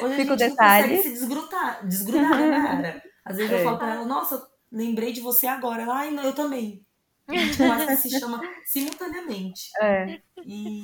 Hoje 0.00 0.16
Fica 0.16 0.32
a 0.32 0.34
o 0.34 0.38
gente 0.38 0.50
detalhe. 0.50 0.88
não 0.88 0.96
consegue 0.96 1.02
se 1.02 1.10
desgrudar, 1.20 1.86
desgrudar 1.86 2.36
né, 2.38 2.58
Mayara? 2.58 3.02
Às 3.24 3.36
vezes 3.36 3.52
É. 3.52 3.60
eu 3.60 3.64
falo 3.64 3.78
pra 3.78 3.94
ela, 3.94 4.04
nossa, 4.04 4.50
lembrei 4.72 5.12
de 5.12 5.20
você 5.20 5.46
agora. 5.46 5.82
Ela, 5.82 5.98
ai, 5.98 6.10
não, 6.10 6.24
eu 6.24 6.34
também. 6.34 6.84
A 7.28 7.36
gente 7.36 7.56
quase 7.58 7.96
se 7.98 8.18
chama 8.18 8.40
simultaneamente. 8.64 9.70
É. 9.80 10.20
E 10.44 10.82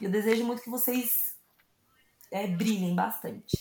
eu 0.00 0.10
desejo 0.10 0.44
muito 0.44 0.62
que 0.62 0.70
vocês 0.70 1.36
é, 2.32 2.46
brilhem 2.48 2.94
bastante, 2.94 3.56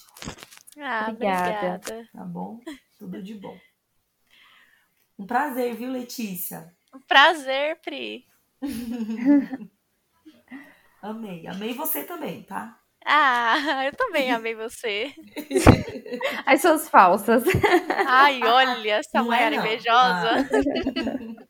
Ah, 0.80 1.10
Obrigada. 1.12 1.76
obrigada. 1.76 2.10
tá 2.12 2.24
bom? 2.24 2.60
Tudo 2.98 3.22
de 3.22 3.36
bom. 3.36 3.58
Um 5.20 5.28
prazer, 5.28 5.76
viu, 5.76 5.92
Letícia? 5.92 6.74
Um 6.94 7.00
prazer, 7.02 7.80
Pri. 7.82 8.26
Amei. 11.02 11.46
Amei 11.48 11.74
você 11.74 12.04
também, 12.04 12.44
tá? 12.44 12.80
Ah, 13.06 13.86
eu 13.86 13.92
também 13.96 14.32
amei 14.32 14.56
você. 14.56 15.14
As 16.46 16.62
suas 16.62 16.90
falsas. 16.90 17.44
Ai, 18.08 18.42
olha, 18.44 18.94
essa 18.96 19.10
Não 19.22 19.26
é, 19.32 19.50
Mayara 19.50 19.56
não. 19.58 19.66
invejosa. 19.66 20.50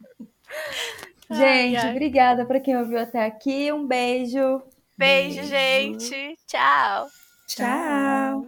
Ai, 1.29 1.37
Gente, 1.37 1.77
ai. 1.77 1.91
obrigada 1.91 2.45
pra 2.45 2.59
quem 2.59 2.77
ouviu 2.77 2.99
até 2.99 3.25
aqui. 3.25 3.71
Um 3.71 3.87
beijo. 3.87 4.61
Beijo, 4.97 5.37
Beijo. 5.41 5.49
gente. 5.49 6.35
Tchau. 6.47 7.07
Tchau. 7.47 8.45